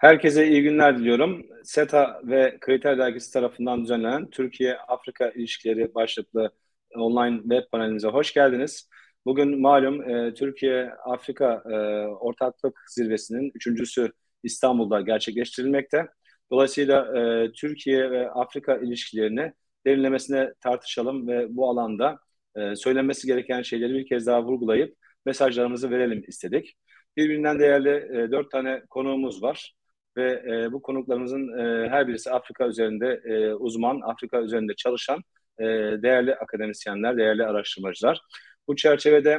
Herkese 0.00 0.48
iyi 0.48 0.62
günler 0.62 0.98
diliyorum. 0.98 1.46
SETA 1.64 2.20
ve 2.24 2.58
Kriter 2.60 2.98
Dergisi 2.98 3.32
tarafından 3.32 3.82
düzenlenen 3.82 4.30
Türkiye-Afrika 4.30 5.30
ilişkileri 5.30 5.94
başlıklı 5.94 6.50
online 6.96 7.38
web 7.42 7.70
panelimize 7.72 8.08
hoş 8.08 8.34
geldiniz. 8.34 8.88
Bugün 9.26 9.60
malum 9.60 10.10
e, 10.10 10.34
Türkiye-Afrika 10.34 11.62
e, 11.70 11.76
Ortaklık 12.06 12.78
Zirvesi'nin 12.88 13.50
üçüncüsü 13.54 14.12
İstanbul'da 14.42 15.00
gerçekleştirilmekte. 15.00 16.08
Dolayısıyla 16.50 17.18
e, 17.18 17.52
Türkiye 17.52 18.10
ve 18.10 18.30
Afrika 18.30 18.76
ilişkilerini 18.76 19.52
derinlemesine 19.86 20.54
tartışalım 20.60 21.28
ve 21.28 21.56
bu 21.56 21.70
alanda 21.70 22.18
e, 22.56 22.76
söylenmesi 22.76 23.26
gereken 23.26 23.62
şeyleri 23.62 23.94
bir 23.94 24.06
kez 24.06 24.26
daha 24.26 24.44
vurgulayıp 24.44 24.96
mesajlarımızı 25.26 25.90
verelim 25.90 26.24
istedik. 26.28 26.76
Birbirinden 27.16 27.58
değerli 27.58 27.90
e, 27.90 28.30
dört 28.30 28.50
tane 28.50 28.82
konuğumuz 28.90 29.42
var 29.42 29.79
ve 30.16 30.42
e, 30.46 30.72
bu 30.72 30.82
konuklarımızın 30.82 31.58
e, 31.58 31.88
her 31.88 32.08
birisi 32.08 32.30
Afrika 32.30 32.66
üzerinde 32.66 33.20
e, 33.24 33.54
uzman, 33.54 34.00
Afrika 34.00 34.40
üzerinde 34.40 34.74
çalışan 34.74 35.22
e, 35.58 35.64
değerli 36.02 36.34
akademisyenler, 36.34 37.16
değerli 37.16 37.46
araştırmacılar. 37.46 38.20
Bu 38.68 38.76
çerçevede 38.76 39.38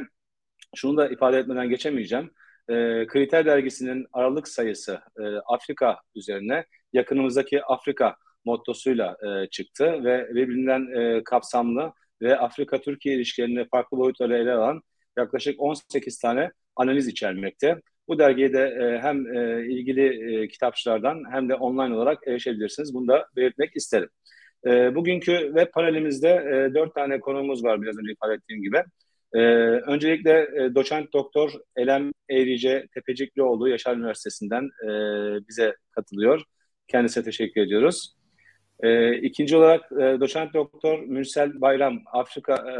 şunu 0.74 0.96
da 0.96 1.08
ifade 1.08 1.38
etmeden 1.38 1.68
geçemeyeceğim. 1.68 2.30
E, 2.68 3.06
Kriter 3.06 3.46
dergisinin 3.46 4.06
aralık 4.12 4.48
sayısı 4.48 5.00
e, 5.18 5.22
Afrika 5.36 5.98
üzerine 6.14 6.64
yakınımızdaki 6.92 7.64
Afrika 7.64 8.16
mottosuyla 8.44 9.16
e, 9.22 9.50
çıktı 9.50 10.04
ve 10.04 10.34
birbirinden 10.34 11.00
e, 11.00 11.24
kapsamlı 11.24 11.92
ve 12.22 12.38
Afrika-Türkiye 12.38 13.14
ilişkilerini 13.16 13.68
farklı 13.68 13.98
boyutları 13.98 14.36
ele 14.38 14.52
alan 14.52 14.82
yaklaşık 15.18 15.60
18 15.60 16.18
tane 16.18 16.50
analiz 16.76 17.08
içermekte. 17.08 17.80
Bu 18.08 18.18
dergiye 18.18 18.52
de 18.52 18.62
e, 18.62 18.98
hem 18.98 19.36
e, 19.36 19.66
ilgili 19.66 20.34
e, 20.42 20.48
kitapçılardan 20.48 21.22
hem 21.32 21.48
de 21.48 21.54
online 21.54 21.94
olarak 21.94 22.28
erişebilirsiniz. 22.28 22.94
Bunu 22.94 23.08
da 23.08 23.26
belirtmek 23.36 23.76
isterim. 23.76 24.08
E, 24.66 24.94
bugünkü 24.94 25.32
web 25.46 25.72
panelimizde 25.72 26.28
e, 26.28 26.74
dört 26.74 26.94
tane 26.94 27.20
konuğumuz 27.20 27.64
var 27.64 27.82
biraz 27.82 27.98
önce 27.98 28.12
ifade 28.12 28.34
ettiğim 28.34 28.62
gibi. 28.62 28.82
E, 29.34 29.38
öncelikle 29.92 30.48
e, 30.56 30.74
doçent 30.74 31.12
doktor 31.12 31.52
Elem 31.76 32.12
Eğrice 32.30 32.86
Tepeciklioğlu 32.94 33.68
Yaşar 33.68 33.96
Üniversitesi'nden 33.96 34.64
e, 34.64 34.88
bize 35.48 35.76
katılıyor. 35.90 36.42
Kendisine 36.88 37.24
teşekkür 37.24 37.60
ediyoruz. 37.60 38.14
E, 38.82 39.16
ikinci 39.16 39.56
olarak 39.56 39.92
e, 39.92 40.20
doçent 40.20 40.54
doktor 40.54 40.98
Mürsel 41.00 41.60
Bayram 41.60 42.02
Afrika 42.12 42.54
e, 42.54 42.76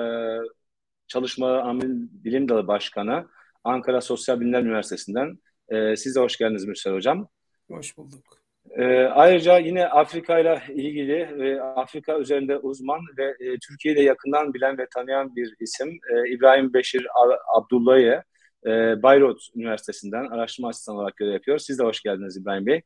Çalışma 1.07 1.59
Amin 1.59 2.11
Bilim 2.25 2.48
Dalı 2.48 2.67
Başkanı. 2.67 3.27
Ankara 3.65 4.01
Sosyal 4.01 4.41
Bilimler 4.41 4.63
Üniversitesi'nden. 4.63 5.39
E, 5.69 5.97
siz 5.97 6.17
de 6.17 6.21
hoş 6.21 6.37
geldiniz 6.37 6.65
Mürsel 6.65 6.93
Hocam. 6.93 7.29
Hoş 7.71 7.97
bulduk. 7.97 8.43
E, 8.71 8.85
ayrıca 9.05 9.59
yine 9.59 9.87
Afrika 9.87 10.39
ile 10.39 10.63
ilgili 10.69 11.39
ve 11.39 11.63
Afrika 11.63 12.19
üzerinde 12.19 12.59
uzman 12.59 13.01
ve 13.19 13.25
e, 13.25 13.59
Türkiye'yi 13.69 13.99
de 13.99 14.03
yakından 14.03 14.55
bilen 14.55 14.79
ve 14.79 14.87
tanıyan 14.95 15.37
bir 15.37 15.55
isim 15.61 15.89
e, 15.89 16.31
İbrahim 16.31 16.75
Beşir 16.75 17.07
Abdullah'ı 17.55 18.23
e, 18.67 19.03
Bayrut 19.03 19.49
Üniversitesi'nden 19.55 20.27
araştırma 20.27 20.69
asistanı 20.69 20.97
olarak 20.97 21.17
görev 21.17 21.33
yapıyor. 21.33 21.59
Siz 21.59 21.79
de 21.79 21.83
hoş 21.83 22.03
geldiniz 22.03 22.37
İbrahim 22.37 22.67
Bey. 22.67 22.83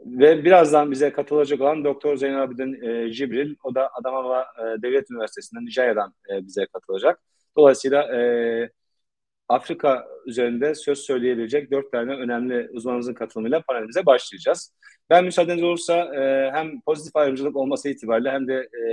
Ve 0.00 0.44
birazdan 0.44 0.90
bize 0.90 1.12
katılacak 1.12 1.60
olan 1.60 1.84
Doktor 1.84 2.16
Zeynep 2.16 2.40
Abidin 2.40 2.82
e, 2.82 3.12
Cibril, 3.12 3.54
o 3.64 3.74
da 3.74 3.90
Adamawa 3.94 4.46
e, 4.58 4.82
Devlet 4.82 5.10
Üniversitesi'nden, 5.10 5.64
Nijerya'dan 5.64 6.14
e, 6.30 6.46
bize 6.46 6.66
katılacak. 6.66 7.20
Dolayısıyla 7.56 8.16
e, 8.16 8.70
Afrika 9.48 10.06
üzerinde 10.26 10.74
söz 10.74 10.98
söyleyebilecek 10.98 11.70
dört 11.70 11.92
tane 11.92 12.12
önemli 12.12 12.68
uzmanımızın 12.72 13.14
katılımıyla 13.14 13.62
panelimize 13.62 14.06
başlayacağız. 14.06 14.74
Ben 15.10 15.24
müsaadeniz 15.24 15.62
olursa 15.62 16.14
e, 16.14 16.50
hem 16.54 16.80
pozitif 16.80 17.16
ayrımcılık 17.16 17.56
olması 17.56 17.88
itibariyle 17.88 18.30
hem 18.30 18.48
de 18.48 18.54
e, 18.54 18.92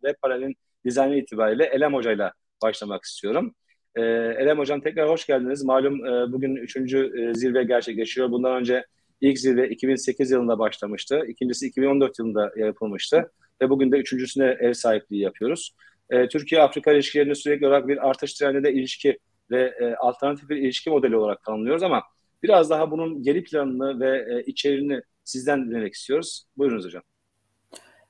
web 0.00 0.14
panelin 0.22 0.56
dizaynı 0.84 1.16
itibariyle 1.16 1.64
Elem 1.64 1.94
Hoca 1.94 2.12
ile 2.12 2.32
başlamak 2.62 3.04
istiyorum. 3.04 3.54
E, 3.96 4.02
Elem 4.38 4.58
Hocam 4.58 4.80
tekrar 4.80 5.08
hoş 5.08 5.26
geldiniz. 5.26 5.64
Malum 5.64 6.06
e, 6.06 6.32
bugün 6.32 6.56
üçüncü 6.56 7.12
e, 7.20 7.34
zirve 7.34 7.64
gerçekleşiyor. 7.64 8.30
Bundan 8.30 8.56
önce 8.56 8.86
ilk 9.20 9.38
zirve 9.38 9.68
2008 9.68 10.30
yılında 10.30 10.58
başlamıştı. 10.58 11.24
İkincisi 11.28 11.66
2014 11.66 12.18
yılında 12.18 12.52
yapılmıştı. 12.56 13.30
Ve 13.62 13.70
bugün 13.70 13.92
de 13.92 13.96
üçüncüsüne 13.96 14.56
ev 14.60 14.72
sahipliği 14.72 15.22
yapıyoruz. 15.22 15.74
E, 16.10 16.28
Türkiye-Afrika 16.28 16.92
ilişkilerinde 16.92 17.34
sürekli 17.34 17.66
olarak 17.66 17.88
bir 17.88 18.08
artış 18.08 18.34
trendinde 18.34 18.72
ilişki 18.72 19.18
ve 19.50 19.74
e, 19.80 19.94
alternatif 19.94 20.48
bir 20.48 20.56
ilişki 20.56 20.90
modeli 20.90 21.16
olarak 21.16 21.42
tanımlıyoruz 21.42 21.82
ama 21.82 22.02
biraz 22.42 22.70
daha 22.70 22.90
bunun 22.90 23.22
geri 23.22 23.44
planını 23.44 24.00
ve 24.00 24.34
e, 24.34 24.42
içeriğini 24.42 25.02
sizden 25.24 25.66
dinlemek 25.66 25.94
istiyoruz. 25.94 26.44
Buyurunuz 26.56 26.84
hocam. 26.84 27.02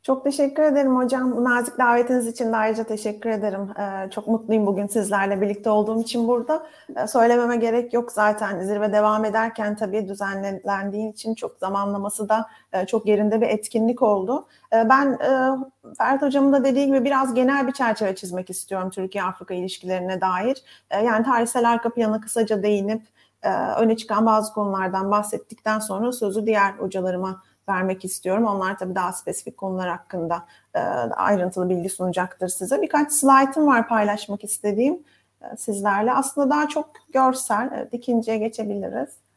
Çok 0.03 0.25
teşekkür 0.25 0.62
ederim 0.62 0.97
hocam. 0.97 1.36
Bu 1.36 1.44
nazik 1.44 1.78
davetiniz 1.78 2.26
için 2.26 2.53
de 2.53 2.56
ayrıca 2.56 2.84
teşekkür 2.84 3.31
ederim. 3.31 3.70
Ee, 3.78 4.10
çok 4.10 4.26
mutluyum 4.28 4.66
bugün 4.66 4.86
sizlerle 4.86 5.41
birlikte 5.41 5.70
olduğum 5.70 6.00
için 6.03 6.28
burada. 6.28 6.66
Ee, 6.97 7.06
söylememe 7.06 7.56
gerek 7.56 7.92
yok 7.94 8.12
zaten. 8.12 8.62
Zirve 8.62 8.92
devam 8.92 9.25
ederken 9.25 9.76
tabii 9.76 10.09
düzenlendiği 10.09 11.12
için 11.12 11.34
çok 11.34 11.59
zamanlaması 11.59 12.28
da 12.28 12.47
e, 12.72 12.86
çok 12.86 13.06
yerinde 13.06 13.41
bir 13.41 13.47
etkinlik 13.47 14.03
oldu. 14.03 14.47
Ee, 14.72 14.88
ben 14.88 15.12
e, 15.12 15.56
Ferhat 15.98 16.22
hocamın 16.22 16.53
da 16.53 16.65
dediği 16.65 16.86
gibi 16.86 17.04
biraz 17.04 17.34
genel 17.34 17.66
bir 17.66 17.72
çerçeve 17.72 18.15
çizmek 18.15 18.50
istiyorum 18.50 18.91
Türkiye-Afrika 18.91 19.54
ilişkilerine 19.54 20.20
dair. 20.20 20.62
Ee, 20.91 21.04
yani 21.04 21.25
tarihsel 21.25 21.70
arka 21.70 21.91
planı 21.94 22.20
kısaca 22.20 22.62
değinip 22.62 23.03
e, 23.42 23.50
öne 23.53 23.97
çıkan 23.97 24.26
bazı 24.26 24.53
konulardan 24.53 25.10
bahsettikten 25.10 25.78
sonra 25.78 26.12
sözü 26.12 26.47
diğer 26.47 26.72
hocalarıma 26.72 27.42
vermek 27.68 28.04
istiyorum. 28.04 28.44
Onlar 28.44 28.78
tabii 28.78 28.94
daha 28.94 29.12
spesifik 29.12 29.56
konular 29.56 29.88
hakkında 29.88 30.44
e, 30.74 30.78
ayrıntılı 30.78 31.68
bilgi 31.68 31.88
sunacaktır 31.88 32.48
size. 32.48 32.82
Birkaç 32.82 33.12
slaytım 33.12 33.66
var 33.66 33.88
paylaşmak 33.88 34.44
istediğim 34.44 35.02
e, 35.42 35.56
sizlerle. 35.56 36.12
Aslında 36.12 36.50
daha 36.50 36.68
çok 36.68 36.90
görsel. 37.12 37.70
Evet, 37.74 37.94
ikinciye 37.94 38.36
geçebiliriz. 38.38 39.28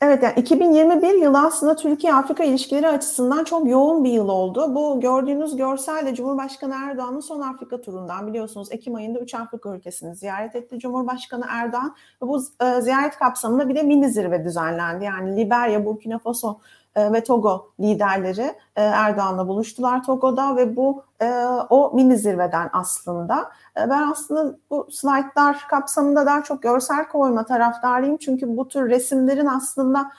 Evet 0.00 0.22
yani 0.22 0.34
2021 0.36 1.22
yılı 1.22 1.46
aslında 1.46 1.76
Türkiye-Afrika 1.76 2.44
ilişkileri 2.44 2.88
açısından 2.88 3.44
çok 3.44 3.68
yoğun 3.68 4.04
bir 4.04 4.10
yıl 4.10 4.28
oldu. 4.28 4.74
Bu 4.74 5.00
gördüğünüz 5.00 5.56
görsel 5.56 6.06
de 6.06 6.14
Cumhurbaşkanı 6.14 6.74
Erdoğan'ın 6.74 7.20
son 7.20 7.40
Afrika 7.40 7.80
turundan 7.80 8.26
biliyorsunuz 8.26 8.68
Ekim 8.70 8.94
ayında 8.94 9.18
3 9.20 9.34
Afrika 9.34 9.76
ülkesini 9.76 10.16
ziyaret 10.16 10.56
etti 10.56 10.78
Cumhurbaşkanı 10.78 11.44
Erdoğan. 11.48 11.96
Bu 12.20 12.42
e, 12.64 12.80
ziyaret 12.80 13.18
kapsamında 13.18 13.68
bir 13.68 13.74
de 13.74 13.82
mini 13.82 14.08
zirve 14.10 14.44
düzenlendi. 14.44 15.04
Yani 15.04 15.36
Liberya, 15.36 15.86
Burkina 15.86 16.18
Faso 16.18 16.58
ve 16.96 17.24
Togo 17.24 17.70
liderleri 17.80 18.54
e, 18.76 18.82
Erdoğan'la 18.82 19.48
buluştular 19.48 20.02
Togo'da 20.02 20.56
ve 20.56 20.76
bu 20.76 21.02
e, 21.22 21.30
o 21.70 21.92
mini 21.94 22.18
zirveden 22.18 22.70
aslında. 22.72 23.50
Ben 23.76 24.10
aslında 24.10 24.56
bu 24.70 24.88
slaytlar 24.90 25.66
kapsamında 25.70 26.26
daha 26.26 26.42
çok 26.42 26.62
görsel 26.62 27.08
koyma 27.08 27.44
taraftarıyım. 27.46 28.16
Çünkü 28.16 28.56
bu 28.56 28.68
tür 28.68 28.90
resimlerin 28.90 29.46
aslında 29.46 30.10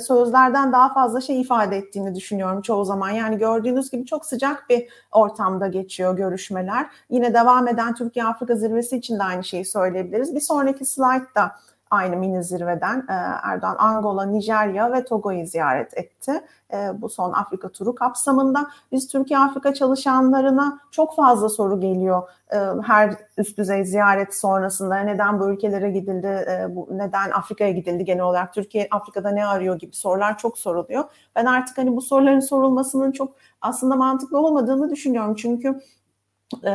sözlerden 0.00 0.72
daha 0.72 0.92
fazla 0.92 1.20
şey 1.20 1.40
ifade 1.40 1.76
ettiğini 1.76 2.14
düşünüyorum 2.14 2.62
çoğu 2.62 2.84
zaman. 2.84 3.10
Yani 3.10 3.38
gördüğünüz 3.38 3.90
gibi 3.90 4.06
çok 4.06 4.26
sıcak 4.26 4.70
bir 4.70 4.88
ortamda 5.12 5.66
geçiyor 5.66 6.16
görüşmeler. 6.16 6.86
Yine 7.10 7.34
devam 7.34 7.68
eden 7.68 7.94
Türkiye-Afrika 7.94 8.54
zirvesi 8.54 8.96
için 8.96 9.18
de 9.18 9.22
aynı 9.22 9.44
şeyi 9.44 9.64
söyleyebiliriz. 9.64 10.34
Bir 10.34 10.40
sonraki 10.40 10.84
slaytta 10.84 11.56
aynı 11.94 12.16
mini 12.16 12.44
zirveden 12.44 13.06
e, 13.08 13.12
Erdoğan 13.42 13.76
Angola, 13.78 14.24
Nijerya 14.24 14.92
ve 14.92 15.04
Togo'yu 15.04 15.46
ziyaret 15.46 15.98
etti. 15.98 16.32
E, 16.72 17.02
bu 17.02 17.08
son 17.08 17.32
Afrika 17.32 17.68
turu 17.68 17.94
kapsamında 17.94 18.66
biz 18.92 19.08
Türkiye-Afrika 19.08 19.74
çalışanlarına 19.74 20.80
çok 20.90 21.16
fazla 21.16 21.48
soru 21.48 21.80
geliyor 21.80 22.28
e, 22.52 22.58
her 22.86 23.14
üst 23.38 23.58
düzey 23.58 23.84
ziyaret 23.84 24.34
sonrasında. 24.34 24.96
Neden 24.96 25.40
bu 25.40 25.50
ülkelere 25.50 25.90
gidildi, 25.90 26.46
neden 26.90 27.30
Afrika'ya 27.30 27.70
gidildi 27.70 28.04
genel 28.04 28.24
olarak, 28.24 28.54
Türkiye 28.54 28.88
Afrika'da 28.90 29.30
ne 29.30 29.46
arıyor 29.46 29.78
gibi 29.78 29.96
sorular 29.96 30.38
çok 30.38 30.58
soruluyor. 30.58 31.04
Ben 31.36 31.44
artık 31.44 31.78
hani 31.78 31.96
bu 31.96 32.00
soruların 32.00 32.40
sorulmasının 32.40 33.12
çok 33.12 33.34
aslında 33.60 33.96
mantıklı 33.96 34.38
olmadığını 34.38 34.90
düşünüyorum. 34.90 35.34
Çünkü 35.34 35.80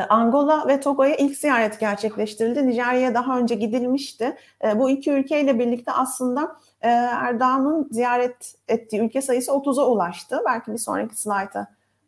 Angola 0.08 0.68
ve 0.68 0.80
Togo'ya 0.80 1.16
ilk 1.16 1.36
ziyaret 1.36 1.80
gerçekleştirildi. 1.80 2.66
Nijerya'ya 2.66 3.14
daha 3.14 3.38
önce 3.38 3.54
gidilmişti. 3.54 4.36
Ee, 4.64 4.78
bu 4.78 4.90
iki 4.90 5.12
ülkeyle 5.12 5.58
birlikte 5.58 5.92
aslında 5.92 6.56
e, 6.82 6.88
Erdoğan'ın 6.88 7.88
ziyaret 7.90 8.54
ettiği 8.68 9.00
ülke 9.00 9.22
sayısı 9.22 9.52
30'a 9.52 9.86
ulaştı. 9.86 10.40
Belki 10.46 10.72
bir 10.72 10.78
sonraki 10.78 11.20
slayta 11.20 11.66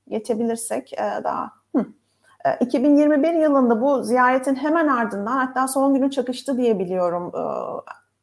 geçebilirsek 0.08 0.92
e, 0.92 1.24
daha. 1.24 1.50
2021 2.60 3.28
e, 3.28 3.38
yılında 3.38 3.80
bu 3.80 4.02
ziyaretin 4.02 4.54
hemen 4.54 4.88
ardından 4.88 5.36
hatta 5.46 5.68
son 5.68 5.94
günü 5.94 6.10
çakıştı 6.10 6.56
diye 6.58 6.78
biliyorum 6.78 7.32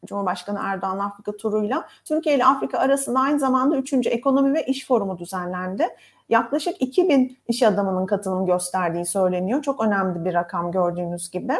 Cumhurbaşkanı 0.05 0.59
Erdoğan 0.63 0.99
Afrika 0.99 1.37
turuyla 1.37 1.87
Türkiye 2.05 2.35
ile 2.35 2.45
Afrika 2.45 2.79
arasında 2.79 3.19
aynı 3.19 3.39
zamanda 3.39 3.77
3. 3.77 3.93
Ekonomi 3.93 4.53
ve 4.53 4.65
İş 4.65 4.87
Forumu 4.87 5.17
düzenlendi 5.17 5.87
yaklaşık 6.29 6.81
2000 6.81 7.37
iş 7.47 7.63
adamının 7.63 8.05
katılım 8.05 8.45
gösterdiği 8.45 9.05
söyleniyor. 9.05 9.61
Çok 9.61 9.83
önemli 9.83 10.25
bir 10.25 10.33
rakam 10.33 10.71
gördüğünüz 10.71 11.31
gibi. 11.31 11.53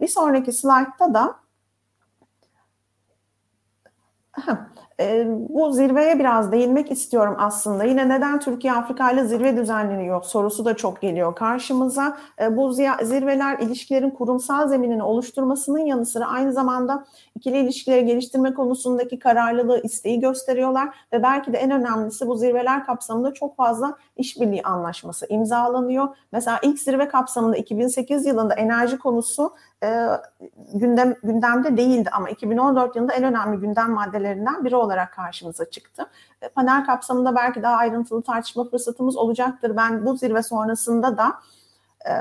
Bir 0.00 0.08
sonraki 0.08 0.52
slaytta 0.52 1.14
da 1.14 1.36
E, 5.00 5.26
bu 5.48 5.72
zirveye 5.72 6.18
biraz 6.18 6.52
değinmek 6.52 6.90
istiyorum 6.90 7.36
aslında. 7.38 7.84
Yine 7.84 8.08
neden 8.08 8.40
Türkiye 8.40 8.72
Afrika 8.72 9.10
ile 9.10 9.24
zirve 9.24 9.56
düzenleniyor 9.56 10.22
sorusu 10.22 10.64
da 10.64 10.76
çok 10.76 11.00
geliyor 11.00 11.34
karşımıza. 11.34 12.16
E, 12.40 12.56
bu 12.56 12.72
zirveler 13.02 13.58
ilişkilerin 13.58 14.10
kurumsal 14.10 14.68
zeminini 14.68 15.02
oluşturmasının 15.02 15.78
yanı 15.78 16.06
sıra 16.06 16.26
aynı 16.26 16.52
zamanda 16.52 17.04
ikili 17.36 17.58
ilişkileri 17.58 18.06
geliştirme 18.06 18.54
konusundaki 18.54 19.18
kararlılığı, 19.18 19.80
isteği 19.82 20.20
gösteriyorlar 20.20 20.88
ve 21.12 21.22
belki 21.22 21.52
de 21.52 21.58
en 21.58 21.70
önemlisi 21.70 22.26
bu 22.26 22.36
zirveler 22.36 22.86
kapsamında 22.86 23.34
çok 23.34 23.56
fazla 23.56 23.96
işbirliği 24.16 24.62
anlaşması 24.62 25.26
imzalanıyor. 25.28 26.08
Mesela 26.32 26.58
ilk 26.62 26.78
zirve 26.78 27.08
kapsamında 27.08 27.56
2008 27.56 28.26
yılında 28.26 28.54
enerji 28.54 28.98
konusu 28.98 29.52
e, 29.82 30.06
gündem 30.74 31.14
gündemde 31.22 31.76
değildi 31.76 32.10
ama 32.12 32.30
2014 32.30 32.96
yılında 32.96 33.12
en 33.12 33.24
önemli 33.24 33.60
gündem 33.60 33.90
maddelerinden 33.90 34.64
biri 34.64 34.76
olarak 34.76 35.12
karşımıza 35.12 35.70
çıktı. 35.70 36.06
E, 36.42 36.48
panel 36.48 36.86
kapsamında 36.86 37.36
belki 37.36 37.62
daha 37.62 37.76
ayrıntılı 37.76 38.22
tartışma 38.22 38.64
fırsatımız 38.64 39.16
olacaktır. 39.16 39.76
Ben 39.76 40.06
bu 40.06 40.16
zirve 40.16 40.42
sonrasında 40.42 41.18
da 41.18 41.34
e, 42.08 42.12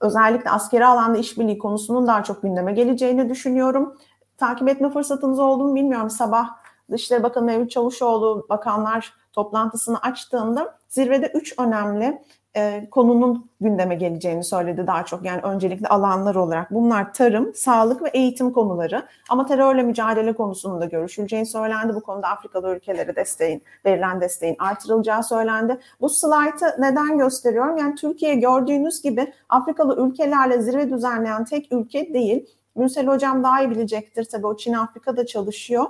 özellikle 0.00 0.50
askeri 0.50 0.86
alanda 0.86 1.18
işbirliği 1.18 1.58
konusunun 1.58 2.06
daha 2.06 2.22
çok 2.22 2.42
gündeme 2.42 2.72
geleceğini 2.72 3.28
düşünüyorum. 3.28 3.96
Takip 4.38 4.68
etme 4.68 4.90
fırsatınız 4.90 5.38
oldu 5.38 5.64
mu 5.64 5.74
bilmiyorum. 5.74 6.10
Sabah 6.10 6.48
Dışişleri 6.90 7.22
Bakanı 7.22 7.44
Mevlüt 7.44 7.70
Çavuşoğlu 7.70 8.46
bakanlar 8.48 9.14
toplantısını 9.32 9.98
açtığında 9.98 10.78
zirvede 10.88 11.32
üç 11.34 11.58
önemli 11.58 12.22
e, 12.56 12.88
konunun 12.90 13.50
gündeme 13.60 13.94
geleceğini 13.94 14.44
söyledi 14.44 14.86
daha 14.86 15.04
çok. 15.04 15.24
Yani 15.24 15.40
öncelikli 15.42 15.88
alanlar 15.88 16.34
olarak. 16.34 16.70
Bunlar 16.70 17.12
tarım, 17.12 17.54
sağlık 17.54 18.02
ve 18.02 18.08
eğitim 18.08 18.52
konuları. 18.52 19.06
Ama 19.30 19.46
terörle 19.46 19.82
mücadele 19.82 20.32
konusunda 20.32 20.80
da 20.80 20.84
görüşüleceğini 20.84 21.46
söylendi. 21.46 21.94
Bu 21.94 22.00
konuda 22.00 22.28
Afrikalı 22.28 22.76
ülkelere 22.76 23.16
desteğin, 23.16 23.62
verilen 23.84 24.20
desteğin 24.20 24.56
artırılacağı 24.58 25.24
söylendi. 25.24 25.78
Bu 26.00 26.08
slaytı 26.08 26.66
neden 26.78 27.18
gösteriyorum? 27.18 27.76
Yani 27.76 27.94
Türkiye 27.94 28.34
gördüğünüz 28.34 29.02
gibi 29.02 29.32
Afrikalı 29.48 30.06
ülkelerle 30.06 30.62
zirve 30.62 30.90
düzenleyen 30.90 31.44
tek 31.44 31.72
ülke 31.72 32.14
değil. 32.14 32.46
Mürsel 32.76 33.06
Hocam 33.06 33.42
daha 33.42 33.62
iyi 33.62 33.70
bilecektir. 33.70 34.24
Tabii 34.24 34.46
o 34.46 34.56
Çin 34.56 34.72
Afrika'da 34.72 35.26
çalışıyor. 35.26 35.84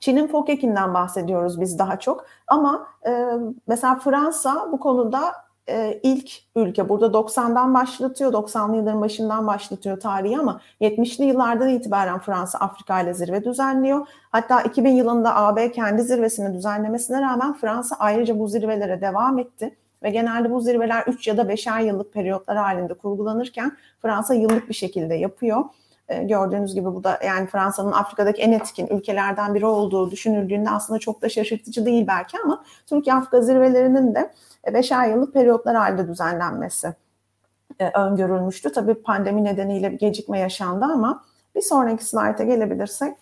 Çin'in 0.00 0.26
FOKEK'inden 0.26 0.94
bahsediyoruz 0.94 1.60
biz 1.60 1.78
daha 1.78 1.98
çok. 1.98 2.26
Ama 2.46 2.86
e, 3.06 3.24
mesela 3.66 3.94
Fransa 3.94 4.68
bu 4.72 4.80
konuda 4.80 5.32
e, 5.68 6.00
ilk 6.02 6.30
ülke. 6.56 6.88
Burada 6.88 7.06
90'dan 7.06 7.74
başlatıyor, 7.74 8.32
90'lı 8.32 8.76
yılların 8.76 9.00
başından 9.00 9.46
başlatıyor 9.46 10.00
tarihi 10.00 10.38
ama 10.38 10.60
70'li 10.80 11.24
yıllardan 11.24 11.68
itibaren 11.68 12.18
Fransa 12.18 12.58
Afrika 12.58 13.00
ile 13.00 13.14
zirve 13.14 13.44
düzenliyor. 13.44 14.06
Hatta 14.32 14.62
2000 14.62 14.90
yılında 14.90 15.36
AB 15.36 15.72
kendi 15.72 16.02
zirvesini 16.02 16.54
düzenlemesine 16.54 17.20
rağmen 17.20 17.54
Fransa 17.54 17.96
ayrıca 17.98 18.38
bu 18.38 18.48
zirvelere 18.48 19.00
devam 19.00 19.38
etti. 19.38 19.76
Ve 20.02 20.10
genelde 20.10 20.50
bu 20.50 20.60
zirveler 20.60 21.04
3 21.06 21.28
ya 21.28 21.36
da 21.36 21.42
5'er 21.42 21.84
yıllık 21.84 22.12
periyotlar 22.12 22.56
halinde 22.56 22.94
kurgulanırken 22.94 23.76
Fransa 24.02 24.34
yıllık 24.34 24.68
bir 24.68 24.74
şekilde 24.74 25.14
yapıyor. 25.14 25.64
E, 26.08 26.22
gördüğünüz 26.22 26.74
gibi 26.74 26.86
bu 26.86 27.04
da 27.04 27.18
yani 27.26 27.46
Fransa'nın 27.46 27.92
Afrika'daki 27.92 28.42
en 28.42 28.52
etkin 28.52 28.86
ülkelerden 28.86 29.54
biri 29.54 29.66
olduğu 29.66 30.10
düşünüldüğünde 30.10 30.70
aslında 30.70 30.98
çok 30.98 31.22
da 31.22 31.28
şaşırtıcı 31.28 31.86
değil 31.86 32.06
belki 32.06 32.36
ama 32.44 32.64
Türkiye-Afrika 32.86 33.40
zirvelerinin 33.40 34.14
de 34.14 34.32
beşer 34.66 35.08
yıllık 35.08 35.32
periyotlar 35.34 35.76
halinde 35.76 36.08
düzenlenmesi 36.08 36.94
e, 37.78 37.90
öngörülmüştü. 37.90 38.72
Tabii 38.72 38.94
pandemi 38.94 39.44
nedeniyle 39.44 39.92
bir 39.92 39.98
gecikme 39.98 40.38
yaşandı 40.38 40.84
ama 40.84 41.24
bir 41.54 41.62
sonraki 41.62 42.04
slayta 42.04 42.44
gelebilirsek 42.44 43.16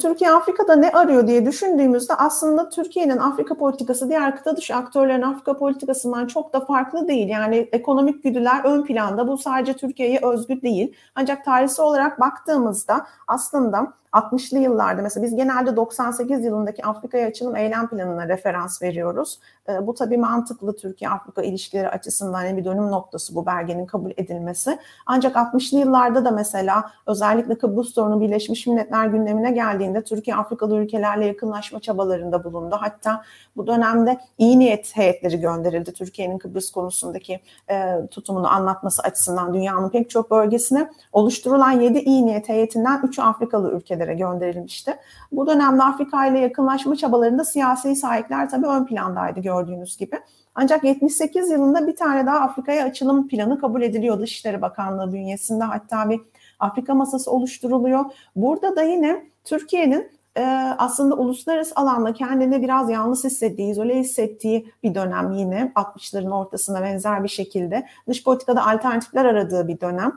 Türkiye 0.00 0.30
Afrika'da 0.30 0.76
ne 0.76 0.90
arıyor 0.90 1.26
diye 1.26 1.46
düşündüğümüzde 1.46 2.14
aslında 2.14 2.68
Türkiye'nin 2.68 3.18
Afrika 3.18 3.54
politikası 3.54 4.08
diğer 4.08 4.36
kıta 4.36 4.56
dışı 4.56 4.74
aktörlerin 4.74 5.22
Afrika 5.22 5.56
politikasından 5.56 6.26
çok 6.26 6.52
da 6.52 6.60
farklı 6.60 7.08
değil. 7.08 7.28
Yani 7.28 7.68
ekonomik 7.72 8.22
güdüler 8.22 8.64
ön 8.64 8.84
planda. 8.84 9.28
Bu 9.28 9.38
sadece 9.38 9.72
Türkiye'ye 9.72 10.20
özgü 10.22 10.62
değil. 10.62 10.94
Ancak 11.14 11.44
tarihsel 11.44 11.86
olarak 11.86 12.20
baktığımızda 12.20 13.06
aslında 13.26 13.92
60'lı 14.12 14.58
yıllarda 14.58 15.02
mesela 15.02 15.24
biz 15.24 15.36
genelde 15.36 15.76
98 15.76 16.44
yılındaki 16.44 16.86
Afrika'ya 16.86 17.26
açılım 17.26 17.56
eylem 17.56 17.88
planına 17.88 18.28
referans 18.28 18.82
veriyoruz. 18.82 19.40
E, 19.68 19.86
bu 19.86 19.94
tabii 19.94 20.16
mantıklı 20.16 20.76
Türkiye-Afrika 20.76 21.42
ilişkileri 21.42 21.88
açısından 21.88 22.56
bir 22.56 22.64
dönüm 22.64 22.90
noktası 22.90 23.34
bu 23.34 23.46
belgenin 23.46 23.86
kabul 23.86 24.10
edilmesi. 24.16 24.78
Ancak 25.06 25.36
60'lı 25.36 25.78
yıllarda 25.78 26.24
da 26.24 26.30
mesela 26.30 26.90
özellikle 27.06 27.58
Kıbrıs 27.58 27.94
sorunu 27.94 28.20
Birleşmiş 28.20 28.66
Milletler 28.66 29.06
gündemine 29.06 29.50
geldiğinde 29.50 30.04
Türkiye 30.04 30.36
Afrikalı 30.36 30.76
ülkelerle 30.76 31.26
yakınlaşma 31.26 31.80
çabalarında 31.80 32.44
bulundu. 32.44 32.76
Hatta 32.80 33.22
bu 33.56 33.66
dönemde 33.66 34.20
iyi 34.38 34.58
niyet 34.58 34.96
heyetleri 34.96 35.40
gönderildi 35.40 35.92
Türkiye'nin 35.92 36.38
Kıbrıs 36.38 36.70
konusundaki 36.70 37.40
e, 37.70 38.06
tutumunu 38.10 38.48
anlatması 38.48 39.02
açısından 39.02 39.54
dünyanın 39.54 39.88
pek 39.88 40.10
çok 40.10 40.30
bölgesine 40.30 40.90
oluşturulan 41.12 41.70
7 41.70 41.98
iyi 41.98 42.26
niyet 42.26 42.48
heyetinden 42.48 43.00
3'ü 43.00 43.22
Afrikalı 43.22 43.72
ülkelere 43.96 44.14
gönderilmişti. 44.14 44.96
Bu 45.32 45.46
dönemde 45.46 45.82
Afrika 45.82 46.26
ile 46.26 46.38
yakınlaşma 46.38 46.96
çabalarında 46.96 47.44
siyasi 47.44 47.96
sahipler 47.96 48.50
tabii 48.50 48.66
ön 48.66 48.86
plandaydı 48.86 49.40
gördüğünüz 49.40 49.96
gibi. 49.96 50.20
Ancak 50.54 50.84
78 50.84 51.50
yılında 51.50 51.86
bir 51.86 51.96
tane 51.96 52.26
daha 52.26 52.40
Afrika'ya 52.40 52.84
açılım 52.84 53.28
planı 53.28 53.60
kabul 53.60 53.82
ediliyor 53.82 54.20
Dışişleri 54.20 54.62
Bakanlığı 54.62 55.12
bünyesinde. 55.12 55.64
Hatta 55.64 56.10
bir 56.10 56.20
Afrika 56.60 56.94
masası 56.94 57.30
oluşturuluyor. 57.30 58.04
Burada 58.36 58.76
da 58.76 58.82
yine 58.82 59.26
Türkiye'nin 59.44 60.10
e, 60.36 60.44
aslında 60.78 61.14
uluslararası 61.14 61.72
alanda 61.76 62.12
kendini 62.12 62.62
biraz 62.62 62.90
yalnız 62.90 63.24
hissettiği, 63.24 63.70
izole 63.70 63.98
hissettiği 63.98 64.72
bir 64.82 64.94
dönem 64.94 65.32
yine 65.32 65.72
60'ların 65.74 66.34
ortasına 66.34 66.82
benzer 66.82 67.24
bir 67.24 67.28
şekilde 67.28 67.86
dış 68.08 68.24
politikada 68.24 68.66
alternatifler 68.66 69.24
aradığı 69.24 69.68
bir 69.68 69.80
dönem. 69.80 70.12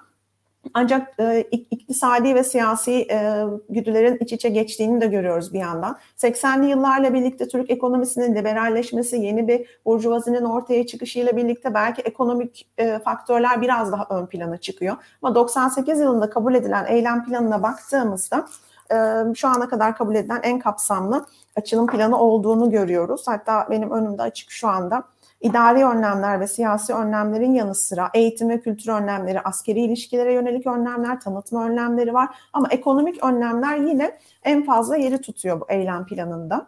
Ancak 0.73 1.19
e, 1.19 1.41
iktisadi 1.51 2.35
ve 2.35 2.43
siyasi 2.43 2.91
e, 3.11 3.43
güdülerin 3.69 4.17
iç 4.21 4.33
içe 4.33 4.49
geçtiğini 4.49 5.01
de 5.01 5.07
görüyoruz 5.07 5.53
bir 5.53 5.59
yandan. 5.59 5.97
80'li 6.17 6.69
yıllarla 6.69 7.13
birlikte 7.13 7.47
Türk 7.47 7.69
ekonomisinin 7.69 8.35
liberalleşmesi, 8.35 9.17
yeni 9.17 9.47
bir 9.47 9.79
burjuvazinin 9.85 10.43
ortaya 10.43 10.87
çıkışıyla 10.87 11.37
birlikte 11.37 11.73
belki 11.73 12.01
ekonomik 12.01 12.67
e, 12.77 12.99
faktörler 12.99 13.61
biraz 13.61 13.91
daha 13.91 14.07
ön 14.09 14.25
plana 14.25 14.57
çıkıyor. 14.57 14.95
Ama 15.21 15.35
98 15.35 15.99
yılında 15.99 16.29
kabul 16.29 16.55
edilen 16.55 16.85
eylem 16.85 17.25
planına 17.25 17.63
baktığımızda 17.63 18.45
e, 18.91 18.95
şu 19.35 19.47
ana 19.47 19.69
kadar 19.69 19.95
kabul 19.97 20.15
edilen 20.15 20.39
en 20.43 20.59
kapsamlı 20.59 21.25
açılım 21.55 21.87
planı 21.87 22.19
olduğunu 22.19 22.71
görüyoruz. 22.71 23.23
Hatta 23.25 23.67
benim 23.69 23.91
önümde 23.91 24.21
açık 24.21 24.51
şu 24.51 24.67
anda 24.67 25.03
İdari 25.41 25.85
önlemler 25.85 26.39
ve 26.39 26.47
siyasi 26.47 26.93
önlemlerin 26.93 27.53
yanı 27.53 27.75
sıra 27.75 28.09
eğitim 28.13 28.49
ve 28.49 28.59
kültür 28.59 28.91
önlemleri, 28.91 29.41
askeri 29.41 29.79
ilişkilere 29.79 30.33
yönelik 30.33 30.67
önlemler, 30.67 31.19
tanıtma 31.19 31.65
önlemleri 31.65 32.13
var. 32.13 32.35
Ama 32.53 32.67
ekonomik 32.71 33.23
önlemler 33.23 33.77
yine 33.77 34.19
en 34.43 34.65
fazla 34.65 34.97
yeri 34.97 35.21
tutuyor 35.21 35.61
bu 35.61 35.65
eylem 35.69 36.05
planında. 36.05 36.67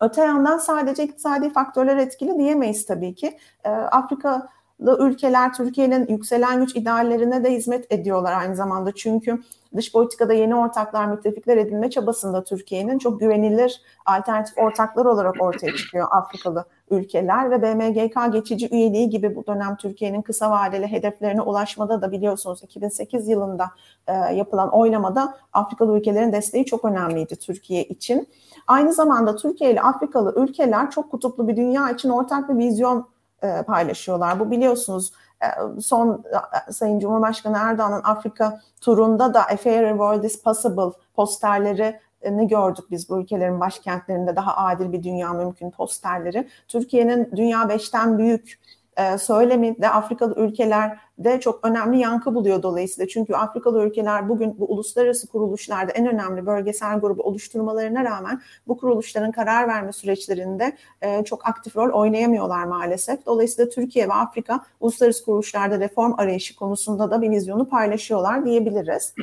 Öte 0.00 0.20
yandan 0.20 0.58
sadece 0.58 1.04
iktisadi 1.04 1.50
faktörler 1.50 1.96
etkili 1.96 2.38
diyemeyiz 2.38 2.86
tabii 2.86 3.14
ki. 3.14 3.38
Ee, 3.64 3.70
Afrika 3.70 4.48
ülkeler 4.90 5.52
Türkiye'nin 5.52 6.06
yükselen 6.08 6.60
güç 6.60 6.76
ideallerine 6.76 7.44
de 7.44 7.52
hizmet 7.52 7.92
ediyorlar 7.92 8.32
aynı 8.32 8.56
zamanda. 8.56 8.92
Çünkü 8.94 9.42
dış 9.76 9.92
politikada 9.92 10.32
yeni 10.32 10.54
ortaklar, 10.54 11.06
müttefikler 11.06 11.56
edinme 11.56 11.90
çabasında 11.90 12.44
Türkiye'nin 12.44 12.98
çok 12.98 13.20
güvenilir 13.20 13.80
alternatif 14.06 14.58
ortaklar 14.58 15.04
olarak 15.04 15.42
ortaya 15.42 15.76
çıkıyor 15.76 16.06
Afrikalı 16.10 16.64
ülkeler 16.90 17.50
ve 17.50 17.62
BMGK 17.62 18.32
geçici 18.32 18.68
üyeliği 18.72 19.10
gibi 19.10 19.36
bu 19.36 19.46
dönem 19.46 19.76
Türkiye'nin 19.76 20.22
kısa 20.22 20.50
vadeli 20.50 20.86
hedeflerine 20.86 21.42
ulaşmada 21.42 22.02
da 22.02 22.12
biliyorsunuz 22.12 22.62
2008 22.62 23.28
yılında 23.28 23.70
e, 24.06 24.12
yapılan 24.12 24.74
oylamada 24.74 25.34
Afrikalı 25.52 25.98
ülkelerin 25.98 26.32
desteği 26.32 26.64
çok 26.64 26.84
önemliydi 26.84 27.36
Türkiye 27.36 27.84
için. 27.84 28.28
Aynı 28.66 28.92
zamanda 28.92 29.36
Türkiye 29.36 29.72
ile 29.72 29.80
Afrikalı 29.82 30.34
ülkeler 30.36 30.90
çok 30.90 31.10
kutuplu 31.10 31.48
bir 31.48 31.56
dünya 31.56 31.90
için 31.90 32.08
ortak 32.10 32.48
bir 32.48 32.58
vizyon 32.58 33.11
e, 33.42 33.62
paylaşıyorlar. 33.62 34.40
Bu 34.40 34.50
biliyorsunuz 34.50 35.12
e, 35.42 35.46
son 35.80 36.24
e, 36.68 36.72
Sayın 36.72 37.00
Cumhurbaşkanı 37.00 37.56
Erdoğan'ın 37.60 38.02
Afrika 38.04 38.60
turunda 38.80 39.34
da 39.34 39.40
A 39.40 39.56
Fairer 39.56 39.90
World 39.90 40.24
is 40.24 40.42
Possible 40.42 40.98
posterleri 41.14 42.00
ne 42.30 42.44
gördük 42.44 42.84
biz 42.90 43.08
bu 43.08 43.20
ülkelerin 43.20 43.60
başkentlerinde 43.60 44.36
daha 44.36 44.56
adil 44.56 44.92
bir 44.92 45.02
dünya 45.02 45.32
mümkün 45.32 45.70
posterleri. 45.70 46.48
Türkiye'nin 46.68 47.30
dünya 47.36 47.68
beşten 47.68 48.18
büyük 48.18 48.60
e, 48.96 49.18
söylemi 49.18 49.82
de 49.82 49.88
Afrikalı 49.88 50.34
ülkelerde 50.40 51.40
çok 51.40 51.66
önemli 51.66 51.98
yankı 51.98 52.34
buluyor 52.34 52.62
dolayısıyla. 52.62 53.08
Çünkü 53.08 53.34
Afrikalı 53.34 53.84
ülkeler 53.84 54.28
bugün 54.28 54.58
bu 54.58 54.72
uluslararası 54.72 55.28
kuruluşlarda 55.28 55.92
en 55.92 56.06
önemli 56.06 56.46
bölgesel 56.46 57.00
grubu 57.00 57.22
oluşturmalarına 57.22 58.04
rağmen 58.04 58.42
bu 58.68 58.76
kuruluşların 58.76 59.32
karar 59.32 59.68
verme 59.68 59.92
süreçlerinde 59.92 60.76
e, 61.02 61.24
çok 61.24 61.48
aktif 61.48 61.76
rol 61.76 62.00
oynayamıyorlar 62.00 62.64
maalesef. 62.64 63.26
Dolayısıyla 63.26 63.70
Türkiye 63.70 64.08
ve 64.08 64.12
Afrika 64.12 64.60
uluslararası 64.80 65.24
kuruluşlarda 65.24 65.80
reform 65.80 66.14
arayışı 66.18 66.56
konusunda 66.56 67.10
da 67.10 67.22
bir 67.22 67.30
vizyonu 67.30 67.68
paylaşıyorlar 67.68 68.44
diyebiliriz. 68.44 69.14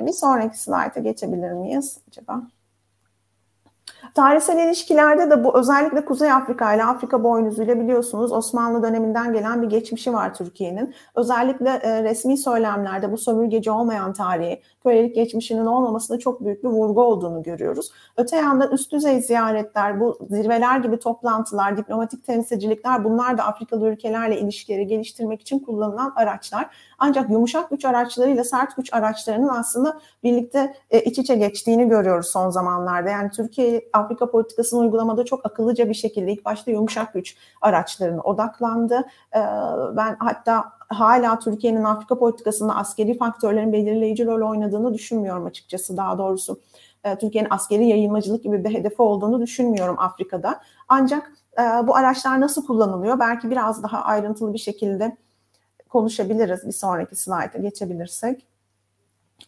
Bir 0.00 0.12
sonraki 0.12 0.60
slayta 0.60 1.00
geçebilir 1.00 1.52
miyiz 1.52 1.98
acaba? 2.08 2.55
Tarihsel 4.14 4.66
ilişkilerde 4.66 5.30
de 5.30 5.44
bu 5.44 5.58
özellikle 5.58 6.04
Kuzey 6.04 6.32
Afrika 6.32 6.74
ile 6.74 6.84
Afrika 6.84 7.24
boynuzuyla 7.24 7.80
biliyorsunuz 7.80 8.32
Osmanlı 8.32 8.82
döneminden 8.82 9.32
gelen 9.32 9.62
bir 9.62 9.66
geçmişi 9.66 10.12
var 10.12 10.34
Türkiye'nin. 10.34 10.94
Özellikle 11.14 11.70
e, 11.70 12.02
resmi 12.02 12.38
söylemlerde 12.38 13.12
bu 13.12 13.18
sömürgeci 13.18 13.70
olmayan 13.70 14.12
tarihi, 14.12 14.62
kölelik 14.82 15.14
geçmişinin 15.14 15.66
olmamasında 15.66 16.18
çok 16.18 16.44
büyük 16.44 16.64
bir 16.64 16.68
vurgu 16.68 17.02
olduğunu 17.02 17.42
görüyoruz. 17.42 17.90
Öte 18.16 18.36
yandan 18.36 18.72
üst 18.72 18.92
düzey 18.92 19.20
ziyaretler, 19.20 20.00
bu 20.00 20.18
zirveler 20.30 20.78
gibi 20.78 20.98
toplantılar, 20.98 21.76
diplomatik 21.76 22.26
temsilcilikler 22.26 23.04
bunlar 23.04 23.38
da 23.38 23.44
Afrikalı 23.44 23.88
ülkelerle 23.88 24.40
ilişkileri 24.40 24.86
geliştirmek 24.86 25.40
için 25.40 25.58
kullanılan 25.58 26.12
araçlar. 26.16 26.76
Ancak 26.98 27.30
yumuşak 27.30 27.70
güç 27.70 27.84
araçlarıyla 27.84 28.44
sert 28.44 28.76
güç 28.76 28.92
araçlarının 28.94 29.48
aslında 29.48 30.00
birlikte 30.24 30.74
e, 30.90 31.00
iç 31.00 31.18
içe 31.18 31.34
geçtiğini 31.34 31.88
görüyoruz 31.88 32.26
son 32.26 32.50
zamanlarda. 32.50 33.10
Yani 33.10 33.30
Türkiye 33.30 33.85
Afrika 33.92 34.30
politikasını 34.30 34.80
uygulamada 34.80 35.24
çok 35.24 35.46
akıllıca 35.46 35.88
bir 35.88 35.94
şekilde 35.94 36.32
ilk 36.32 36.44
başta 36.44 36.70
yumuşak 36.70 37.14
güç 37.14 37.36
araçlarına 37.60 38.20
odaklandı. 38.20 39.04
E, 39.34 39.40
ben 39.96 40.16
hatta 40.18 40.64
hala 40.88 41.38
Türkiye'nin 41.38 41.84
Afrika 41.84 42.18
politikasında 42.18 42.76
askeri 42.76 43.18
faktörlerin 43.18 43.72
belirleyici 43.72 44.26
rol 44.26 44.50
oynadığını 44.50 44.94
düşünmüyorum 44.94 45.46
açıkçası 45.46 45.96
daha 45.96 46.18
doğrusu. 46.18 46.60
E, 47.04 47.18
Türkiye'nin 47.18 47.50
askeri 47.50 47.86
yayılmacılık 47.86 48.42
gibi 48.42 48.64
bir 48.64 48.74
hedefi 48.74 49.02
olduğunu 49.02 49.42
düşünmüyorum 49.42 49.96
Afrika'da. 49.98 50.60
Ancak 50.88 51.32
e, 51.58 51.86
bu 51.86 51.96
araçlar 51.96 52.40
nasıl 52.40 52.66
kullanılıyor? 52.66 53.18
Belki 53.18 53.50
biraz 53.50 53.82
daha 53.82 54.02
ayrıntılı 54.02 54.52
bir 54.52 54.58
şekilde 54.58 55.16
konuşabiliriz 55.88 56.66
bir 56.66 56.72
sonraki 56.72 57.16
slayta 57.16 57.58
geçebilirsek. 57.58 58.46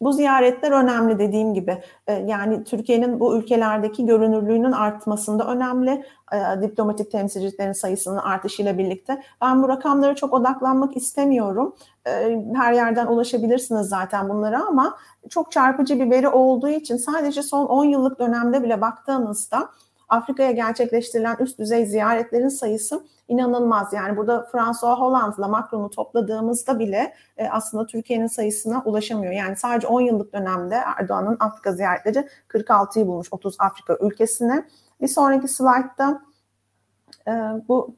Bu 0.00 0.12
ziyaretler 0.12 0.72
önemli 0.72 1.18
dediğim 1.18 1.54
gibi. 1.54 1.82
Ee, 2.06 2.12
yani 2.12 2.64
Türkiye'nin 2.64 3.20
bu 3.20 3.36
ülkelerdeki 3.36 4.06
görünürlüğünün 4.06 4.72
artmasında 4.72 5.46
önemli. 5.46 6.04
Ee, 6.32 6.62
diplomatik 6.62 7.10
temsilcilerin 7.10 7.72
sayısının 7.72 8.16
artışıyla 8.16 8.78
birlikte. 8.78 9.22
Ben 9.42 9.62
bu 9.62 9.68
rakamlara 9.68 10.14
çok 10.14 10.32
odaklanmak 10.34 10.96
istemiyorum. 10.96 11.74
Ee, 12.06 12.42
her 12.54 12.72
yerden 12.72 13.06
ulaşabilirsiniz 13.06 13.88
zaten 13.88 14.28
bunlara 14.28 14.66
ama 14.66 14.96
çok 15.30 15.52
çarpıcı 15.52 16.00
bir 16.00 16.10
veri 16.10 16.28
olduğu 16.28 16.68
için 16.68 16.96
sadece 16.96 17.42
son 17.42 17.66
10 17.66 17.84
yıllık 17.84 18.18
dönemde 18.18 18.62
bile 18.62 18.80
baktığınızda 18.80 19.68
Afrika'ya 20.08 20.50
gerçekleştirilen 20.50 21.36
üst 21.40 21.58
düzey 21.58 21.86
ziyaretlerin 21.86 22.48
sayısı 22.48 23.04
inanılmaz. 23.28 23.92
Yani 23.92 24.16
burada 24.16 24.48
François 24.52 24.98
Hollande'la 24.98 25.48
Macron'u 25.48 25.90
topladığımızda 25.90 26.78
bile 26.78 27.14
e, 27.36 27.48
aslında 27.48 27.86
Türkiye'nin 27.86 28.26
sayısına 28.26 28.82
ulaşamıyor. 28.84 29.32
Yani 29.32 29.56
sadece 29.56 29.86
10 29.86 30.00
yıllık 30.00 30.32
dönemde 30.32 30.74
Erdoğan'ın 30.98 31.36
Afrika 31.40 31.72
ziyaretleri 31.72 32.28
46'yı 32.48 33.06
bulmuş 33.06 33.28
30 33.30 33.56
Afrika 33.58 33.98
ülkesine. 34.00 34.64
Bir 35.00 35.08
sonraki 35.08 35.48
slaytta 35.48 36.22
e, 37.28 37.32
bu 37.68 37.94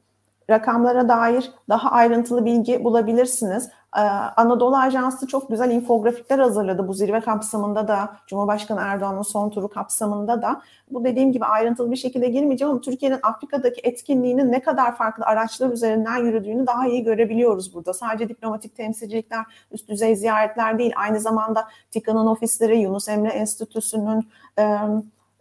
rakamlara 0.49 1.09
dair 1.09 1.51
daha 1.69 1.91
ayrıntılı 1.91 2.45
bilgi 2.45 2.83
bulabilirsiniz. 2.83 3.69
Ee, 3.97 3.99
Anadolu 4.37 4.77
Ajansı 4.77 5.27
çok 5.27 5.49
güzel 5.49 5.71
infografikler 5.71 6.39
hazırladı 6.39 6.87
bu 6.87 6.93
zirve 6.93 7.21
kapsamında 7.21 7.87
da 7.87 8.15
Cumhurbaşkanı 8.27 8.79
Erdoğan'ın 8.81 9.21
son 9.21 9.49
turu 9.49 9.67
kapsamında 9.67 10.41
da. 10.41 10.61
Bu 10.91 11.03
dediğim 11.03 11.31
gibi 11.31 11.45
ayrıntılı 11.45 11.91
bir 11.91 11.95
şekilde 11.95 12.27
girmeyeceğim 12.27 12.71
ama 12.71 12.81
Türkiye'nin 12.81 13.19
Afrika'daki 13.23 13.81
etkinliğinin 13.83 14.51
ne 14.51 14.61
kadar 14.61 14.97
farklı 14.97 15.25
araçlar 15.25 15.69
üzerinden 15.69 16.17
yürüdüğünü 16.17 16.67
daha 16.67 16.87
iyi 16.87 17.03
görebiliyoruz 17.03 17.73
burada. 17.73 17.93
Sadece 17.93 18.29
diplomatik 18.29 18.75
temsilcilikler, 18.75 19.45
üst 19.71 19.89
düzey 19.89 20.15
ziyaretler 20.15 20.79
değil 20.79 20.93
aynı 20.95 21.19
zamanda 21.19 21.67
TİKA'nın 21.91 22.27
ofisleri, 22.27 22.79
Yunus 22.79 23.09
Emre 23.09 23.29
Enstitüsü'nün 23.29 24.27
e, 24.59 24.77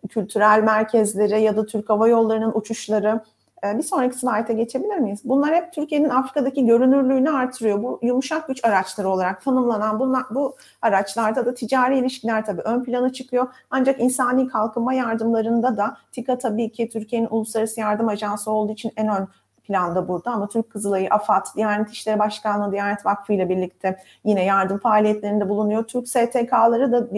kültürel 0.09 0.63
merkezleri 0.63 1.43
ya 1.43 1.57
da 1.57 1.67
Türk 1.67 1.91
Hava 1.91 2.09
Yolları'nın 2.09 2.53
uçuşları 2.55 3.21
bir 3.65 3.83
sonraki 3.83 4.19
slayta 4.19 4.53
geçebilir 4.53 4.97
miyiz? 4.97 5.21
Bunlar 5.25 5.55
hep 5.55 5.73
Türkiye'nin 5.73 6.09
Afrika'daki 6.09 6.67
görünürlüğünü 6.67 7.31
artırıyor. 7.31 7.83
Bu 7.83 7.99
yumuşak 8.03 8.49
güç 8.49 8.65
araçları 8.65 9.09
olarak 9.09 9.45
tanımlanan 9.45 10.01
bunlar, 10.01 10.23
bu 10.31 10.57
araçlarda 10.83 11.47
da 11.47 11.55
ticari 11.55 11.99
ilişkiler 11.99 12.47
tabii 12.47 12.63
ön 12.63 12.85
plana 12.85 13.13
çıkıyor. 13.13 13.49
Ancak 13.71 14.01
insani 14.01 14.49
kalkınma 14.49 14.95
yardımlarında 14.95 15.77
da 15.77 15.97
TİKA 16.13 16.39
tabii 16.39 16.73
ki 16.73 16.89
Türkiye'nin 16.89 17.29
uluslararası 17.31 17.81
yardım 17.81 18.09
ajansı 18.09 18.51
olduğu 18.51 18.73
için 18.73 18.93
en 18.97 19.09
ön 19.09 19.29
planda 19.71 20.09
burada 20.09 20.31
ama 20.31 20.49
Türk 20.49 20.71
Kızılayı, 20.71 21.09
AFAD, 21.11 21.47
Diyanet 21.57 21.91
İşleri 21.91 22.19
Başkanlığı, 22.19 22.73
Diyanet 22.73 23.07
Vakfı 23.07 23.33
ile 23.33 23.49
birlikte 23.49 23.97
yine 24.25 24.45
yardım 24.45 24.79
faaliyetlerinde 24.79 25.49
bulunuyor. 25.49 25.85
Türk 25.85 26.09
STK'ları 26.09 26.93
da 26.93 27.09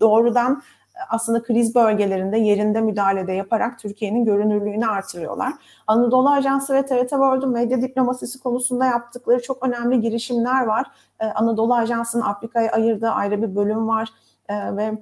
doğrudan 0.00 0.62
aslında 1.10 1.42
kriz 1.42 1.74
bölgelerinde 1.74 2.38
yerinde 2.38 2.80
müdahalede 2.80 3.32
yaparak 3.32 3.78
Türkiye'nin 3.78 4.24
görünürlüğünü 4.24 4.86
artırıyorlar. 4.86 5.52
Anadolu 5.86 6.30
Ajansı 6.30 6.74
ve 6.74 6.86
TRT 6.86 7.08
World'un 7.08 7.52
medya 7.52 7.82
diplomasisi 7.82 8.40
konusunda 8.40 8.84
yaptıkları 8.84 9.42
çok 9.42 9.66
önemli 9.66 10.00
girişimler 10.00 10.66
var. 10.66 10.86
Ee, 11.20 11.26
Anadolu 11.26 11.74
Ajansı'nın 11.74 12.22
Afrika'ya 12.22 12.72
ayırdığı 12.72 13.10
ayrı 13.10 13.42
bir 13.42 13.56
bölüm 13.56 13.88
var 13.88 14.08
ee, 14.48 14.76
ve 14.76 14.98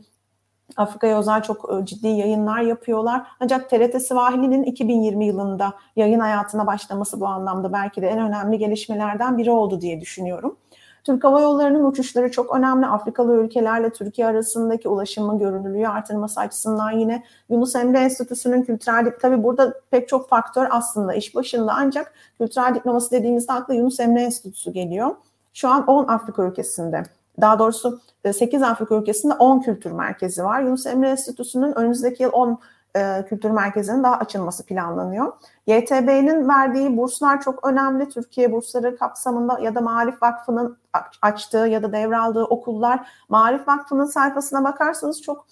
Afrika'ya 0.76 1.18
özel 1.18 1.42
çok 1.42 1.73
e, 1.73 1.87
ciddi 1.87 2.09
yayınlar 2.09 2.61
yapıyorlar. 2.61 3.26
Ancak 3.40 3.70
TRT 3.70 4.02
Swahili'nin 4.02 4.62
2020 4.62 5.26
yılında 5.26 5.73
yayın 5.97 6.20
hayatına 6.20 6.66
başlaması 6.66 7.20
bu 7.20 7.26
anlamda 7.26 7.73
belki 7.73 8.02
de 8.02 8.09
en 8.09 8.18
önemli 8.18 8.59
gelişmelerden 8.59 9.38
biri 9.38 9.50
oldu 9.50 9.80
diye 9.80 10.00
düşünüyorum. 10.00 10.56
Türk 11.04 11.25
Hava 11.25 11.40
Yolları'nın 11.40 11.85
uçuşları 11.85 12.30
çok 12.30 12.57
önemli. 12.57 12.87
Afrikalı 12.87 13.33
ülkelerle 13.37 13.90
Türkiye 13.90 14.26
arasındaki 14.26 14.88
ulaşımın 14.88 15.38
görünürlüğü 15.38 15.88
artırması 15.88 16.40
açısından 16.40 16.90
yine 16.90 17.25
Yunus 17.50 17.75
Emre 17.76 17.99
Enstitüsü'nün 17.99 18.62
kültürel 18.62 19.19
tabi 19.23 19.42
burada 19.42 19.75
pek 19.90 20.09
çok 20.09 20.28
faktör 20.28 20.66
aslında 20.71 21.14
iş 21.14 21.35
başında 21.35 21.73
ancak 21.76 22.12
kültürel 22.38 22.75
diplomasi 22.75 23.11
dediğimizde 23.11 23.52
akla 23.52 23.75
Yunus 23.75 24.00
Emre 24.00 24.23
Enstitüsü 24.23 24.73
geliyor. 24.73 25.11
Şu 25.54 25.69
an 25.69 25.87
10 25.87 26.09
Afrika 26.09 26.42
ülkesinde 26.42 27.02
daha 27.40 27.59
doğrusu 27.59 28.00
8 28.33 28.62
Afrika 28.62 28.95
ülkesinde 28.95 29.35
10 29.35 29.61
kültür 29.61 29.90
merkezi 29.90 30.45
var. 30.45 30.61
Yunus 30.61 30.87
Emre 30.87 31.09
Enstitüsü'nün 31.09 31.78
önümüzdeki 31.78 32.23
yıl 32.23 32.30
10 32.33 32.59
e, 32.97 33.25
kültür 33.28 33.50
merkezinin 33.50 34.02
daha 34.02 34.16
açılması 34.16 34.66
planlanıyor. 34.66 35.32
YTB'nin 35.66 36.49
verdiği 36.49 36.97
burslar 36.97 37.40
çok 37.40 37.66
önemli. 37.66 38.09
Türkiye 38.09 38.52
bursları 38.52 38.97
kapsamında 38.97 39.59
ya 39.61 39.75
da 39.75 39.80
Marif 39.80 40.23
Vakfı'nın 40.23 40.78
açtığı 41.23 41.59
ya 41.59 41.82
da 41.82 41.92
devraldığı 41.92 42.44
okullar. 42.44 43.09
Marif 43.28 43.68
Vakfı'nın 43.68 44.04
sayfasına 44.04 44.64
bakarsanız 44.64 45.23
çok 45.23 45.47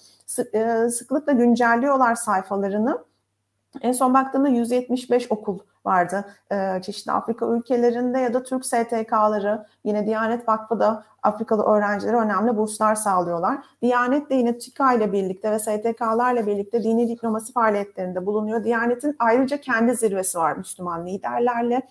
e, 0.53 0.89
sıklıkla 0.89 1.31
güncelliyorlar 1.31 2.15
sayfalarını. 2.15 3.08
En 3.81 3.91
son 3.91 4.13
baktığımda 4.13 4.47
175 4.47 5.31
okul 5.31 5.59
vardı 5.85 6.25
e, 6.51 6.81
çeşitli 6.81 7.11
Afrika 7.11 7.45
ülkelerinde 7.45 8.19
ya 8.19 8.33
da 8.33 8.43
Türk 8.43 8.65
STK'ları 8.65 9.65
yine 9.83 10.05
Diyanet 10.05 10.47
Vakfı 10.47 10.79
da 10.79 11.03
Afrikalı 11.23 11.63
öğrencilere 11.63 12.17
önemli 12.17 12.57
burslar 12.57 12.95
sağlıyorlar. 12.95 13.57
Diyanet 13.81 14.29
de 14.29 14.35
yine 14.35 14.57
TİKA 14.57 14.93
ile 14.93 15.11
birlikte 15.13 15.51
ve 15.51 15.59
STK'larla 15.59 16.47
birlikte 16.47 16.83
dini 16.83 17.09
diplomasi 17.09 17.53
faaliyetlerinde 17.53 18.25
bulunuyor. 18.25 18.63
Diyanet'in 18.63 19.15
ayrıca 19.19 19.61
kendi 19.61 19.95
zirvesi 19.95 20.37
var 20.37 20.57
Müslüman 20.57 21.07
liderlerle. 21.07 21.81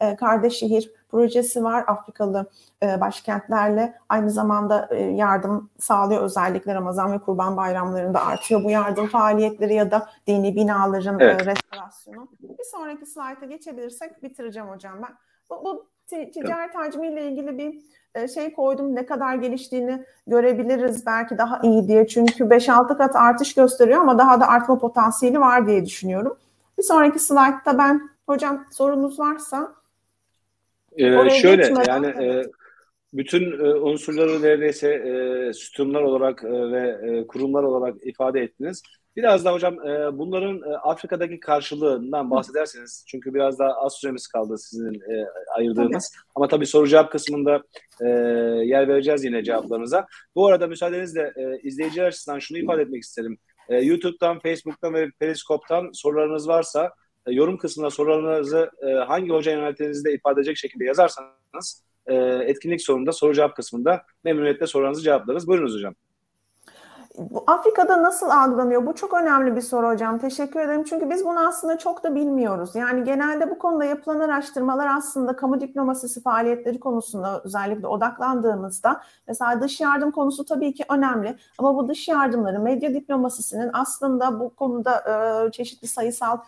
E, 0.00 0.16
kardeş 0.16 0.52
şehir 0.52 0.92
projesi 1.10 1.64
var 1.64 1.84
Afrikalı 1.86 2.46
e, 2.84 3.00
başkentlerle. 3.00 3.94
Aynı 4.08 4.30
zamanda 4.30 4.88
e, 4.90 5.02
yardım 5.02 5.70
sağlıyor 5.78 6.22
özellikle 6.22 6.74
Ramazan 6.74 7.12
ve 7.12 7.18
Kurban 7.18 7.56
bayramlarında 7.56 8.26
artıyor 8.26 8.64
bu 8.64 8.70
yardım 8.70 9.06
faaliyetleri 9.06 9.74
ya 9.74 9.90
da 9.90 10.08
dini 10.26 10.56
binaların 10.56 11.20
evet. 11.20 11.46
restorasyonu. 11.46 12.28
Bir 12.42 12.64
sonraki 12.64 13.06
slayta 13.06 13.46
geçebilirsek 13.46 14.22
bitireceğim 14.22 14.68
hocam 14.68 15.02
ben. 15.02 15.14
Bu, 15.50 15.64
bu 15.64 15.86
ticaret 16.08 16.74
hacmiyle 16.74 17.28
ilgili 17.28 17.58
bir 17.58 17.94
şey 18.28 18.52
koydum 18.52 18.94
ne 18.94 19.06
kadar 19.06 19.34
geliştiğini 19.34 20.04
görebiliriz 20.26 21.06
belki 21.06 21.38
daha 21.38 21.60
iyi 21.62 21.88
diye. 21.88 22.06
Çünkü 22.06 22.44
5-6 22.44 22.98
kat 22.98 23.16
artış 23.16 23.54
gösteriyor 23.54 24.00
ama 24.00 24.18
daha 24.18 24.40
da 24.40 24.48
artma 24.48 24.78
potansiyeli 24.78 25.40
var 25.40 25.66
diye 25.66 25.86
düşünüyorum. 25.86 26.36
Bir 26.78 26.82
sonraki 26.82 27.18
slaytta 27.18 27.78
ben 27.78 28.10
hocam 28.26 28.66
sorunuz 28.70 29.20
varsa 29.20 29.74
ee, 30.96 31.30
şöyle 31.30 31.74
yani 31.88 32.06
e, 32.06 32.46
bütün 33.14 33.64
e, 33.64 33.74
unsurları 33.74 34.42
neredeyse 34.42 34.88
e, 34.88 35.52
sütunlar 35.52 36.02
olarak 36.02 36.44
e, 36.44 36.48
ve 36.48 36.98
e, 37.02 37.26
kurumlar 37.26 37.62
olarak 37.62 38.06
ifade 38.06 38.40
ettiniz. 38.40 38.82
Biraz 39.16 39.44
da 39.44 39.52
hocam 39.52 39.88
e, 39.88 40.18
bunların 40.18 40.72
e, 40.72 40.76
Afrika'daki 40.76 41.40
karşılığından 41.40 42.30
bahsederseniz 42.30 43.04
çünkü 43.08 43.34
biraz 43.34 43.58
daha 43.58 43.72
az 43.72 43.94
süremiz 43.94 44.26
kaldı 44.26 44.58
sizin 44.58 44.94
e, 44.94 45.26
ayırdığınız. 45.56 46.10
Tabii. 46.10 46.30
Ama 46.34 46.48
tabii 46.48 46.66
soru 46.66 46.88
cevap 46.88 47.12
kısmında 47.12 47.62
e, 48.00 48.08
yer 48.64 48.88
vereceğiz 48.88 49.24
yine 49.24 49.44
cevaplarınıza. 49.44 50.06
Bu 50.34 50.46
arada 50.46 50.66
müsaadenizle 50.66 51.32
e, 51.36 51.58
izleyiciler 51.62 52.06
açısından 52.06 52.38
şunu 52.38 52.58
ifade 52.58 52.82
etmek 52.82 53.02
isterim. 53.02 53.38
E, 53.68 53.76
YouTube'dan, 53.76 54.40
Facebook'tan 54.40 54.94
ve 54.94 55.10
Periskop'tan 55.18 55.90
sorularınız 55.92 56.48
varsa 56.48 56.90
e, 57.26 57.32
yorum 57.32 57.58
kısmına 57.58 57.90
sorularınızı 57.90 58.70
e, 58.82 58.92
hangi 58.92 59.30
hoca 59.30 59.52
yönelttiğinizde 59.52 60.12
ifade 60.14 60.40
edecek 60.40 60.56
şekilde 60.56 60.84
yazarsanız 60.84 61.84
e, 62.06 62.14
etkinlik 62.46 62.82
sonunda 62.82 63.12
soru 63.12 63.34
cevap 63.34 63.56
kısmında 63.56 64.02
memnuniyetle 64.24 64.66
sorularınızı 64.66 65.02
cevaplarız. 65.02 65.48
Buyurunuz 65.48 65.74
hocam. 65.74 65.94
Bu 67.18 67.44
Afrika'da 67.46 68.02
nasıl 68.02 68.30
algılanıyor? 68.30 68.86
Bu 68.86 68.94
çok 68.94 69.14
önemli 69.14 69.56
bir 69.56 69.60
soru 69.60 69.88
hocam. 69.88 70.18
Teşekkür 70.18 70.60
ederim. 70.60 70.84
Çünkü 70.84 71.10
biz 71.10 71.24
bunu 71.24 71.48
aslında 71.48 71.78
çok 71.78 72.04
da 72.04 72.14
bilmiyoruz. 72.14 72.74
Yani 72.74 73.04
genelde 73.04 73.50
bu 73.50 73.58
konuda 73.58 73.84
yapılan 73.84 74.20
araştırmalar 74.20 74.88
aslında 74.96 75.36
kamu 75.36 75.60
diplomasisi 75.60 76.22
faaliyetleri 76.22 76.80
konusunda 76.80 77.42
özellikle 77.44 77.86
odaklandığımızda 77.86 79.00
mesela 79.28 79.60
dış 79.60 79.80
yardım 79.80 80.10
konusu 80.10 80.44
tabii 80.44 80.74
ki 80.74 80.84
önemli 80.90 81.36
ama 81.58 81.76
bu 81.76 81.88
dış 81.88 82.08
yardımları 82.08 82.60
medya 82.60 82.94
diplomasisinin 82.94 83.70
aslında 83.72 84.40
bu 84.40 84.54
konuda 84.54 85.04
e, 85.46 85.50
çeşitli 85.50 85.88
sayısal 85.88 86.38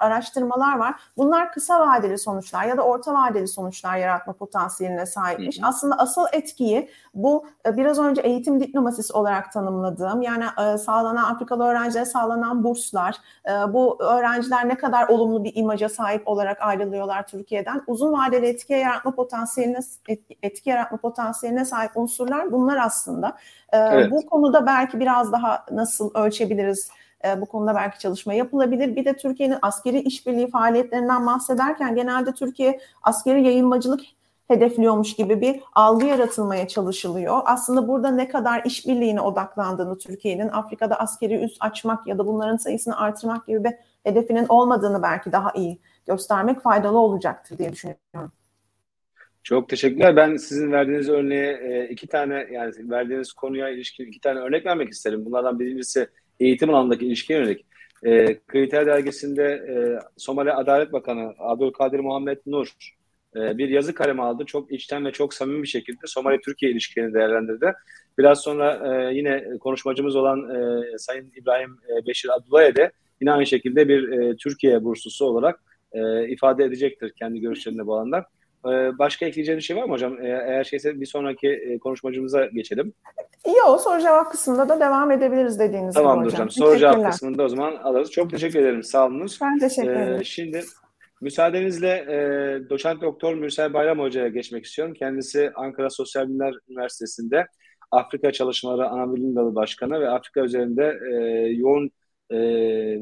araştırmalar 0.00 0.78
var. 0.78 0.94
Bunlar 1.16 1.52
kısa 1.52 1.80
vadeli 1.80 2.18
sonuçlar 2.18 2.64
ya 2.64 2.76
da 2.76 2.82
orta 2.82 3.14
vadeli 3.14 3.48
sonuçlar 3.48 3.96
yaratma 3.96 4.32
potansiyeline 4.32 5.06
sahipmiş. 5.06 5.58
Hı 5.58 5.62
hı. 5.62 5.68
Aslında 5.68 5.94
asıl 5.98 6.24
etkiyi 6.32 6.90
bu 7.14 7.46
e, 7.66 7.76
biraz 7.76 7.98
önce 7.98 8.20
eğitim 8.20 8.60
diplomasisi 8.60 9.12
olarak 9.12 9.52
tanımladığım 9.52 10.22
yani 10.22 10.44
e, 10.44 10.78
sağlanan 10.78 11.34
Afrikalı 11.34 11.64
öğrencilere 11.64 12.04
sağlanan 12.04 12.64
burslar, 12.64 13.16
e, 13.48 13.72
bu 13.72 14.02
öğrenciler 14.02 14.68
ne 14.68 14.74
kadar 14.76 15.08
olumlu 15.08 15.44
bir 15.44 15.52
imaja 15.54 15.88
sahip 15.88 16.28
olarak 16.28 16.62
ayrılıyorlar 16.62 17.26
Türkiye'den. 17.26 17.82
Uzun 17.86 18.12
vadeli 18.12 18.46
etki 18.46 18.72
yaratma 18.72 19.14
potansiyeline 19.14 19.78
etki 20.42 20.70
yaratma 20.70 20.98
potansiyeline 20.98 21.64
sahip 21.64 21.96
unsurlar 21.96 22.52
bunlar 22.52 22.76
aslında. 22.76 23.36
Evet. 23.72 24.10
Bu 24.10 24.26
konuda 24.26 24.66
belki 24.66 25.00
biraz 25.00 25.32
daha 25.32 25.64
nasıl 25.70 26.14
ölçebiliriz? 26.14 26.90
E, 27.24 27.40
bu 27.40 27.46
konuda 27.46 27.74
belki 27.74 27.98
çalışma 27.98 28.34
yapılabilir. 28.34 28.96
Bir 28.96 29.04
de 29.04 29.16
Türkiye'nin 29.16 29.58
askeri 29.62 30.00
işbirliği 30.00 30.50
faaliyetlerinden 30.50 31.26
bahsederken 31.26 31.94
genelde 31.94 32.32
Türkiye 32.32 32.80
askeri 33.02 33.42
yayılmacılık 33.42 34.00
hedefliyormuş 34.48 35.14
gibi 35.14 35.40
bir 35.40 35.60
algı 35.74 36.06
yaratılmaya 36.06 36.68
çalışılıyor. 36.68 37.40
Aslında 37.44 37.88
burada 37.88 38.10
ne 38.10 38.28
kadar 38.28 38.62
işbirliğine 38.64 39.20
odaklandığını 39.20 39.98
Türkiye'nin 39.98 40.48
Afrika'da 40.48 41.00
askeri 41.00 41.44
üs 41.44 41.56
açmak 41.60 42.06
ya 42.06 42.18
da 42.18 42.26
bunların 42.26 42.56
sayısını 42.56 42.98
artırmak 43.00 43.46
gibi 43.46 43.64
bir 43.64 43.72
hedefinin 44.04 44.46
olmadığını 44.48 45.02
belki 45.02 45.32
daha 45.32 45.52
iyi 45.52 45.78
göstermek 46.06 46.60
faydalı 46.60 46.98
olacaktır 46.98 47.58
diye 47.58 47.72
düşünüyorum. 47.72 48.32
Çok 49.42 49.68
teşekkürler. 49.68 50.16
Ben 50.16 50.36
sizin 50.36 50.72
verdiğiniz 50.72 51.08
örneğe 51.08 51.52
e, 51.52 51.88
iki 51.88 52.06
tane 52.06 52.46
yani 52.52 52.90
verdiğiniz 52.90 53.32
konuya 53.32 53.68
ilişkin 53.68 54.06
iki 54.06 54.20
tane 54.20 54.40
örnek 54.40 54.66
vermek 54.66 54.88
isterim. 54.88 55.24
Bunlardan 55.24 55.58
birincisi 55.58 56.08
eğitim 56.40 56.74
alanındaki 56.74 57.06
ilişkiye 57.06 57.38
yönelik 57.38 57.66
e, 58.02 58.38
Kriter 58.46 58.86
Dergisi'nde 58.86 59.44
e, 59.44 59.74
Somali 60.16 60.52
Adalet 60.52 60.92
Bakanı 60.92 61.34
Abdülkadir 61.38 62.00
Muhammed 62.00 62.38
Nur 62.46 62.68
e, 63.36 63.58
bir 63.58 63.68
yazı 63.68 63.94
kaleme 63.94 64.22
aldı. 64.22 64.44
Çok 64.46 64.72
içten 64.72 65.04
ve 65.04 65.12
çok 65.12 65.34
samimi 65.34 65.62
bir 65.62 65.68
şekilde 65.68 66.06
Somali-Türkiye 66.06 66.72
ilişkilerini 66.72 67.14
değerlendirdi. 67.14 67.72
Biraz 68.18 68.40
sonra 68.40 68.82
e, 68.84 69.14
yine 69.14 69.58
konuşmacımız 69.60 70.16
olan 70.16 70.50
e, 70.50 70.82
Sayın 70.98 71.32
İbrahim 71.36 71.78
e, 71.88 72.06
Beşir 72.06 72.28
Abdullah'e 72.28 72.76
de 72.76 72.92
yine 73.20 73.32
aynı 73.32 73.46
şekilde 73.46 73.88
bir 73.88 74.08
e, 74.08 74.36
Türkiye 74.36 74.84
burslusu 74.84 75.24
olarak 75.24 75.60
e, 75.92 76.28
ifade 76.28 76.64
edecektir 76.64 77.12
kendi 77.18 77.40
görüşlerinde 77.40 77.86
bu 77.86 77.94
alanda. 77.94 78.26
Ee, 78.72 78.98
başka 78.98 79.26
ekleyeceğiniz 79.26 79.64
şey 79.64 79.76
var 79.76 79.84
mı 79.84 79.92
hocam? 79.92 80.22
Ee, 80.22 80.42
eğer 80.46 80.64
şeyse 80.64 81.00
bir 81.00 81.06
sonraki 81.06 81.48
e, 81.48 81.78
konuşmacımıza 81.78 82.46
geçelim. 82.46 82.92
Yok 83.46 83.80
soru 83.80 84.00
cevap 84.00 84.30
kısmında 84.30 84.68
da 84.68 84.80
devam 84.80 85.10
edebiliriz 85.10 85.58
dediğiniz 85.58 85.94
Tamam 85.94 86.18
gibi 86.18 86.26
hocam. 86.26 86.46
hocam. 86.46 86.50
Soru 86.50 86.78
cevap 86.78 87.10
kısmında 87.10 87.42
o 87.42 87.48
zaman 87.48 87.76
alırız. 87.76 88.10
Çok 88.10 88.30
teşekkür 88.30 88.60
ederim. 88.60 88.82
Sağ 88.82 89.06
olunuz. 89.06 89.38
Ben 89.42 89.58
teşekkür 89.58 89.90
ee, 89.90 90.02
ederim. 90.02 90.20
Ee, 90.20 90.24
şimdi 90.24 90.64
müsaadenizle 91.20 91.88
e, 91.88 92.18
doçent 92.70 93.02
doktor 93.02 93.34
Mürsel 93.34 93.72
Bayram 93.72 93.98
Hoca'ya 93.98 94.28
geçmek 94.28 94.64
istiyorum. 94.64 94.94
Kendisi 94.94 95.52
Ankara 95.54 95.90
Sosyal 95.90 96.28
Bilimler 96.28 96.54
Üniversitesi'nde 96.68 97.46
Afrika 97.90 98.32
Çalışmaları 98.32 98.88
Anabilim 98.88 99.36
Dalı 99.36 99.54
Başkanı 99.54 100.00
ve 100.00 100.10
Afrika 100.10 100.40
üzerinde 100.40 100.98
e, 101.12 101.16
yoğun 101.48 101.90
e, 102.30 102.38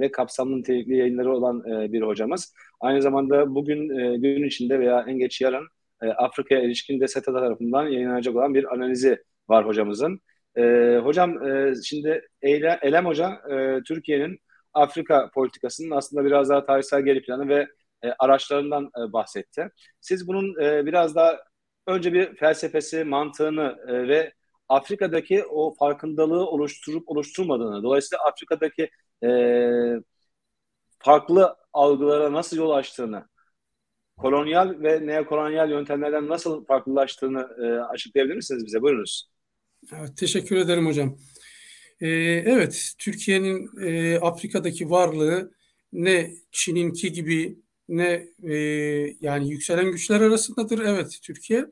ve 0.00 0.12
kapsamlı 0.12 0.58
nitelikli 0.58 0.96
yayınları 0.96 1.36
olan 1.36 1.70
e, 1.70 1.92
bir 1.92 2.02
hocamız. 2.02 2.54
Aynı 2.80 3.02
zamanda 3.02 3.54
bugün 3.54 3.98
e, 3.98 4.16
gün 4.16 4.44
içinde 4.44 4.80
veya 4.80 5.04
en 5.08 5.18
geç 5.18 5.40
yarın 5.40 5.66
e, 6.02 6.08
Afrika'ya 6.08 6.62
ilişkin 6.62 7.00
de 7.00 7.08
SETA 7.08 7.32
tarafından 7.32 7.86
yayınlanacak 7.86 8.36
olan 8.36 8.54
bir 8.54 8.74
analizi 8.74 9.22
var 9.48 9.66
hocamızın. 9.66 10.20
E, 10.56 10.62
hocam 11.02 11.48
e, 11.48 11.74
şimdi 11.84 12.28
Eyle, 12.42 12.78
Elem 12.82 13.06
Hoca 13.06 13.40
e, 13.50 13.80
Türkiye'nin 13.86 14.38
Afrika 14.74 15.30
politikasının 15.34 15.90
aslında 15.90 16.24
biraz 16.24 16.48
daha 16.48 16.64
tarihsel 16.64 17.02
geri 17.02 17.22
planı 17.22 17.48
ve 17.48 17.66
e, 18.02 18.08
araçlarından 18.18 18.84
e, 18.84 19.12
bahsetti. 19.12 19.68
Siz 20.00 20.28
bunun 20.28 20.62
e, 20.62 20.86
biraz 20.86 21.14
daha 21.14 21.40
önce 21.86 22.12
bir 22.12 22.36
felsefesi, 22.36 23.04
mantığını 23.04 23.76
e, 23.88 24.08
ve 24.08 24.32
Afrika'daki 24.68 25.44
o 25.44 25.74
farkındalığı 25.74 26.46
oluşturup 26.46 27.08
oluşturmadığını, 27.08 27.82
dolayısıyla 27.82 28.24
Afrika'daki 28.24 28.90
e, 29.24 29.30
farklı 30.98 31.56
algılara 31.72 32.32
nasıl 32.32 32.56
yol 32.56 32.70
açtığını, 32.70 33.28
kolonyal 34.18 34.82
ve 34.82 35.06
neokolonyal 35.06 35.70
yöntemlerden 35.70 36.28
nasıl 36.28 36.64
farklılaştığını 36.64 37.48
e, 37.64 37.80
açıklayabilir 37.80 38.36
misiniz 38.36 38.66
bize? 38.66 38.82
Buyurunuz. 38.82 39.28
Evet, 39.92 40.16
teşekkür 40.16 40.56
ederim 40.56 40.86
hocam. 40.86 41.16
Ee, 42.00 42.08
evet, 42.46 42.92
Türkiye'nin 42.98 43.70
e, 43.80 44.18
Afrika'daki 44.18 44.90
varlığı 44.90 45.50
ne 45.92 46.30
Çin'inki 46.52 47.12
gibi 47.12 47.58
ne 47.88 48.28
e, 48.42 48.54
yani 49.20 49.50
yükselen 49.50 49.92
güçler 49.92 50.20
arasındadır. 50.20 50.78
Evet, 50.78 51.18
Türkiye 51.22 51.66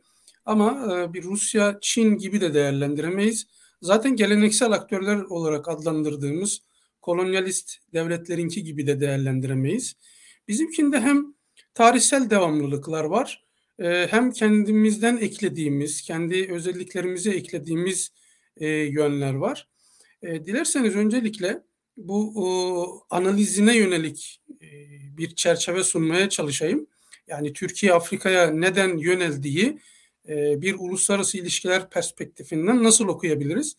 ama 0.45 0.97
e, 0.97 1.13
bir 1.13 1.23
Rusya, 1.23 1.79
Çin 1.81 2.19
gibi 2.19 2.41
de 2.41 2.55
değerlendiremeyiz. 2.55 3.47
Zaten 3.83 4.17
geleneksel 4.17 4.73
aktörler 4.73 5.17
olarak 5.17 5.69
adlandırdığımız 5.69 6.61
kolonyalist 7.03 7.79
devletlerinki 7.95 8.65
gibi 8.65 8.87
de 8.87 9.01
değerlendiremeyiz. 9.01 9.97
Bizimkinde 10.49 11.01
hem 11.01 11.35
tarihsel 11.75 12.31
devamlılıklar 12.31 13.05
var, 13.05 13.45
e, 13.79 14.07
hem 14.11 14.33
kendimizden 14.33 15.17
eklediğimiz, 15.17 16.03
kendi 16.03 16.53
özelliklerimize 16.53 17.31
eklediğimiz 17.31 18.13
e, 18.57 18.69
yönler 18.69 19.35
var. 19.35 19.69
E, 20.23 20.45
dilerseniz 20.45 20.97
öncelikle 20.97 21.63
bu 21.97 23.05
analizine 23.11 23.77
yönelik 23.77 24.41
bir 25.17 25.35
çerçeve 25.35 25.85
sunmaya 25.85 26.29
çalışayım. 26.29 26.87
Yani 27.27 27.53
Türkiye 27.53 27.93
Afrika'ya 27.93 28.51
neden 28.51 28.99
yöneldiği 28.99 29.79
bir 30.29 30.75
uluslararası 30.79 31.39
ilişkiler 31.39 31.91
perspektifinden 31.91 32.83
nasıl 32.83 33.09
okuyabiliriz? 33.09 33.77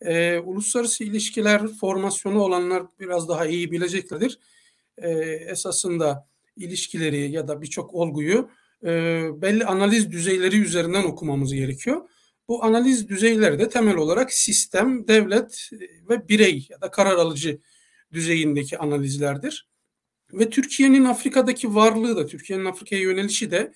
E, 0.00 0.38
uluslararası 0.38 1.04
ilişkiler 1.04 1.68
formasyonu 1.68 2.40
olanlar 2.42 2.82
biraz 3.00 3.28
daha 3.28 3.46
iyi 3.46 3.72
bileceklerdir. 3.72 4.38
E, 4.98 5.10
esasında 5.50 6.28
ilişkileri 6.56 7.30
ya 7.30 7.48
da 7.48 7.62
birçok 7.62 7.94
olguyu 7.94 8.50
e, 8.84 8.88
belli 9.42 9.64
analiz 9.64 10.10
düzeyleri 10.10 10.60
üzerinden 10.60 11.04
okumamız 11.04 11.54
gerekiyor. 11.54 12.08
Bu 12.48 12.64
analiz 12.64 13.08
düzeyleri 13.08 13.58
de 13.58 13.68
temel 13.68 13.96
olarak 13.96 14.32
sistem, 14.32 15.08
devlet 15.08 15.70
ve 16.10 16.28
birey 16.28 16.66
ya 16.70 16.80
da 16.80 16.90
karar 16.90 17.16
alıcı 17.16 17.60
düzeyindeki 18.12 18.78
analizlerdir. 18.78 19.68
Ve 20.32 20.50
Türkiye'nin 20.50 21.04
Afrika'daki 21.04 21.74
varlığı 21.74 22.16
da, 22.16 22.26
Türkiye'nin 22.26 22.64
Afrika'ya 22.64 23.02
yönelişi 23.02 23.50
de 23.50 23.72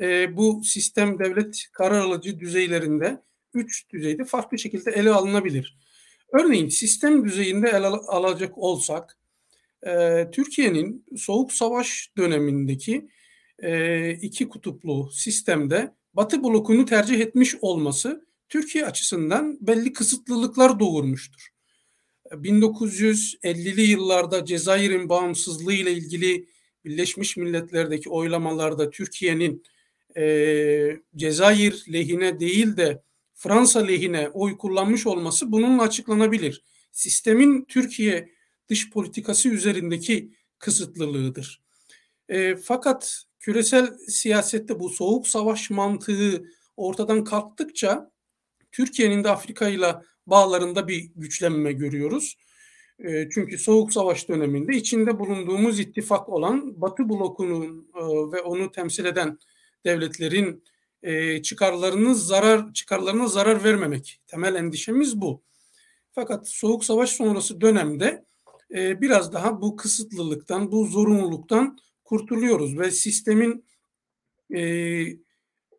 e, 0.00 0.36
bu 0.36 0.60
sistem, 0.64 1.18
devlet, 1.18 1.68
karar 1.72 2.00
alıcı 2.00 2.40
düzeylerinde 2.40 3.22
üç 3.56 3.90
düzeyde 3.90 4.24
farklı 4.24 4.58
şekilde 4.58 4.90
ele 4.90 5.10
alınabilir. 5.10 5.76
Örneğin 6.32 6.68
sistem 6.68 7.24
düzeyinde 7.24 7.68
ele 7.68 7.86
alacak 7.86 8.58
olsak 8.58 9.18
e, 9.86 10.24
Türkiye'nin 10.32 11.04
Soğuk 11.16 11.52
Savaş 11.52 12.10
dönemindeki 12.16 13.08
e, 13.58 14.10
iki 14.10 14.48
kutuplu 14.48 15.10
sistemde 15.12 15.94
Batı 16.14 16.44
blokunu 16.44 16.84
tercih 16.84 17.20
etmiş 17.20 17.54
olması 17.60 18.26
Türkiye 18.48 18.86
açısından 18.86 19.58
belli 19.60 19.92
kısıtlılıklar 19.92 20.80
doğurmuştur. 20.80 21.48
1950'li 22.30 23.82
yıllarda 23.82 24.44
Cezayir'in 24.44 25.08
bağımsızlığı 25.08 25.72
ile 25.72 25.92
ilgili 25.92 26.46
Birleşmiş 26.84 27.36
Milletler'deki 27.36 28.10
oylamalarda 28.10 28.90
Türkiye'nin 28.90 29.62
e, 30.16 30.96
Cezayir 31.16 31.84
lehine 31.92 32.40
değil 32.40 32.76
de 32.76 33.02
Fransa 33.36 33.80
lehine 33.80 34.28
oy 34.28 34.56
kullanmış 34.56 35.06
olması 35.06 35.52
bununla 35.52 35.82
açıklanabilir. 35.82 36.64
Sistemin 36.92 37.64
Türkiye 37.64 38.28
dış 38.68 38.90
politikası 38.90 39.48
üzerindeki 39.48 40.32
kısıtlılığıdır. 40.58 41.62
E, 42.28 42.56
fakat 42.56 43.22
küresel 43.40 43.98
siyasette 44.08 44.80
bu 44.80 44.90
soğuk 44.90 45.28
savaş 45.28 45.70
mantığı 45.70 46.44
ortadan 46.76 47.24
kalktıkça 47.24 48.10
Türkiye'nin 48.72 49.24
de 49.24 49.30
Afrika 49.30 49.68
ile 49.68 49.94
bağlarında 50.26 50.88
bir 50.88 51.10
güçlenme 51.16 51.72
görüyoruz. 51.72 52.36
E, 52.98 53.28
çünkü 53.34 53.58
Soğuk 53.58 53.92
Savaş 53.92 54.28
döneminde 54.28 54.76
içinde 54.76 55.18
bulunduğumuz 55.18 55.80
ittifak 55.80 56.28
olan 56.28 56.80
Batı 56.80 57.08
blokunun 57.08 57.90
e, 57.94 58.02
ve 58.32 58.40
onu 58.40 58.72
temsil 58.72 59.04
eden 59.04 59.38
devletlerin 59.84 60.64
e, 61.06 61.42
çıkarlarını 61.42 62.14
zarar 62.14 62.72
çıkarlarına 62.72 63.28
zarar 63.28 63.64
vermemek 63.64 64.20
temel 64.26 64.54
endişemiz 64.54 65.20
bu. 65.20 65.42
Fakat 66.12 66.48
Soğuk 66.48 66.84
Savaş 66.84 67.10
sonrası 67.10 67.60
dönemde 67.60 68.24
e, 68.74 69.00
biraz 69.00 69.32
daha 69.32 69.60
bu 69.60 69.76
kısıtlılıktan, 69.76 70.72
bu 70.72 70.86
zorunluluktan 70.86 71.78
kurtuluyoruz 72.04 72.78
ve 72.78 72.90
sistemin 72.90 73.64
e, 74.54 74.60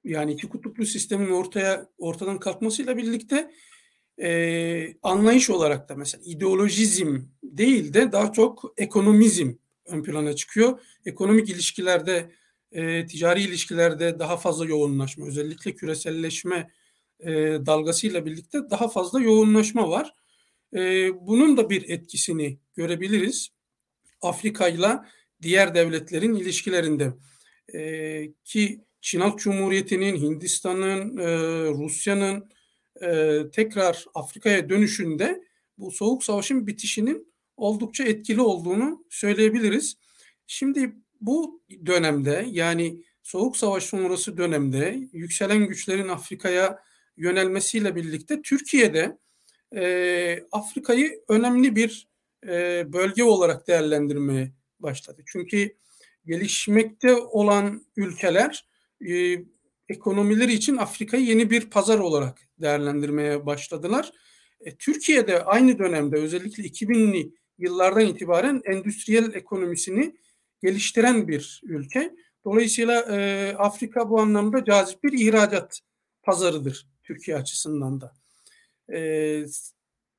yani 0.03 0.33
iki 0.33 0.49
kutuplu 0.49 0.85
sistemin 0.85 1.31
ortaya 1.31 1.87
ortadan 1.97 2.39
kalkmasıyla 2.39 2.97
birlikte 2.97 3.51
e, 4.21 4.93
anlayış 5.03 5.49
olarak 5.49 5.89
da 5.89 5.95
mesela 5.95 6.21
ideolojizm 6.25 7.19
değil 7.43 7.93
de 7.93 8.11
daha 8.11 8.31
çok 8.31 8.73
ekonomizm 8.77 9.53
ön 9.85 10.03
plana 10.03 10.35
çıkıyor. 10.35 10.79
Ekonomik 11.05 11.49
ilişkilerde, 11.49 12.31
e, 12.77 13.05
ticari 13.05 13.41
ilişkilerde 13.41 14.19
daha 14.19 14.37
fazla 14.37 14.65
yoğunlaşma, 14.65 15.27
özellikle 15.27 15.75
küreselleşme 15.75 16.71
e, 17.19 17.31
dalgasıyla 17.65 18.25
birlikte 18.25 18.69
daha 18.69 18.87
fazla 18.87 19.21
yoğunlaşma 19.21 19.89
var. 19.89 20.13
E, 20.73 21.09
bunun 21.27 21.57
da 21.57 21.69
bir 21.69 21.89
etkisini 21.89 22.59
görebiliriz. 22.75 23.49
Afrika 24.21 24.67
ile 24.67 24.99
diğer 25.41 25.75
devletlerin 25.75 26.35
ilişkilerinde 26.35 27.13
e, 27.73 28.33
ki 28.43 28.81
Çin 29.01 29.19
Halk 29.19 29.39
Cumhuriyeti'nin, 29.39 30.17
Hindistan'ın, 30.17 31.17
e, 31.17 31.27
Rusya'nın 31.69 32.49
e, 33.01 33.41
tekrar 33.53 34.05
Afrika'ya 34.15 34.69
dönüşünde 34.69 35.43
bu 35.77 35.91
Soğuk 35.91 36.23
Savaş'ın 36.23 36.67
bitişinin 36.67 37.33
oldukça 37.57 38.03
etkili 38.03 38.41
olduğunu 38.41 39.05
söyleyebiliriz. 39.09 39.97
Şimdi 40.47 40.95
bu 41.21 41.61
dönemde 41.85 42.45
yani 42.49 43.03
Soğuk 43.23 43.57
Savaş 43.57 43.83
sonrası 43.83 44.37
dönemde 44.37 44.99
yükselen 45.13 45.67
güçlerin 45.67 46.07
Afrika'ya 46.07 46.79
yönelmesiyle 47.17 47.95
birlikte 47.95 48.41
Türkiye'de 48.41 49.17
e, 49.75 50.39
Afrika'yı 50.51 51.23
önemli 51.29 51.75
bir 51.75 52.07
e, 52.47 52.85
bölge 52.93 53.23
olarak 53.23 53.67
değerlendirmeye 53.67 54.51
başladı. 54.79 55.21
Çünkü 55.25 55.75
gelişmekte 56.25 57.15
olan 57.15 57.85
ülkeler 57.95 58.67
e, 59.09 59.37
ekonomileri 59.89 60.53
için 60.53 60.77
Afrika'yı 60.77 61.25
yeni 61.25 61.49
bir 61.49 61.69
pazar 61.69 61.99
olarak 61.99 62.47
değerlendirmeye 62.61 63.45
başladılar. 63.45 64.11
E, 64.61 64.75
Türkiye'de 64.75 65.43
aynı 65.43 65.79
dönemde 65.79 66.15
özellikle 66.15 66.63
2000'li 66.63 67.31
yıllardan 67.57 68.05
itibaren 68.05 68.61
endüstriyel 68.65 69.33
ekonomisini 69.33 70.15
geliştiren 70.61 71.27
bir 71.27 71.61
ülke. 71.63 72.15
Dolayısıyla 72.45 73.01
e, 73.01 73.53
Afrika 73.57 74.09
bu 74.09 74.21
anlamda 74.21 74.65
cazip 74.65 75.03
bir 75.03 75.19
ihracat 75.19 75.79
pazarıdır 76.23 76.87
Türkiye 77.03 77.37
açısından 77.37 78.01
da. 78.01 78.13
E, 78.93 78.99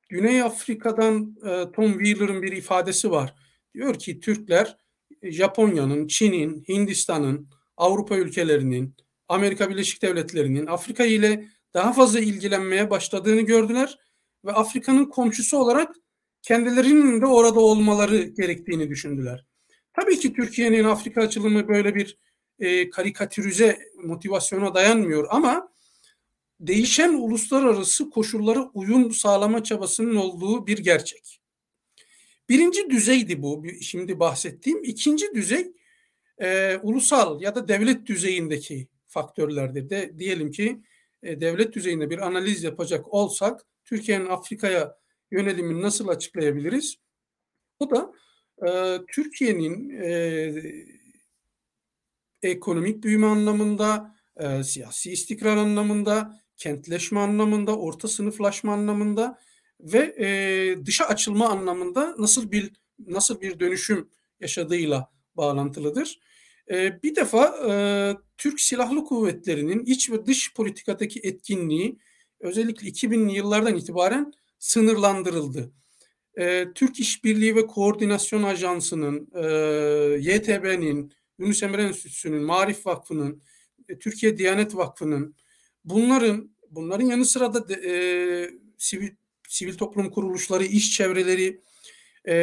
Güney 0.09 0.41
Afrika'dan 0.41 1.35
e, 1.45 1.71
Tom 1.71 1.93
Wheeler'ın 1.93 2.41
bir 2.41 2.51
ifadesi 2.51 3.11
var. 3.11 3.35
Diyor 3.73 3.99
ki 3.99 4.19
Türkler 4.19 4.77
Japonya'nın, 5.23 6.07
Çin'in, 6.07 6.63
Hindistan'ın, 6.67 7.49
Avrupa 7.77 8.17
ülkelerinin, 8.17 8.95
Amerika 9.27 9.69
Birleşik 9.69 10.01
Devletleri'nin 10.01 10.65
Afrika 10.65 11.05
ile 11.05 11.47
daha 11.73 11.93
fazla 11.93 12.19
ilgilenmeye 12.19 12.89
başladığını 12.89 13.41
gördüler 13.41 13.97
ve 14.45 14.51
Afrika'nın 14.51 15.05
komşusu 15.05 15.57
olarak 15.57 15.95
kendilerinin 16.41 17.21
de 17.21 17.25
orada 17.25 17.59
olmaları 17.59 18.17
gerektiğini 18.17 18.89
düşündüler. 18.89 19.45
Tabii 19.93 20.19
ki 20.19 20.33
Türkiye'nin 20.33 20.83
Afrika 20.83 21.21
açılımı 21.21 21.67
böyle 21.67 21.95
bir 21.95 22.17
e, 22.59 22.89
karikatürize 22.89 23.79
motivasyona 24.03 24.73
dayanmıyor 24.73 25.27
ama 25.29 25.73
değişen 26.59 27.13
uluslararası 27.13 28.09
koşullara 28.09 28.69
uyum 28.73 29.11
sağlama 29.11 29.63
çabasının 29.63 30.15
olduğu 30.15 30.67
bir 30.67 30.77
gerçek. 30.77 31.41
Birinci 32.49 32.89
düzeydi 32.89 33.41
bu 33.41 33.65
şimdi 33.81 34.19
bahsettiğim. 34.19 34.83
İkinci 34.83 35.33
düzey 35.33 35.71
e, 36.37 36.77
ulusal 36.83 37.41
ya 37.41 37.55
da 37.55 37.67
devlet 37.67 38.05
düzeyindeki 38.05 38.87
faktörlerdir. 39.07 39.89
De 39.89 40.19
diyelim 40.19 40.51
ki 40.51 40.81
e, 41.23 41.41
devlet 41.41 41.73
düzeyinde 41.73 42.09
bir 42.09 42.27
analiz 42.27 42.63
yapacak 42.63 43.13
olsak 43.13 43.65
Türkiye'nin 43.85 44.25
Afrika'ya 44.25 44.97
yönelimini 45.31 45.81
nasıl 45.81 46.07
açıklayabiliriz? 46.07 46.95
O 47.79 47.89
da 47.89 48.13
e, 48.67 48.99
Türkiye'nin 49.07 49.89
e, 49.89 50.53
ekonomik 52.43 53.03
büyüme 53.03 53.27
anlamında, 53.27 54.15
e, 54.37 54.63
siyasi 54.63 55.11
istikrar 55.11 55.57
anlamında, 55.57 56.39
kentleşme 56.57 57.19
anlamında, 57.19 57.77
orta 57.77 58.07
sınıflaşma 58.07 58.73
anlamında 58.73 59.39
ve 59.79 60.15
e, 60.19 60.85
dışa 60.85 61.05
açılma 61.05 61.49
anlamında 61.49 62.15
nasıl 62.17 62.51
bir 62.51 62.71
nasıl 63.07 63.41
bir 63.41 63.59
dönüşüm 63.59 64.09
yaşadığıyla 64.39 65.11
bağlantılıdır. 65.35 66.19
E, 66.71 67.03
bir 67.03 67.15
defa 67.15 67.55
e, 67.69 67.73
Türk 68.37 68.61
Silahlı 68.61 69.05
Kuvvetleri'nin 69.05 69.85
iç 69.85 70.11
ve 70.11 70.25
dış 70.25 70.53
politikadaki 70.53 71.19
etkinliği 71.23 71.99
özellikle 72.39 72.87
2000'li 72.87 73.35
yıllardan 73.35 73.75
itibaren 73.75 74.33
sınırlandırıldı. 74.59 75.71
E, 76.39 76.67
Türk 76.75 76.99
İşbirliği 76.99 77.55
ve 77.55 77.67
Koordinasyon 77.67 78.43
Ajansı'nın, 78.43 79.27
e, 79.35 79.41
YTB'nin, 80.31 81.13
Yunus 81.39 81.63
Emre 81.63 81.83
Enstitüsü'nün, 81.83 82.43
Marif 82.43 82.85
Vakfı'nın, 82.85 83.41
e, 83.89 83.99
Türkiye 83.99 84.37
Diyanet 84.37 84.75
Vakfı'nın 84.75 85.35
bunların 85.85 86.51
bunların 86.69 87.05
yanı 87.05 87.25
sıra 87.25 87.53
da 87.53 87.73
e, 87.73 88.49
sivil 88.77 89.09
sivil 89.47 89.77
toplum 89.77 90.09
kuruluşları, 90.09 90.65
iş 90.65 90.91
çevreleri, 90.91 91.61
e, 92.27 92.35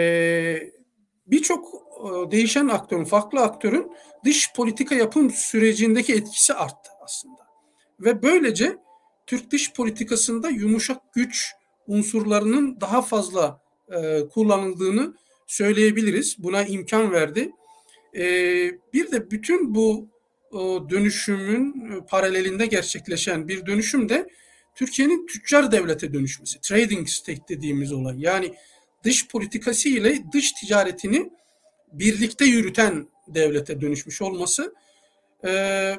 birçok 1.27 1.75
e, 1.75 2.31
değişen 2.31 2.69
aktörün, 2.69 3.05
farklı 3.05 3.41
aktörün 3.41 3.93
dış 4.25 4.53
politika 4.53 4.95
yapım 4.95 5.31
sürecindeki 5.31 6.15
etkisi 6.15 6.55
arttı 6.55 6.91
aslında. 7.05 7.47
Ve 8.01 8.23
böylece 8.23 8.77
Türk 9.27 9.51
dış 9.51 9.73
politikasında 9.73 10.49
yumuşak 10.49 11.15
güç 11.15 11.53
unsurlarının 11.87 12.81
daha 12.81 13.03
fazla 13.03 13.66
e, 13.93 14.29
kullanıldığını 14.29 15.15
söyleyebiliriz. 15.47 16.37
Buna 16.39 16.65
imkan 16.65 17.13
verdi. 17.13 17.53
E, 18.17 18.25
bir 18.93 19.13
de 19.13 19.31
bütün 19.31 19.75
bu 19.75 20.09
e, 20.53 20.59
dönüşümün 20.91 22.01
paralelinde 22.09 22.67
gerçekleşen 22.67 23.49
bir 23.49 23.67
dönüşüm 23.67 24.09
de 24.09 24.29
Türkiye'nin 24.75 25.27
tüccar 25.27 25.73
devlete 25.73 26.15
dönüşmesi. 26.15 26.61
Trading 26.61 27.09
state 27.09 27.49
dediğimiz 27.49 27.93
olay. 27.93 28.17
Yani 28.19 28.55
dış 29.05 29.29
politikası 29.29 29.89
ile 29.89 30.19
dış 30.33 30.53
ticaretini 30.53 31.31
birlikte 31.93 32.45
yürüten 32.45 33.09
devlete 33.29 33.81
dönüşmüş 33.81 34.23
olması 34.23 34.75
e, 35.47 35.51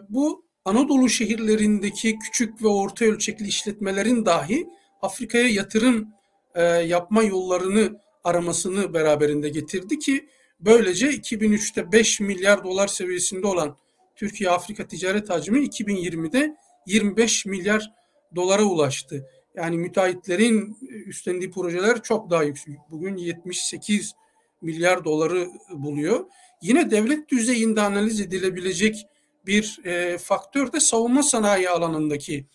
bu 0.10 0.48
Anadolu 0.66 1.10
şehirlerindeki 1.10 2.20
küçük 2.20 2.64
ve 2.64 2.68
orta 2.68 3.06
ölçekli 3.06 3.48
işletmelerin 3.48 4.26
dahi 4.26 4.68
Afrika'ya 5.02 5.48
yatırım 5.48 6.14
e, 6.58 6.64
yapma 6.64 7.24
yollarını 7.24 8.00
aramasını 8.24 8.94
beraberinde 8.94 9.50
getirdi 9.50 10.00
ki 10.00 10.30
böylece 10.60 11.08
2003'te 11.08 11.92
5 11.92 12.20
milyar 12.20 12.64
dolar 12.64 12.88
seviyesinde 12.88 13.48
olan 13.48 13.78
Türkiye-Afrika 14.16 14.88
ticaret 14.88 15.30
hacmi 15.30 15.60
2020'de 15.60 16.56
25 16.86 17.46
milyar 17.46 17.92
dolara 18.36 18.64
ulaştı. 18.64 19.30
Yani 19.56 19.78
müteahhitlerin 19.78 20.78
üstlendiği 21.06 21.52
projeler 21.52 22.04
çok 22.04 22.30
daha 22.30 22.44
yüksek. 22.44 22.78
Bugün 22.92 23.18
78 23.18 24.16
milyar 24.62 25.06
doları 25.06 25.48
buluyor. 25.74 26.26
Yine 26.62 26.92
devlet 26.92 27.30
düzeyinde 27.30 27.82
analiz 27.82 28.22
edilebilecek 28.22 29.06
bir 29.46 29.80
e, 29.86 30.18
faktör 30.18 30.74
de 30.74 30.80
savunma 30.80 31.24
sanayi 31.24 31.70
alanındaki 31.70 32.46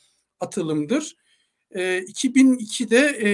atılımdır. 0.41 1.17
E, 1.71 1.99
2002'de 1.99 2.99
e, 3.23 3.31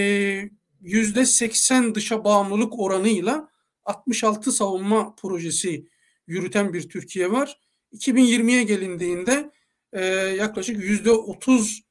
%80 0.83 1.95
dışa 1.95 2.25
bağımlılık 2.25 2.79
oranıyla 2.79 3.49
66 3.85 4.53
savunma 4.53 5.15
projesi 5.15 5.89
yürüten 6.27 6.73
bir 6.73 6.89
Türkiye 6.89 7.33
var. 7.33 7.61
2020'ye 7.93 8.63
gelindiğinde 8.63 9.51
e, 9.93 10.05
yaklaşık 10.15 10.85
yüzde 10.85 11.11
30 11.11 11.83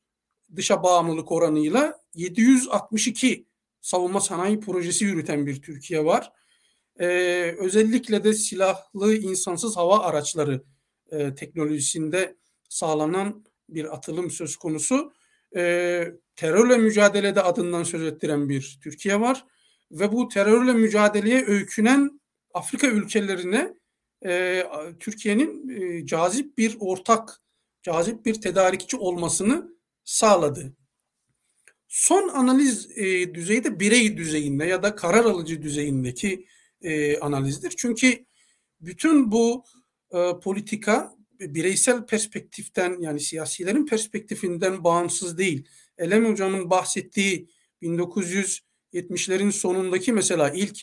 dışa 0.55 0.83
bağımlılık 0.83 1.31
oranıyla 1.31 2.01
762 2.13 3.47
savunma 3.81 4.21
sanayi 4.21 4.59
projesi 4.59 5.05
yürüten 5.05 5.45
bir 5.45 5.61
Türkiye 5.61 6.05
var. 6.05 6.31
E, 6.99 7.05
özellikle 7.57 8.23
de 8.23 8.33
silahlı 8.33 9.15
insansız 9.15 9.77
hava 9.77 9.99
araçları 9.99 10.63
e, 11.11 11.35
teknolojisinde 11.35 12.35
sağlanan 12.69 13.45
bir 13.69 13.93
atılım 13.93 14.31
söz 14.31 14.55
konusu. 14.55 15.13
E, 15.57 16.03
terörle 16.35 16.77
mücadelede 16.77 17.41
adından 17.41 17.83
söz 17.83 18.03
ettiren 18.03 18.49
bir 18.49 18.79
Türkiye 18.83 19.19
var 19.19 19.45
ve 19.91 20.11
bu 20.11 20.27
terörle 20.27 20.73
mücadeleye 20.73 21.45
öykünen 21.45 22.21
Afrika 22.53 22.87
ülkelerine 22.87 23.73
e, 24.25 24.63
Türkiye'nin 24.99 25.69
e, 25.69 26.05
cazip 26.05 26.57
bir 26.57 26.77
ortak, 26.79 27.41
cazip 27.81 28.25
bir 28.25 28.41
tedarikçi 28.41 28.97
olmasını 28.97 29.77
sağladı. 30.03 30.73
Son 31.87 32.29
analiz 32.29 32.97
e, 32.97 33.33
düzeyde 33.33 33.79
birey 33.79 34.17
düzeyinde 34.17 34.65
ya 34.65 34.83
da 34.83 34.95
karar 34.95 35.25
alıcı 35.25 35.61
düzeyindeki 35.61 36.47
e, 36.81 37.19
analizdir. 37.19 37.73
Çünkü 37.77 38.25
bütün 38.81 39.31
bu 39.31 39.63
e, 40.11 40.39
politika 40.43 41.16
bireysel 41.39 42.05
perspektiften 42.05 42.97
yani 42.99 43.19
siyasilerin 43.19 43.85
perspektifinden 43.85 44.83
bağımsız 44.83 45.37
değil. 45.37 45.67
Elem 45.97 46.25
Hocam'ın 46.25 46.69
bahsettiği 46.69 47.49
1970'lerin 47.81 49.51
sonundaki 49.51 50.13
mesela 50.13 50.49
ilk 50.49 50.81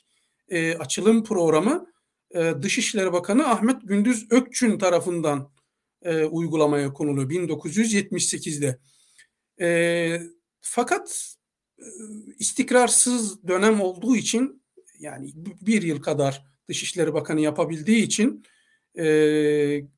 e, 0.48 0.74
açılım 0.74 1.24
programı 1.24 1.86
e, 2.30 2.54
Dışişleri 2.62 3.12
Bakanı 3.12 3.48
Ahmet 3.48 3.76
Gündüz 3.82 4.26
Ökçün 4.30 4.78
tarafından 4.78 5.50
e, 6.02 6.24
uygulamaya 6.24 6.92
konuluyor 6.92 7.30
1978'de. 7.30 8.78
E, 9.60 10.20
fakat 10.60 11.34
e, 11.78 11.84
istikrarsız 12.38 13.48
dönem 13.48 13.80
olduğu 13.80 14.16
için 14.16 14.62
yani 14.98 15.32
bir 15.36 15.82
yıl 15.82 16.02
kadar 16.02 16.44
Dışişleri 16.68 17.14
Bakanı 17.14 17.40
yapabildiği 17.40 18.02
için 18.02 18.44
e, 18.98 19.04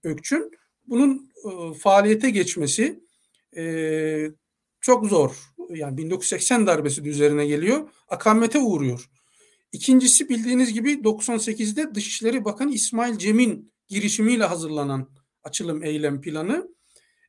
Ökçün 0.04 0.50
bunun 0.87 1.30
e, 1.44 1.74
faaliyete 1.74 2.30
geçmesi 2.30 3.00
e, 3.56 4.30
çok 4.80 5.06
zor. 5.06 5.37
Yani 5.70 5.96
1980 5.96 6.66
darbesi 6.66 7.04
de 7.04 7.09
üzerine 7.09 7.46
geliyor. 7.46 7.88
Akamete 8.09 8.59
uğruyor. 8.59 9.11
İkincisi 9.72 10.28
bildiğiniz 10.28 10.72
gibi 10.72 10.92
98'de 10.92 11.94
Dışişleri 11.94 12.44
Bakanı 12.44 12.74
İsmail 12.74 13.18
Cem'in 13.18 13.72
girişimiyle 13.88 14.44
hazırlanan 14.44 15.09
açılım 15.44 15.85
eylem 15.85 16.20
planı. 16.20 16.68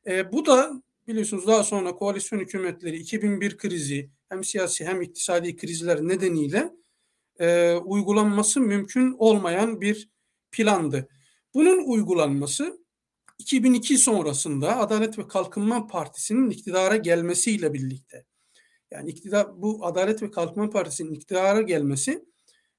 E, 0.06 0.32
bu 0.32 0.46
da 0.46 0.82
biliyorsunuz 1.08 1.46
daha 1.46 1.64
sonra 1.64 1.94
koalisyon 1.94 2.38
hükümetleri 2.40 2.96
2001 2.96 3.56
krizi 3.56 4.10
hem 4.28 4.44
siyasi 4.44 4.84
hem 4.86 5.02
iktisadi 5.02 5.56
krizler 5.56 6.00
nedeniyle 6.00 6.72
e, 7.40 7.74
uygulanması 7.74 8.60
mümkün 8.60 9.16
olmayan 9.18 9.80
bir 9.80 10.10
plandı. 10.52 11.08
Bunun 11.54 11.84
uygulanması 11.86 12.78
2002 13.38 13.98
sonrasında 13.98 14.76
Adalet 14.76 15.18
ve 15.18 15.28
Kalkınma 15.28 15.86
Partisi'nin 15.86 16.50
iktidara 16.50 16.96
gelmesiyle 16.96 17.74
birlikte 17.74 18.24
yani 18.90 19.10
iktidar 19.10 19.62
bu 19.62 19.86
Adalet 19.86 20.22
ve 20.22 20.30
Kalkınma 20.30 20.70
Partisi'nin 20.70 21.14
iktidara 21.14 21.62
gelmesi 21.62 22.24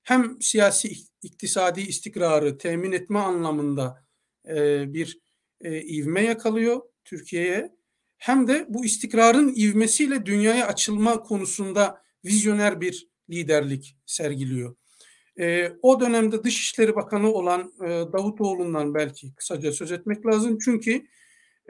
hem 0.04 0.42
siyasi 0.42 0.92
iktisadi 1.22 1.82
istikrarı 1.82 2.58
temin 2.58 2.92
etme 2.92 3.20
anlamında 3.20 4.06
e, 4.48 4.86
bir 4.94 5.20
e, 5.62 5.82
ivme 5.82 6.22
yakalıyor 6.22 6.82
Türkiye'ye 7.06 7.76
hem 8.18 8.48
de 8.48 8.66
bu 8.70 8.86
istikrarın 8.86 9.54
ivmesiyle 9.56 10.26
dünyaya 10.26 10.68
açılma 10.68 11.24
konusunda 11.24 12.02
vizyoner 12.26 12.82
bir 12.82 13.08
liderlik 13.30 13.98
sergiliyor. 14.06 14.76
E, 15.40 15.72
o 15.82 16.00
dönemde 16.00 16.44
Dışişleri 16.44 16.96
Bakanı 16.96 17.34
olan 17.34 17.74
e, 17.84 17.88
Davutoğlu'ndan 17.88 18.94
belki 18.94 19.36
kısaca 19.36 19.72
söz 19.72 19.92
etmek 19.92 20.26
lazım. 20.26 20.58
Çünkü 20.66 21.02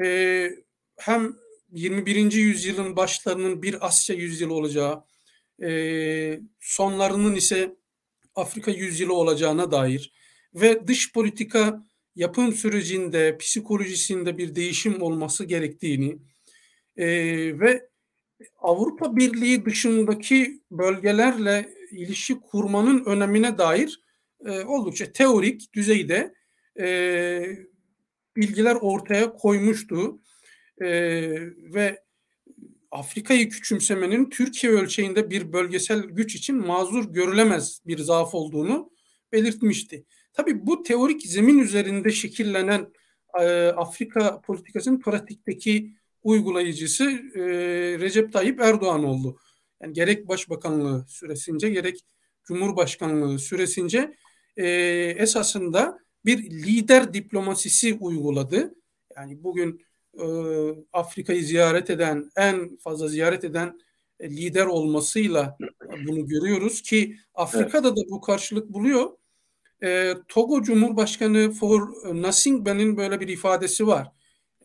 e, 0.04 0.50
hem 0.98 1.36
21. 1.72 2.32
yüzyılın 2.32 2.96
başlarının 2.96 3.62
bir 3.62 3.88
Asya 3.88 4.16
yüzyılı 4.16 4.54
olacağı, 4.54 5.04
e, 5.64 6.40
sonlarının 6.60 7.36
ise 7.36 7.76
Afrika 8.36 8.72
yüzyılı 8.72 9.14
olacağına 9.14 9.72
dair 9.72 10.14
ve 10.56 10.88
dış 10.88 11.14
politika 11.14 11.84
yapım 12.16 12.54
sürecinde, 12.54 13.38
psikolojisinde 13.38 14.38
bir 14.38 14.56
değişim 14.56 15.02
olması 15.02 15.46
gerektiğini 15.46 16.18
e, 16.98 17.08
ve 17.60 17.90
Avrupa 18.58 19.16
Birliği 19.16 19.66
dışındaki 19.66 20.62
bölgelerle 20.72 21.79
ilişki 21.92 22.40
kurmanın 22.40 23.06
önemine 23.06 23.58
dair 23.58 24.02
e, 24.46 24.60
oldukça 24.64 25.12
teorik 25.12 25.74
düzeyde 25.74 26.34
e, 26.80 27.42
bilgiler 28.36 28.76
ortaya 28.76 29.34
koymuştu 29.34 30.20
e, 30.82 30.90
ve 31.74 32.04
Afrika'yı 32.92 33.50
küçümsemenin 33.50 34.30
Türkiye 34.30 34.74
ölçeğinde 34.74 35.30
bir 35.30 35.54
bölgesel 35.54 36.00
güç 36.00 36.36
için 36.36 36.56
mazur 36.56 37.14
görülemez 37.14 37.82
bir 37.88 37.98
zaaf 37.98 38.36
olduğunu 38.36 38.92
belirtmişti. 39.32 40.06
Tabii 40.34 40.66
bu 40.66 40.84
teorik 40.84 41.22
zemin 41.22 41.60
üzerinde 41.60 42.12
şekillenen 42.12 42.94
e, 43.40 43.68
Afrika 43.68 44.42
politikasının 44.42 45.00
pratikteki 45.00 45.94
uygulayıcısı 46.24 47.04
e, 47.36 47.42
Recep 48.00 48.34
Tayyip 48.34 48.60
Erdoğan 48.60 49.04
oldu. 49.04 49.40
Yani 49.82 49.94
gerek 49.94 50.28
başbakanlığı 50.28 51.06
süresince 51.08 51.70
gerek 51.70 52.06
cumhurbaşkanlığı 52.44 53.40
süresince 53.40 54.14
e, 54.58 54.68
esasında 55.18 56.00
bir 56.26 56.50
lider 56.50 57.14
diplomasisi 57.14 57.98
uyguladı. 58.00 58.76
Yani 59.16 59.44
bugün 59.44 59.86
e, 60.14 60.26
Afrika'yı 60.94 61.44
ziyaret 61.44 61.90
eden, 61.90 62.32
en 62.36 62.78
fazla 62.78 63.08
ziyaret 63.08 63.44
eden 63.44 63.80
e, 64.20 64.30
lider 64.30 64.66
olmasıyla 64.66 65.58
bunu 66.08 66.28
görüyoruz 66.28 66.82
ki 66.82 67.16
Afrika'da 67.34 67.96
da 67.96 68.02
bu 68.10 68.22
karşılık 68.22 68.74
buluyor. 68.74 69.10
E, 69.84 70.14
Togo 70.28 70.62
Cumhurbaşkanı 70.62 71.52
For 71.52 71.90
Nasingbe'nin 72.22 72.98
böyle 72.98 73.20
bir 73.20 73.28
ifadesi 73.28 73.88
var. 73.88 74.12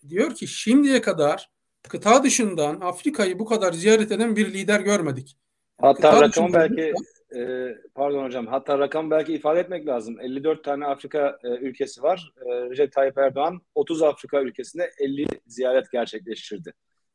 Diyor 0.08 0.34
ki 0.34 0.48
şimdiye 0.48 1.00
kadar 1.00 1.50
kıta 1.88 2.24
dışından 2.24 2.80
Afrika'yı 2.80 3.38
bu 3.38 3.44
kadar 3.44 3.72
ziyaret 3.72 4.12
eden 4.12 4.36
bir 4.36 4.52
lider 4.52 4.80
görmedik. 4.80 5.36
Hatta 5.80 6.10
kıta 6.10 6.20
rakam 6.20 6.52
belki 6.52 6.92
e, 7.36 7.68
pardon 7.94 8.24
hocam 8.24 8.46
hatta 8.46 8.78
rakam 8.78 9.10
belki 9.10 9.34
ifade 9.34 9.60
etmek 9.60 9.86
lazım. 9.86 10.20
54 10.20 10.64
tane 10.64 10.86
Afrika 10.86 11.38
e, 11.44 11.48
ülkesi 11.48 12.02
var. 12.02 12.32
E, 12.46 12.70
Recep 12.70 12.92
Tayyip 12.92 13.18
Erdoğan 13.18 13.60
30 13.74 14.02
Afrika 14.02 14.42
ülkesinde 14.42 14.90
50 14.98 15.26
ziyaret 15.46 15.92
gerçekleştirdi. 15.92 16.72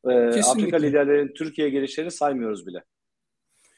E, 0.10 0.12
Afrika 0.41 0.77
liderlerin 0.77 1.34
Türkiye 1.34 1.69
gelişlerini 1.69 2.12
saymıyoruz 2.12 2.67
bile. 2.67 2.84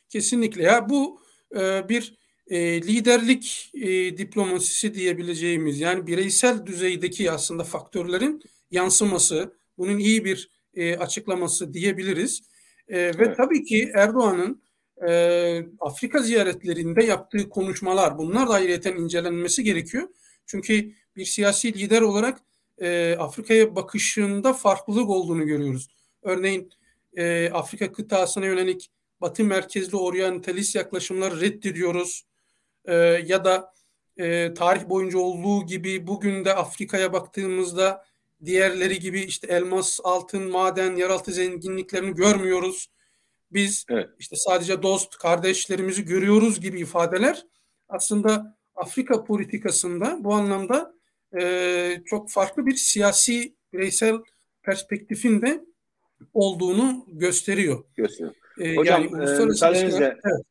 Kesinlikle 0.10 0.63
ya 0.63 0.89
bu 0.89 1.21
e, 1.56 1.89
bir 1.89 2.15
e, 2.47 2.82
liderlik 2.82 3.71
e, 3.73 4.17
diplomasisi 4.17 4.93
diyebileceğimiz 4.93 5.80
yani 5.80 6.08
bireysel 6.08 6.65
düzeydeki 6.65 7.32
aslında 7.32 7.63
faktörlerin 7.63 8.41
yansıması 8.71 9.54
bunun 9.77 9.97
iyi 9.97 10.25
bir 10.25 10.49
e, 10.73 10.97
açıklaması 10.97 11.73
diyebiliriz. 11.73 12.41
E, 12.88 12.99
evet. 12.99 13.19
Ve 13.19 13.34
tabii 13.34 13.63
ki 13.63 13.91
Erdoğan'ın 13.95 14.62
e, 15.07 15.65
Afrika 15.79 16.19
ziyaretlerinde 16.21 17.03
yaptığı 17.03 17.49
konuşmalar 17.49 18.17
bunlar 18.17 18.49
da 18.49 18.53
ayrıyeten 18.53 18.95
incelenmesi 18.95 19.63
gerekiyor. 19.63 20.07
Çünkü 20.45 20.91
bir 21.15 21.25
siyasi 21.25 21.73
lider 21.73 22.01
olarak 22.01 22.39
e, 22.81 23.15
Afrika'ya 23.19 23.75
bakışında 23.75 24.53
farklılık 24.53 25.10
olduğunu 25.10 25.45
görüyoruz. 25.45 25.88
Örneğin 26.21 26.71
e, 27.17 27.49
Afrika 27.49 27.91
kıtasına 27.91 28.45
yönelik 28.45 28.91
Batı 29.21 29.43
merkezli 29.43 29.97
oryantalist 29.97 30.75
yaklaşımları 30.75 31.41
reddediyoruz. 31.41 32.25
E, 32.86 32.95
ya 33.25 33.45
da 33.45 33.73
e, 34.17 34.53
tarih 34.53 34.89
boyunca 34.89 35.19
olduğu 35.19 35.65
gibi 35.65 36.07
bugün 36.07 36.45
de 36.45 36.55
Afrika'ya 36.55 37.13
baktığımızda 37.13 38.05
diğerleri 38.45 38.99
gibi 38.99 39.21
işte 39.21 39.47
elmas, 39.47 39.99
altın, 40.04 40.51
maden, 40.51 40.95
yeraltı 40.95 41.32
zenginliklerini 41.32 42.15
görmüyoruz 42.15 42.89
biz 43.51 43.86
evet. 43.89 44.10
işte 44.19 44.36
sadece 44.36 44.84
dost, 44.84 45.17
kardeşlerimizi 45.17 46.06
görüyoruz 46.06 46.60
gibi 46.60 46.80
ifadeler 46.80 47.45
aslında 47.89 48.58
Afrika 48.75 49.23
politikasında 49.23 50.17
bu 50.19 50.34
anlamda 50.34 50.93
e, 51.41 52.01
çok 52.06 52.32
farklı 52.32 52.65
bir 52.65 52.75
siyasi 52.75 53.56
bireysel 53.73 54.15
perspektifin 54.63 55.41
de 55.41 55.65
olduğunu 56.34 57.06
gösteriyor. 57.08 57.84
Gösteriyor. 57.95 58.36
E, 58.60 58.75
Hocam 58.75 59.04
yani, 59.04 59.41
e, 59.41 59.45
müsaadenizle 59.45 60.06
evet. 60.06 60.45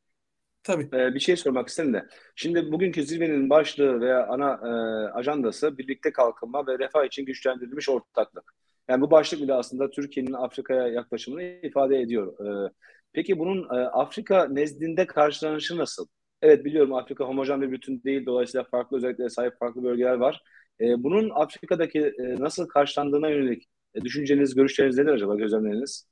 Tabii. 0.63 0.89
Ee, 0.93 1.15
bir 1.15 1.21
şey 1.21 1.37
sormak 1.37 1.69
istedim 1.69 1.93
de. 1.93 2.07
Şimdi 2.35 2.73
bugünkü 2.73 3.03
zirvenin 3.03 3.51
başlığı 3.51 4.01
veya 4.01 4.27
ana 4.27 4.53
e, 4.53 4.69
ajandası 5.13 5.79
birlikte 5.79 6.13
kalkınma 6.13 6.67
ve 6.67 6.79
refah 6.79 7.05
için 7.05 7.25
güçlendirilmiş 7.25 7.89
ortaklık. 7.89 8.55
Yani 8.89 9.01
bu 9.01 9.11
başlık 9.11 9.43
bile 9.43 9.55
aslında 9.55 9.91
Türkiye'nin 9.91 10.33
Afrika'ya 10.33 10.89
yaklaşımını 10.89 11.43
ifade 11.43 12.01
ediyor. 12.01 12.47
Ee, 12.67 12.73
Peki 13.13 13.39
bunun 13.39 13.65
e, 13.65 13.83
Afrika 13.83 14.49
nezdinde 14.49 15.07
karşılanışı 15.07 15.77
nasıl? 15.77 16.07
Evet 16.43 16.65
biliyorum 16.65 16.95
Afrika 16.95 17.25
homojen 17.25 17.63
bir 17.63 17.73
bütün 17.73 18.03
değil. 18.03 18.27
Dolayısıyla 18.27 18.65
farklı 18.65 18.97
özelliklere 18.97 19.29
sahip 19.29 19.59
farklı 19.59 19.83
bölgeler 19.83 20.15
var. 20.15 20.43
E, 20.81 21.03
bunun 21.03 21.31
Afrika'daki 21.31 21.99
e, 21.99 22.41
nasıl 22.41 22.69
karşılandığına 22.69 23.29
yönelik 23.29 23.69
e, 23.95 24.01
düşünceniz, 24.01 24.55
görüşleriniz 24.55 24.99
nedir 24.99 25.13
acaba, 25.13 25.35
gözlemleriniz? 25.35 26.07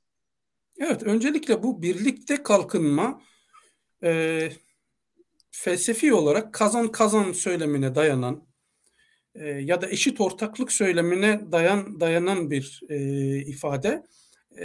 Evet, 0.79 1.03
öncelikle 1.03 1.63
bu 1.63 1.81
birlikte 1.81 2.43
kalkınma 2.43 3.21
e, 4.03 4.51
felsefi 5.51 6.13
olarak 6.13 6.53
kazan 6.53 6.91
kazan 6.91 7.31
söylemine 7.31 7.95
dayanan 7.95 8.47
e, 9.35 9.45
ya 9.47 9.81
da 9.81 9.89
eşit 9.89 10.21
ortaklık 10.21 10.71
söylemine 10.71 11.41
dayan 11.51 11.99
dayanan 11.99 12.51
bir 12.51 12.81
e, 12.89 12.97
ifade 13.37 14.03
e, 14.57 14.63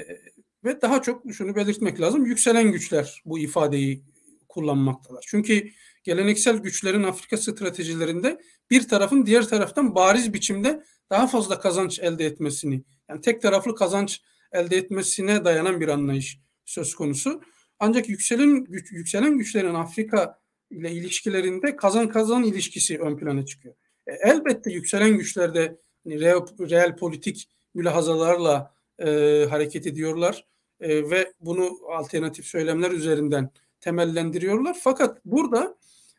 ve 0.64 0.82
daha 0.82 1.02
çok 1.02 1.22
şunu 1.32 1.56
belirtmek 1.56 2.00
lazım 2.00 2.26
yükselen 2.26 2.72
güçler 2.72 3.22
bu 3.24 3.38
ifadeyi 3.38 4.04
kullanmaktalar. 4.48 5.24
Çünkü 5.28 5.68
geleneksel 6.04 6.56
güçlerin 6.56 7.02
Afrika 7.02 7.36
stratejilerinde 7.36 8.40
bir 8.70 8.88
tarafın 8.88 9.26
diğer 9.26 9.48
taraftan 9.48 9.94
bariz 9.94 10.34
biçimde 10.34 10.84
daha 11.10 11.26
fazla 11.26 11.60
kazanç 11.60 11.98
elde 11.98 12.26
etmesini 12.26 12.84
yani 13.08 13.20
tek 13.20 13.42
taraflı 13.42 13.74
kazanç 13.74 14.20
elde 14.52 14.76
etmesine 14.76 15.44
dayanan 15.44 15.80
bir 15.80 15.88
anlayış 15.88 16.38
söz 16.64 16.94
konusu. 16.94 17.40
Ancak 17.78 18.08
yükselen 18.08 18.64
güç, 18.64 18.92
yükselen 18.92 19.38
güçlerin 19.38 19.74
Afrika 19.74 20.38
ile 20.70 20.92
ilişkilerinde 20.92 21.76
kazan 21.76 22.08
kazan 22.08 22.44
ilişkisi 22.44 22.98
ön 22.98 23.16
plana 23.16 23.46
çıkıyor. 23.46 23.74
E, 24.06 24.12
elbette 24.12 24.72
yükselen 24.72 25.18
güçlerde 25.18 25.76
hani 26.04 26.20
real, 26.20 26.46
real 26.70 26.96
politik 26.96 27.48
mülahazalarla 27.74 28.74
e, 28.98 29.06
hareket 29.50 29.86
ediyorlar 29.86 30.46
e, 30.80 31.10
ve 31.10 31.32
bunu 31.40 31.78
alternatif 31.88 32.46
söylemler 32.46 32.90
üzerinden 32.90 33.50
temellendiriyorlar. 33.80 34.76
Fakat 34.80 35.24
burada 35.24 35.76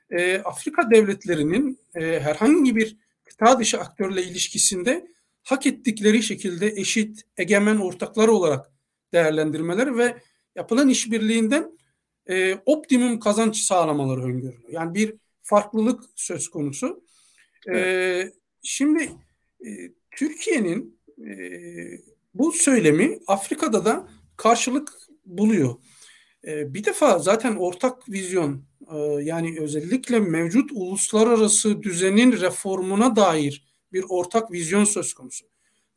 e, 0.09 0.37
Afrika 0.39 0.91
devletlerinin 0.91 1.79
e, 1.95 2.19
herhangi 2.19 2.75
bir 2.75 2.97
kıta 3.23 3.59
dışı 3.59 3.79
aktörle 3.79 4.23
ilişkisinde 4.23 5.07
hak 5.43 5.65
ettikleri 5.65 6.23
şekilde 6.23 6.67
eşit, 6.67 7.23
egemen 7.37 7.77
ortaklar 7.77 8.27
olarak 8.27 8.71
değerlendirmeleri 9.13 9.97
ve 9.97 10.17
yapılan 10.55 10.89
işbirliğinden 10.89 11.77
e, 12.29 12.55
optimum 12.65 13.19
kazanç 13.19 13.57
sağlamaları 13.57 14.21
öngörülüyor. 14.23 14.69
Yani 14.69 14.93
bir 14.93 15.13
farklılık 15.41 16.03
söz 16.15 16.47
konusu. 16.47 17.03
E, 17.67 17.71
evet. 17.71 18.27
E, 18.27 18.33
şimdi 18.63 19.03
e, 19.65 19.69
Türkiye'nin 20.11 20.99
e, 21.19 21.35
bu 22.33 22.51
söylemi 22.51 23.19
Afrika'da 23.27 23.85
da 23.85 24.07
karşılık 24.37 24.93
buluyor. 25.25 25.75
E, 26.47 26.73
bir 26.73 26.83
defa 26.83 27.19
zaten 27.19 27.55
ortak 27.55 28.09
vizyon 28.09 28.65
e, 28.93 28.97
yani 29.23 29.57
özellikle 29.59 30.19
mevcut 30.19 30.71
uluslararası 30.73 31.83
düzenin 31.83 32.31
reformuna 32.31 33.15
dair 33.15 33.65
bir 33.93 34.05
ortak 34.09 34.51
vizyon 34.51 34.83
söz 34.83 35.13
konusu. 35.13 35.45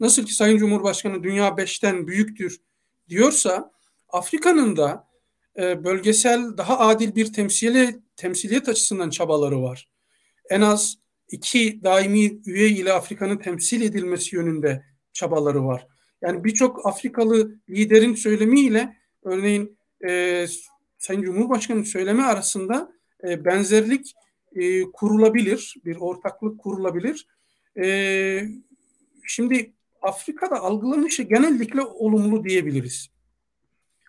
Nasıl 0.00 0.26
ki 0.26 0.34
Sayın 0.34 0.58
Cumhurbaşkanı 0.58 1.22
dünya 1.22 1.56
beşten 1.56 2.06
büyüktür 2.06 2.60
diyorsa 3.08 3.72
Afrika'nın 4.08 4.76
da 4.76 5.08
e, 5.58 5.84
bölgesel 5.84 6.56
daha 6.56 6.78
adil 6.78 7.14
bir 7.14 7.32
temsili, 7.32 7.98
temsiliyet 8.16 8.68
açısından 8.68 9.10
çabaları 9.10 9.62
var. 9.62 9.88
En 10.50 10.60
az 10.60 10.98
iki 11.30 11.80
daimi 11.84 12.40
üye 12.46 12.68
ile 12.68 12.92
Afrika'nın 12.92 13.36
temsil 13.36 13.82
edilmesi 13.82 14.36
yönünde 14.36 14.84
çabaları 15.12 15.64
var. 15.64 15.86
Yani 16.22 16.44
birçok 16.44 16.86
Afrikalı 16.86 17.54
liderin 17.70 18.14
söylemiyle 18.14 18.96
örneğin 19.22 19.78
e, 20.08 20.46
Sayın 20.98 21.22
Cumhurbaşkanı'nın 21.22 21.84
söylemi 21.84 22.22
arasında 22.22 22.92
e, 23.28 23.44
benzerlik 23.44 24.14
e, 24.52 24.82
kurulabilir, 24.82 25.74
bir 25.84 25.96
ortaklık 25.96 26.60
kurulabilir. 26.60 27.26
E, 27.82 28.42
şimdi 29.26 29.72
Afrika'da 30.02 30.60
algılanışı 30.60 31.22
genellikle 31.22 31.82
olumlu 31.82 32.44
diyebiliriz. 32.44 33.08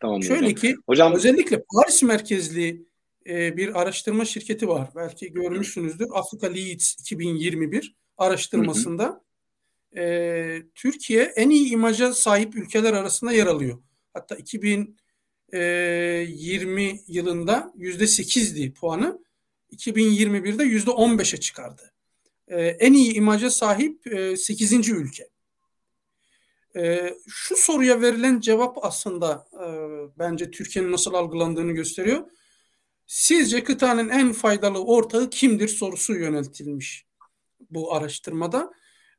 Tamam 0.02 0.24
Şöyle 0.24 0.42
hocam. 0.46 0.56
ki 0.56 0.76
hocam... 0.86 1.14
özellikle 1.16 1.64
Paris 1.76 2.04
merkezli 2.04 2.86
e, 3.30 3.58
bir 3.58 3.82
araştırma 3.82 4.26
şirketi 4.26 4.68
var. 4.68 4.90
Belki 4.96 5.34
görmüşsünüzdür. 5.34 6.08
Afrika 6.14 6.48
Leads 6.48 6.96
2021 7.00 7.96
araştırmasında 8.18 9.24
E, 9.98 10.62
Türkiye 10.76 11.24
en 11.24 11.50
iyi 11.50 11.72
imaja 11.72 12.14
sahip 12.14 12.56
ülkeler 12.56 12.94
arasında 12.94 13.32
yer 13.32 13.48
alıyor. 13.48 13.78
Hatta 14.14 14.36
2020 14.36 17.00
yılında 17.08 17.74
%8'di 17.78 18.74
puanı. 18.74 19.20
2021'de 19.76 20.64
%15'e 20.64 21.40
çıkardı. 21.40 21.92
E, 22.48 22.62
en 22.62 22.94
iyi 22.94 23.14
imaja 23.14 23.50
sahip 23.50 24.08
e, 24.08 24.38
8. 24.38 24.90
ülke. 24.90 25.28
E, 26.76 27.14
şu 27.28 27.56
soruya 27.56 28.02
verilen 28.02 28.40
cevap 28.40 28.86
aslında 28.86 29.48
e, 29.54 29.68
bence 30.20 30.52
Türkiye'nin 30.52 30.92
nasıl 30.92 31.14
algılandığını 31.14 31.72
gösteriyor. 31.72 32.26
Sizce 33.06 33.64
kıtanın 33.64 34.10
en 34.10 34.34
faydalı 34.34 34.84
ortağı 34.86 35.30
kimdir 35.30 35.68
sorusu 35.68 36.16
yöneltilmiş 36.16 37.06
bu 37.70 37.94
araştırmada. 37.94 38.72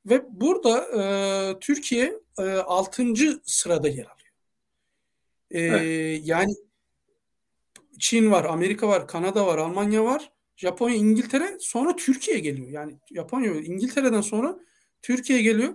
Ve 0.07 0.25
burada 0.31 0.87
e, 1.03 1.61
Türkiye 1.61 2.21
e, 2.39 2.43
6. 2.43 3.05
sırada 3.45 3.89
yer 3.89 4.07
alıyor. 4.07 4.33
E, 5.51 5.61
evet. 5.61 6.23
Yani 6.25 6.55
Çin 7.99 8.31
var, 8.31 8.45
Amerika 8.45 8.89
var, 8.89 9.09
Kanada 9.09 9.47
var, 9.47 9.59
Almanya 9.59 10.05
var, 10.05 10.33
Japonya, 10.57 10.97
İngiltere 10.97 11.57
sonra 11.61 11.97
Türkiye 11.97 12.39
geliyor. 12.39 12.69
Yani 12.69 12.93
Japonya, 13.15 13.55
İngiltere'den 13.55 14.21
sonra 14.21 14.59
Türkiye 15.03 15.43
geliyor. 15.43 15.75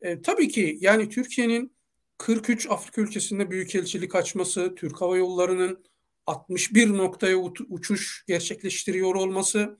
E, 0.00 0.22
tabii 0.22 0.48
ki 0.48 0.78
yani 0.80 1.08
Türkiye'nin 1.08 1.72
43 2.18 2.70
Afrika 2.70 3.00
ülkesinde 3.00 3.50
büyükelçilik 3.50 4.14
açması, 4.14 4.74
Türk 4.74 5.00
Hava 5.00 5.16
Yolları'nın 5.16 5.84
61 6.26 6.88
noktaya 6.88 7.36
uçuş 7.68 8.24
gerçekleştiriyor 8.26 9.14
olması 9.14 9.78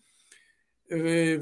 e, 0.91 0.97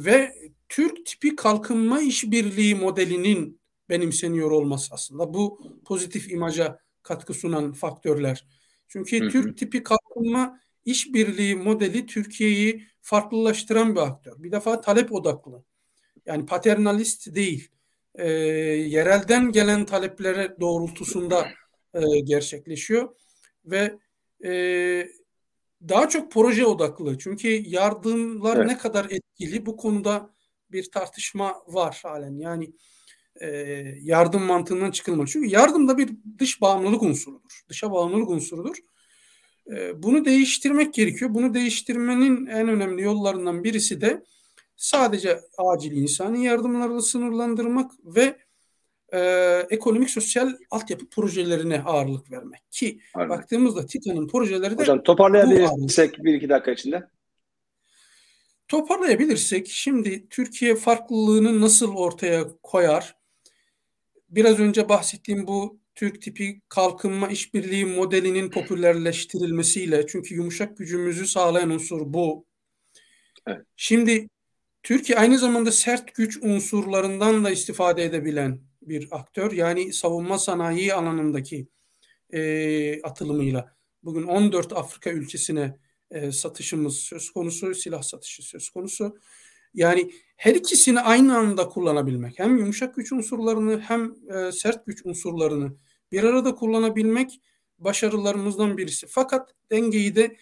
ve 0.05 0.35
Türk 0.69 1.07
tipi 1.07 1.37
kalkınma 1.37 2.01
işbirliği 2.01 2.75
modelinin 2.75 3.61
benimseniyor 3.89 4.51
olması 4.51 4.95
aslında 4.95 5.35
bu 5.35 5.61
pozitif 5.85 6.31
imaja 6.31 6.79
katkı 7.03 7.35
sunan 7.35 7.73
faktörler. 7.73 8.47
Çünkü 8.89 9.21
hı 9.21 9.25
hı. 9.25 9.31
Türk 9.31 9.59
tipi 9.59 9.83
kalkınma 9.83 10.61
işbirliği 10.85 11.57
modeli 11.57 12.07
Türkiye'yi 12.07 12.87
farklılaştıran 13.01 13.95
bir 13.95 14.01
aktör. 14.01 14.43
Bir 14.43 14.53
defa 14.53 14.81
talep 14.81 15.13
odaklı. 15.13 15.65
Yani 16.27 16.47
paternalist 16.47 17.35
değil 17.35 17.71
e, 18.19 18.29
yerelden 18.29 19.53
gelen 19.53 19.87
taleplere 19.87 20.57
doğrultusunda 20.61 21.49
e, 21.95 22.21
gerçekleşiyor 22.21 23.09
ve 23.65 23.99
e, 24.45 24.53
daha 25.89 26.09
çok 26.09 26.33
proje 26.33 26.67
odaklı. 26.67 27.19
Çünkü 27.19 27.49
yardımlar 27.49 28.57
evet. 28.57 28.67
ne 28.67 28.79
kadar 28.79 29.07
etkili 29.11 29.67
bu 29.67 29.77
konuda 29.77 30.31
bir 30.71 30.91
tartışma 30.91 31.55
var 31.67 32.01
halen. 32.03 32.39
Yani 32.39 32.73
e, 33.41 33.49
yardım 34.01 34.43
mantığından 34.43 34.91
çıkılmalı. 34.91 35.27
Çünkü 35.27 35.49
yardım 35.49 35.89
da 35.89 35.99
bir 35.99 36.11
dış 36.39 36.61
bağımlılık 36.61 37.03
unsurudur. 37.03 37.63
Dışa 37.69 37.93
bağımlılık 37.93 38.29
unsurudur. 38.29 38.77
E, 39.71 40.03
bunu 40.03 40.25
değiştirmek 40.25 40.95
gerekiyor. 40.95 41.35
Bunu 41.35 41.55
değiştirmenin 41.55 42.47
en 42.47 42.69
önemli 42.69 43.03
yollarından 43.03 43.65
birisi 43.65 44.01
de 44.01 44.25
sadece 44.77 45.41
acil 45.59 45.93
insani 45.93 46.45
yardımlarla 46.45 47.01
sınırlandırmak 47.01 47.93
ve 48.05 48.37
e, 49.13 49.21
ekonomik 49.71 50.11
sosyal 50.11 50.53
altyapı 50.71 51.09
projelerine 51.09 51.83
ağırlık 51.83 52.31
vermek. 52.31 52.61
Ki 52.71 53.01
Aynen. 53.15 53.31
baktığımızda 53.31 53.87
TİTA'nın 53.87 54.29
projeleri 54.29 54.79
de 54.79 54.83
Hocam 54.83 55.03
toparlayabilirsek 55.03 56.25
bir 56.25 56.35
iki 56.35 56.49
dakika 56.49 56.71
içinde. 56.71 57.09
Toparlayabilirsek 58.69 59.69
şimdi 59.69 60.29
Türkiye 60.29 60.75
farklılığını 60.75 61.61
nasıl 61.61 61.95
ortaya 61.95 62.45
koyar? 62.63 63.17
Biraz 64.29 64.59
önce 64.59 64.89
bahsettiğim 64.89 65.47
bu 65.47 65.81
Türk 65.95 66.23
tipi 66.23 66.61
kalkınma 66.69 67.29
işbirliği 67.29 67.87
modelinin 67.87 68.51
popülerleştirilmesiyle 68.51 70.07
çünkü 70.07 70.35
yumuşak 70.35 70.77
gücümüzü 70.77 71.27
sağlayan 71.27 71.71
unsur 71.71 72.01
bu. 72.05 72.47
Evet. 73.47 73.67
Şimdi 73.77 74.29
Türkiye 74.87 75.19
aynı 75.19 75.39
zamanda 75.39 75.73
sert 75.73 76.15
güç 76.15 76.39
unsurlarından 76.43 77.45
da 77.45 77.51
istifade 77.51 78.05
edebilen 78.05 78.61
bir 78.83 79.09
aktör. 79.11 79.53
Yani 79.53 79.93
savunma 79.93 80.39
sanayi 80.39 80.95
alanındaki 80.95 81.69
e, 82.33 83.03
atılımıyla. 83.03 83.77
Bugün 84.03 84.23
14 84.23 84.73
Afrika 84.73 85.11
ülkesine 85.11 85.79
e, 86.11 86.33
satışımız 86.33 86.97
söz 86.97 87.31
konusu, 87.31 87.75
silah 87.75 88.03
satışı 88.03 88.43
söz 88.43 88.71
konusu. 88.71 89.19
Yani 89.75 90.11
her 90.37 90.55
ikisini 90.55 91.01
aynı 91.01 91.39
anda 91.39 91.69
kullanabilmek, 91.69 92.39
hem 92.39 92.57
yumuşak 92.59 92.95
güç 92.95 93.13
unsurlarını 93.13 93.81
hem 93.81 94.15
e, 94.37 94.53
sert 94.53 94.87
güç 94.87 95.07
unsurlarını 95.07 95.77
bir 96.13 96.25
arada 96.25 96.55
kullanabilmek 96.55 97.41
başarılarımızdan 97.79 98.79
birisi. 98.79 99.07
Fakat 99.07 99.55
dengeyi 99.71 100.17
de 100.17 100.37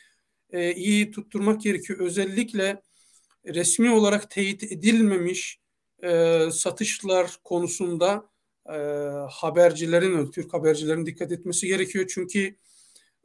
e, 0.50 0.74
iyi 0.74 1.10
tutturmak 1.10 1.60
gerekiyor. 1.60 1.98
Özellikle 1.98 2.82
resmi 3.46 3.90
olarak 3.90 4.30
teyit 4.30 4.62
edilmemiş 4.62 5.60
e, 6.02 6.40
satışlar 6.52 7.30
konusunda 7.44 8.30
e, 8.68 8.76
habercilerin, 9.30 10.30
Türk 10.30 10.54
habercilerin 10.54 11.06
dikkat 11.06 11.32
etmesi 11.32 11.66
gerekiyor. 11.66 12.10
Çünkü 12.14 12.56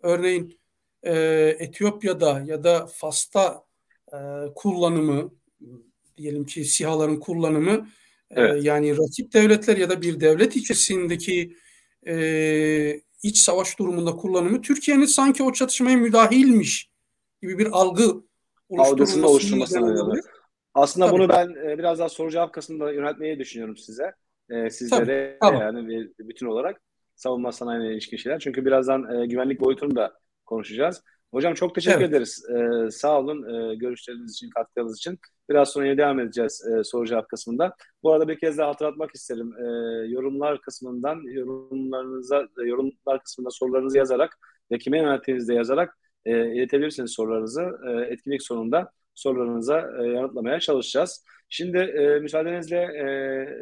örneğin 0.03 0.59
e, 1.03 1.13
Etiyopya'da 1.59 2.43
ya 2.45 2.63
da 2.63 2.87
Fas'ta 2.87 3.63
e, 4.13 4.17
kullanımı, 4.55 5.33
diyelim 6.17 6.45
ki 6.45 6.65
sihaların 6.65 7.19
kullanımı 7.19 7.89
e, 8.31 8.41
evet. 8.41 8.65
e, 8.65 8.67
yani 8.67 8.97
rakip 8.97 9.33
devletler 9.33 9.77
ya 9.77 9.89
da 9.89 10.01
bir 10.01 10.19
devlet 10.19 10.55
içerisindeki 10.55 11.55
e, 12.07 13.01
iç 13.23 13.37
savaş 13.37 13.79
durumunda 13.79 14.11
kullanımı 14.11 14.61
Türkiye'nin 14.61 15.05
sanki 15.05 15.43
o 15.43 15.53
çatışmaya 15.53 15.97
müdahilmiş 15.97 16.89
gibi 17.41 17.57
bir 17.57 17.65
algı 17.65 18.28
oluşturulmasını 18.69 19.27
oluşturmasına 19.27 20.21
Aslında 20.73 21.07
Tabii. 21.07 21.19
bunu 21.19 21.29
ben 21.29 21.69
e, 21.69 21.77
biraz 21.77 21.99
daha 21.99 22.09
soru 22.09 22.31
cevap 22.31 22.53
kısmında 22.53 22.91
yönetmeyi 22.91 23.39
düşünüyorum 23.39 23.77
size. 23.77 24.13
E, 24.49 24.69
sizlere 24.69 25.37
Tabii. 25.41 25.53
Tamam. 25.53 25.61
yani 25.61 25.87
bir 25.87 26.27
bütün 26.27 26.45
olarak 26.45 26.81
savunma 27.15 27.51
sanayine 27.51 27.93
ilişkin 27.93 28.17
şeyler. 28.17 28.39
Çünkü 28.39 28.65
birazdan 28.65 29.21
e, 29.21 29.25
güvenlik 29.25 29.61
boyutunu 29.61 29.95
da 29.95 30.13
konuşacağız. 30.45 31.03
Hocam 31.31 31.53
çok 31.53 31.75
teşekkür 31.75 31.97
evet. 31.97 32.09
ederiz. 32.09 32.45
Ee, 32.49 32.91
sağ 32.91 33.19
olun 33.19 33.71
e, 33.71 33.75
görüşleriniz 33.75 34.33
için, 34.33 34.49
katkılarınız 34.49 34.97
için. 34.97 35.19
Biraz 35.49 35.69
sonra 35.69 35.85
yine 35.85 35.97
devam 35.97 36.19
edeceğiz 36.19 36.67
e, 36.67 36.83
soru 36.83 37.05
cevap 37.07 37.29
kısmında. 37.29 37.75
Bu 38.03 38.13
arada 38.13 38.27
bir 38.27 38.39
kez 38.39 38.57
daha 38.57 38.69
hatırlatmak 38.69 39.15
isterim. 39.15 39.53
E, 39.57 39.63
yorumlar 40.07 40.61
kısmından, 40.61 41.21
yorumlarınıza, 41.33 42.47
e, 42.63 42.67
yorumlar 42.67 43.23
kısmında 43.23 43.49
sorularınızı 43.51 43.97
yazarak 43.97 44.37
ve 44.71 44.77
kime 44.77 44.97
yönelttiğinizde 44.97 45.53
yazarak 45.53 45.97
e, 46.25 46.55
iletebilirsiniz 46.55 47.11
sorularınızı. 47.11 47.71
E, 47.87 48.13
etkinlik 48.13 48.43
sonunda 48.43 48.91
sorularınıza 49.15 49.91
e, 50.03 50.07
yanıtlamaya 50.07 50.59
çalışacağız. 50.59 51.25
Şimdi 51.49 51.77
e, 51.77 52.19
müsaadenizle 52.19 52.77
e, 52.77 53.07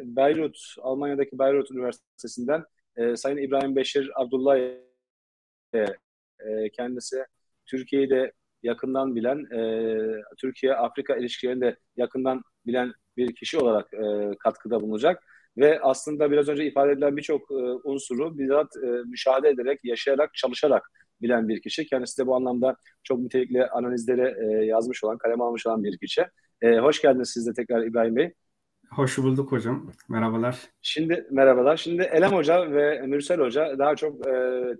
Beyrut, 0.04 0.58
Almanya'daki 0.82 1.38
Beyrut 1.38 1.70
Üniversitesi'nden 1.70 2.64
e, 2.96 3.16
Sayın 3.16 3.36
İbrahim 3.36 3.76
Beşir 3.76 4.10
Abdullah 4.14 4.58
e, 5.74 5.86
kendisi 6.72 7.24
Türkiye'yi 7.66 8.10
de 8.10 8.32
yakından 8.62 9.16
bilen, 9.16 9.38
e, 9.38 10.22
Türkiye-Afrika 10.38 11.16
ilişkilerini 11.16 11.60
de 11.60 11.76
yakından 11.96 12.42
bilen 12.66 12.92
bir 13.16 13.34
kişi 13.34 13.58
olarak 13.58 13.94
e, 13.94 14.30
katkıda 14.38 14.80
bulunacak. 14.80 15.22
Ve 15.56 15.80
aslında 15.80 16.30
biraz 16.30 16.48
önce 16.48 16.66
ifade 16.66 16.92
edilen 16.92 17.16
birçok 17.16 17.50
e, 17.50 17.54
unsuru 17.84 18.38
bizzat 18.38 18.76
e, 18.76 18.86
müşahede 18.86 19.48
ederek, 19.48 19.80
yaşayarak, 19.84 20.34
çalışarak 20.34 20.90
bilen 21.22 21.48
bir 21.48 21.62
kişi. 21.62 21.86
Kendisi 21.86 22.22
de 22.22 22.26
bu 22.26 22.34
anlamda 22.36 22.76
çok 23.02 23.18
nitelikli 23.18 23.66
analizleri 23.66 24.34
e, 24.44 24.64
yazmış 24.64 25.04
olan, 25.04 25.18
kaleme 25.18 25.44
almış 25.44 25.66
olan 25.66 25.84
bir 25.84 25.98
kişi. 25.98 26.26
E, 26.62 26.78
hoş 26.78 27.02
geldiniz 27.02 27.30
siz 27.30 27.46
de 27.46 27.52
tekrar 27.52 27.82
İbrahim 27.82 28.16
Bey. 28.16 28.34
Hoş 28.90 29.18
bulduk 29.18 29.52
hocam. 29.52 29.92
Merhabalar. 30.08 30.58
Şimdi 30.82 31.26
merhabalar. 31.30 31.76
Şimdi 31.76 32.02
Elem 32.02 32.32
Hoca 32.32 32.72
ve 32.72 33.02
Mürsel 33.06 33.40
Hoca 33.40 33.78
daha 33.78 33.96
çok 33.96 34.26
e, 34.26 34.32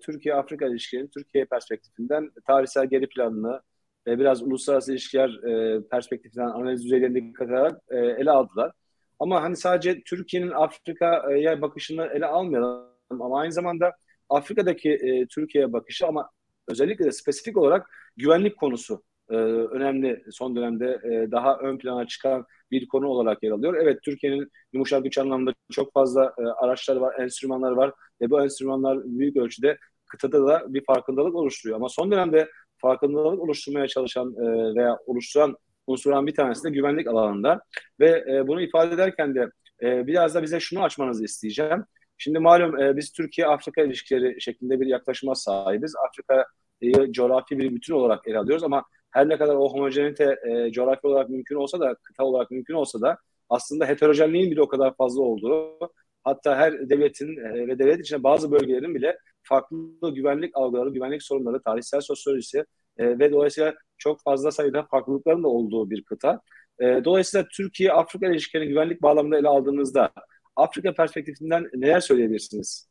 Türkiye-Afrika 0.03 0.67
ilişkilerinin 0.67 1.11
Türkiye 1.11 1.45
perspektifinden 1.45 2.31
tarihsel 2.47 2.87
geri 2.87 3.09
planını 3.09 3.61
ve 4.07 4.19
biraz 4.19 4.43
uluslararası 4.43 4.93
ilişkiler 4.93 5.29
e, 5.29 5.81
perspektifinden 5.91 6.47
analiz 6.47 6.85
düzeylerinde 6.85 7.23
dikkat 7.23 7.51
alarak 7.51 7.81
e, 7.91 7.97
ele 7.97 8.31
aldılar. 8.31 8.73
Ama 9.19 9.43
hani 9.43 9.57
sadece 9.57 10.03
Türkiye'nin 10.03 10.51
Afrika'ya 10.51 11.63
bakışını 11.63 12.07
ele 12.07 12.27
almayalım 12.27 12.89
ama 13.11 13.41
aynı 13.41 13.53
zamanda 13.53 13.93
Afrika'daki 14.29 14.91
e, 14.91 15.27
Türkiye'ye 15.27 15.73
bakışı 15.73 16.07
ama 16.07 16.31
özellikle 16.69 17.05
de 17.05 17.13
spesifik 17.13 17.57
olarak 17.57 17.91
güvenlik 18.17 18.57
konusu 18.57 19.03
e, 19.31 19.35
önemli 19.35 20.25
son 20.31 20.57
dönemde 20.57 21.01
e, 21.05 21.31
daha 21.31 21.59
ön 21.59 21.79
plana 21.79 22.07
çıkan 22.07 22.47
bir 22.71 22.89
konu 22.89 23.07
olarak 23.07 23.43
yer 23.43 23.51
alıyor. 23.51 23.75
Evet 23.83 24.03
Türkiye'nin 24.03 24.51
yumuşak 24.73 25.05
güç 25.05 25.19
anlamında 25.19 25.55
çok 25.73 25.93
fazla 25.93 26.35
e, 26.39 26.43
araçları 26.43 27.01
var, 27.01 27.21
enstrümanlar 27.21 27.73
var 27.73 27.93
ve 28.21 28.31
bu 28.31 28.43
enstrümanlar 28.43 28.99
büyük 29.05 29.37
ölçüde 29.37 29.79
kıtada 30.07 30.47
da 30.47 30.75
bir 30.75 30.85
farkındalık 30.85 31.35
oluşturuyor. 31.35 31.77
Ama 31.77 31.89
son 31.89 32.11
dönemde 32.11 32.49
farkındalık 32.79 33.41
oluşturmaya 33.41 33.89
çalışan 33.89 34.35
e, 34.35 34.75
veya 34.75 34.99
oluşturan 35.07 35.57
unsurdan 35.87 36.27
bir 36.27 36.35
tanesi 36.35 36.65
de 36.65 36.71
güvenlik 36.71 37.07
alanında 37.07 37.61
ve 38.01 38.25
e, 38.29 38.47
bunu 38.47 38.63
ifade 38.63 38.95
ederken 38.95 39.35
de 39.35 39.51
e, 39.83 40.07
biraz 40.07 40.35
da 40.35 40.43
bize 40.43 40.61
şunu 40.61 40.83
açmanızı 40.83 41.25
isteyeceğim. 41.25 41.85
Şimdi 42.19 42.39
malum 42.39 42.81
e, 42.81 42.97
biz 42.97 43.13
Türkiye-Afrika 43.13 43.83
ilişkileri 43.83 44.41
şeklinde 44.41 44.81
bir 44.81 44.87
yaklaşıma 44.87 45.35
sahibiz. 45.35 45.95
Afrika'yı 46.09 47.13
coğrafi 47.13 47.59
bir 47.59 47.75
bütün 47.75 47.95
olarak 47.95 48.29
ele 48.29 48.39
alıyoruz 48.39 48.65
ama 48.65 48.85
her 49.11 49.29
ne 49.29 49.39
kadar 49.39 49.55
o 49.55 49.73
homojenite 49.73 50.37
e, 50.49 50.73
coğrafi 50.73 51.07
olarak 51.07 51.29
mümkün 51.29 51.57
olsa 51.57 51.81
da, 51.81 51.95
kıta 52.03 52.25
olarak 52.25 52.51
mümkün 52.51 52.75
olsa 52.75 53.01
da 53.01 53.19
aslında 53.49 53.87
heterojenliğin 53.87 54.51
bile 54.51 54.63
o 54.63 54.69
kadar 54.69 54.97
fazla 54.97 55.23
olduğu, 55.23 55.79
hatta 56.25 56.57
her 56.57 56.89
devletin 56.91 57.37
e, 57.37 57.67
ve 57.69 57.79
devlet 57.79 58.01
içinde 58.01 58.23
bazı 58.23 58.53
bölgelerin 58.53 58.95
bile 58.95 59.19
farklı 59.43 60.15
güvenlik 60.15 60.57
algıları, 60.57 60.91
güvenlik 60.91 61.23
sorunları, 61.23 61.63
tarihsel 61.63 62.01
sosyolojisi 62.01 62.65
e, 62.99 63.19
ve 63.19 63.33
dolayısıyla 63.33 63.75
çok 63.99 64.23
fazla 64.23 64.51
sayıda 64.51 64.83
farklılıkların 64.83 65.43
da 65.43 65.49
olduğu 65.49 65.91
bir 65.91 66.05
kıta. 66.05 66.41
E, 66.81 66.85
dolayısıyla 67.05 67.47
Türkiye-Afrika 67.57 68.27
ilişkilerini 68.27 68.69
güvenlik 68.69 69.03
bağlamında 69.03 69.39
ele 69.39 69.49
aldığınızda 69.49 70.11
Afrika 70.59 70.95
perspektifinden 70.95 71.71
neler 71.75 72.01
söyleyebilirsiniz? 72.01 72.89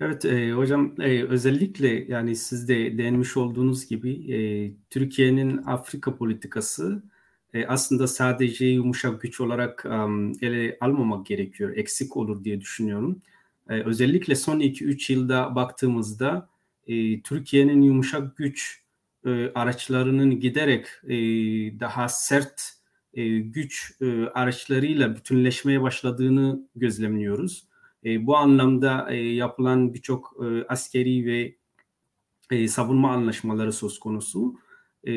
Evet 0.00 0.24
e, 0.24 0.52
hocam 0.52 0.94
e, 1.00 1.24
özellikle 1.24 1.88
yani 1.88 2.36
siz 2.36 2.68
de 2.68 2.98
değinmiş 2.98 3.36
olduğunuz 3.36 3.86
gibi 3.86 4.34
e, 4.34 4.38
Türkiye'nin 4.90 5.56
Afrika 5.56 6.16
politikası 6.16 7.02
e, 7.54 7.66
aslında 7.66 8.06
sadece 8.06 8.66
yumuşak 8.66 9.20
güç 9.20 9.40
olarak 9.40 9.84
um, 9.84 10.32
ele 10.42 10.78
almamak 10.80 11.26
gerekiyor. 11.26 11.76
Eksik 11.76 12.16
olur 12.16 12.44
diye 12.44 12.60
düşünüyorum. 12.60 13.22
E, 13.68 13.82
özellikle 13.82 14.34
son 14.34 14.60
2-3 14.60 15.12
yılda 15.12 15.54
baktığımızda 15.54 16.48
e, 16.86 17.22
Türkiye'nin 17.22 17.82
yumuşak 17.82 18.36
güç 18.36 18.82
e, 19.26 19.52
araçlarının 19.54 20.40
giderek 20.40 20.86
e, 21.04 21.16
daha 21.80 22.08
sert 22.08 22.79
e, 23.14 23.38
güç 23.38 23.92
e, 24.00 24.24
araçlarıyla 24.26 25.16
bütünleşmeye 25.16 25.82
başladığını 25.82 26.68
gözlemliyoruz. 26.76 27.64
E, 28.04 28.26
bu 28.26 28.36
anlamda 28.36 29.10
e, 29.10 29.16
yapılan 29.16 29.94
birçok 29.94 30.36
e, 30.44 30.66
askeri 30.68 31.26
ve 31.26 31.56
e, 32.50 32.68
savunma 32.68 33.12
anlaşmaları 33.12 33.72
söz 33.72 33.98
konusu. 33.98 34.54
E, 35.04 35.12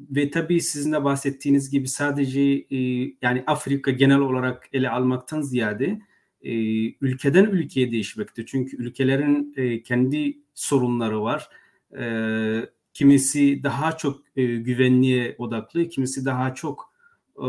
ve 0.00 0.30
tabii 0.30 0.60
sizin 0.60 0.92
de 0.92 1.04
bahsettiğiniz 1.04 1.70
gibi 1.70 1.88
sadece 1.88 2.40
e, 2.70 2.76
yani 3.22 3.44
Afrika 3.46 3.90
genel 3.90 4.18
olarak 4.18 4.68
ele 4.72 4.90
almaktan 4.90 5.40
ziyade 5.40 6.00
e, 6.42 6.52
ülkeden 7.00 7.44
ülkeye 7.44 7.90
değişmekte. 7.90 8.46
Çünkü 8.46 8.76
ülkelerin 8.76 9.54
e, 9.56 9.82
kendi 9.82 10.38
sorunları 10.54 11.22
var. 11.22 11.48
E, 11.98 12.04
kimisi 12.94 13.62
daha 13.62 13.96
çok 13.96 14.20
e, 14.36 14.44
güvenliğe 14.44 15.34
odaklı, 15.38 15.88
kimisi 15.88 16.24
daha 16.24 16.54
çok 16.54 16.93
e, 17.38 17.48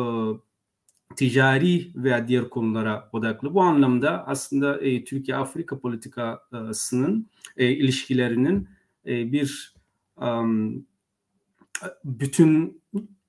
ticari 1.15 1.91
veya 1.95 2.27
diğer 2.27 2.49
konulara 2.49 3.09
odaklı. 3.13 3.53
Bu 3.53 3.61
anlamda 3.61 4.27
aslında 4.27 4.81
e, 4.81 5.03
Türkiye-Afrika 5.03 5.79
politikasının 5.79 7.29
e, 7.57 7.71
ilişkilerinin 7.71 8.69
e, 9.05 9.31
bir 9.31 9.75
um, 10.17 10.85
bütün 12.05 12.81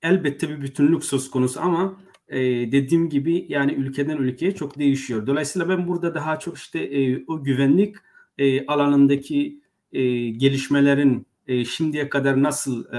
elbette 0.03 0.49
bir 0.49 0.61
bütünlük 0.61 1.05
söz 1.05 1.31
konusu 1.31 1.61
ama 1.61 2.01
e, 2.29 2.39
dediğim 2.73 3.09
gibi 3.09 3.47
yani 3.49 3.73
ülkeden 3.73 4.17
ülkeye 4.17 4.55
çok 4.55 4.79
değişiyor. 4.79 5.27
Dolayısıyla 5.27 5.69
ben 5.69 5.89
burada 5.89 6.15
daha 6.15 6.39
çok 6.39 6.59
işte 6.59 6.79
e, 6.79 7.25
o 7.27 7.45
güvenlik 7.45 7.97
e, 8.39 8.67
alanındaki 8.67 9.61
e, 9.93 10.29
gelişmelerin 10.31 11.27
e, 11.47 11.65
şimdiye 11.65 12.09
kadar 12.09 12.43
nasıl 12.43 12.85
e, 12.85 12.99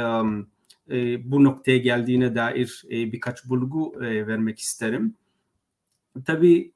e, 0.91 1.31
bu 1.31 1.43
noktaya 1.43 1.77
geldiğine 1.77 2.35
dair 2.35 2.83
e, 2.91 3.11
birkaç 3.11 3.45
bulgu 3.45 4.03
e, 4.03 4.27
vermek 4.27 4.59
isterim. 4.59 5.15
Tabii 6.25 6.71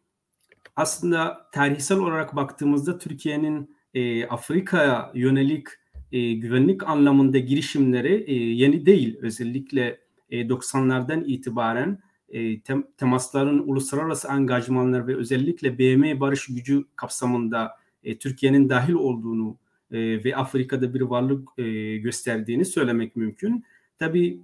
aslında 0.75 1.49
tarihsel 1.51 1.97
olarak 1.97 2.35
baktığımızda 2.35 2.97
Türkiye'nin 2.97 3.75
e, 3.93 4.25
Afrika'ya 4.25 5.11
yönelik 5.13 5.67
e, 6.11 6.33
güvenlik 6.33 6.83
anlamında 6.83 7.37
girişimleri 7.37 8.23
e, 8.27 8.33
yeni 8.33 8.85
değil. 8.85 9.17
Özellikle 9.21 9.99
e, 10.29 10.41
90'lardan 10.49 11.25
itibaren 11.25 11.99
e, 12.29 12.61
tem, 12.61 12.83
temasların 12.97 13.59
uluslararası 13.59 14.29
angajmanlar 14.29 15.07
ve 15.07 15.15
özellikle 15.15 15.79
BM 15.79 16.19
barış 16.19 16.47
gücü 16.47 16.85
kapsamında 16.95 17.71
e, 18.03 18.17
Türkiye'nin 18.17 18.69
dahil 18.69 18.93
olduğunu 18.93 19.57
e, 19.91 20.23
ve 20.23 20.35
Afrika'da 20.35 20.93
bir 20.93 21.01
varlık 21.01 21.49
e, 21.57 21.97
gösterdiğini 21.97 22.65
söylemek 22.65 23.15
mümkün. 23.15 23.65
Tabii 24.01 24.41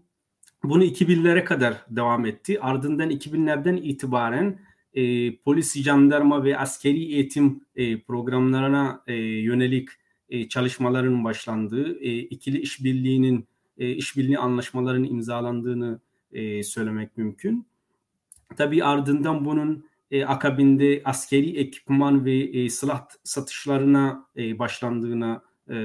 bunu 0.64 0.84
2000'lere 0.84 1.44
kadar 1.44 1.86
devam 1.90 2.26
etti. 2.26 2.62
Ardından 2.62 3.12
2000'lerden 3.12 3.76
itibaren 3.76 4.60
e, 4.94 5.36
polis, 5.36 5.76
jandarma 5.76 6.44
ve 6.44 6.58
askeri 6.58 7.14
eğitim 7.14 7.62
e, 7.76 8.02
programlarına 8.02 9.04
e, 9.08 9.14
yönelik 9.16 9.90
e, 10.30 10.50
çalışmaların 10.50 11.24
başlandığı, 11.24 12.00
e, 12.00 12.18
ikili 12.18 12.60
işbirliğinin 12.60 13.48
e, 13.78 13.92
işbirliği 13.92 14.38
anlaşmalarının 14.38 15.08
imzalandığını 15.08 16.00
e, 16.32 16.64
söylemek 16.64 17.18
mümkün. 17.18 17.68
Tabii 18.58 18.84
ardından 18.84 19.46
bunun 19.46 19.86
e, 20.12 20.26
akabinde 20.26 21.02
askeri 21.06 21.58
ekipman 21.58 22.26
ve 22.26 22.36
e, 22.36 22.70
silah 22.70 23.08
satışlarına 23.24 24.26
e, 24.38 24.60
başlandığına 24.60 25.42
e, 25.70 25.76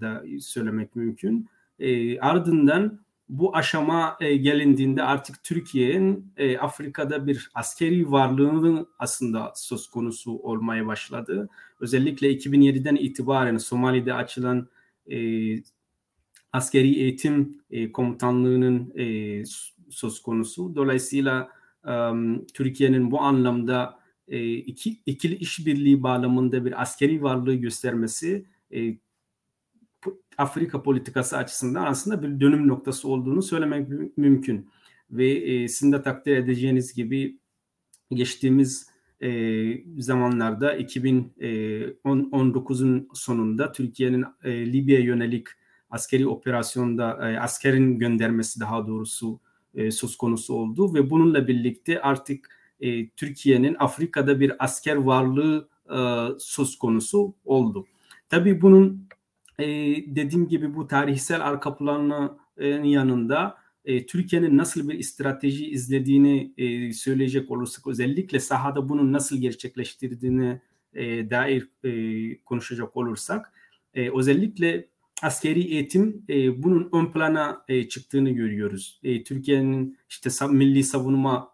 da 0.00 0.24
söylemek 0.40 0.96
mümkün. 0.96 1.48
E, 1.78 2.20
ardından 2.20 3.07
bu 3.28 3.56
aşama 3.56 4.16
e, 4.20 4.36
gelindiğinde 4.36 5.02
artık 5.02 5.44
Türkiye'nin 5.44 6.32
e, 6.36 6.58
Afrika'da 6.58 7.26
bir 7.26 7.50
askeri 7.54 8.10
varlığının 8.10 8.88
aslında 8.98 9.52
söz 9.56 9.88
konusu 9.88 10.32
olmaya 10.32 10.86
başladı. 10.86 11.48
Özellikle 11.80 12.32
2007'den 12.32 12.96
itibaren 12.96 13.56
Somali'de 13.56 14.14
açılan 14.14 14.68
e, 15.10 15.18
askeri 16.52 17.00
eğitim 17.00 17.62
e, 17.70 17.92
komutanlığının 17.92 18.92
e, 18.98 19.44
söz 19.90 20.22
konusu. 20.22 20.74
Dolayısıyla 20.74 21.48
e, 21.88 21.92
Türkiye'nin 22.54 23.10
bu 23.10 23.20
anlamda 23.20 23.98
e, 24.28 24.54
iki, 24.54 25.00
ikili 25.06 25.34
işbirliği 25.34 26.02
bağlamında 26.02 26.64
bir 26.64 26.82
askeri 26.82 27.22
varlığı 27.22 27.54
göstermesi 27.54 28.46
e, 28.74 28.96
Afrika 30.38 30.82
politikası 30.82 31.36
açısından 31.36 31.84
aslında 31.84 32.22
bir 32.22 32.40
dönüm 32.40 32.68
noktası 32.68 33.08
olduğunu 33.08 33.42
söylemek 33.42 33.88
mümkün. 34.16 34.70
Ve 35.10 35.30
e, 35.30 35.68
sizin 35.68 35.92
de 35.92 36.02
takdir 36.02 36.36
edeceğiniz 36.36 36.94
gibi 36.94 37.38
geçtiğimiz 38.12 38.90
e, 39.22 40.02
zamanlarda 40.02 40.76
2019'un 40.76 42.98
e, 42.98 43.02
sonunda 43.14 43.72
Türkiye'nin 43.72 44.24
e, 44.44 44.72
Libya 44.72 45.00
yönelik 45.00 45.46
askeri 45.90 46.26
operasyonda 46.26 47.30
e, 47.30 47.38
askerin 47.38 47.98
göndermesi 47.98 48.60
daha 48.60 48.86
doğrusu 48.86 49.40
e, 49.74 49.90
söz 49.90 50.16
konusu 50.16 50.54
oldu 50.54 50.94
ve 50.94 51.10
bununla 51.10 51.48
birlikte 51.48 52.02
artık 52.02 52.58
e, 52.80 53.08
Türkiye'nin 53.08 53.76
Afrika'da 53.78 54.40
bir 54.40 54.64
asker 54.64 54.96
varlığı 54.96 55.68
e, 55.90 55.98
söz 56.38 56.78
konusu 56.78 57.34
oldu. 57.44 57.86
Tabii 58.28 58.62
bunun 58.62 59.07
e, 59.58 59.66
dediğim 60.16 60.48
gibi 60.48 60.74
bu 60.74 60.86
tarihsel 60.86 61.46
arka 61.46 61.76
planının 61.76 62.38
yanında 62.84 63.58
e, 63.84 64.06
Türkiye'nin 64.06 64.56
nasıl 64.56 64.88
bir 64.88 65.02
strateji 65.02 65.70
izlediğini 65.70 66.52
e, 66.58 66.92
söyleyecek 66.92 67.50
olursak 67.50 67.86
özellikle 67.86 68.40
sahada 68.40 68.88
bunu 68.88 69.12
nasıl 69.12 69.36
gerçekleştirdiğini 69.40 70.60
e, 70.94 71.30
dair 71.30 71.68
e, 71.84 72.38
konuşacak 72.38 72.96
olursak 72.96 73.52
e, 73.94 74.10
özellikle 74.18 74.88
askeri 75.22 75.60
eğitim 75.60 76.24
e, 76.28 76.62
bunun 76.62 76.88
ön 76.92 77.12
plana 77.12 77.64
e, 77.68 77.88
çıktığını 77.88 78.30
görüyoruz. 78.30 79.00
E, 79.04 79.24
Türkiye'nin 79.24 79.98
işte 80.08 80.30
Milli 80.50 80.84
Savunma 80.84 81.52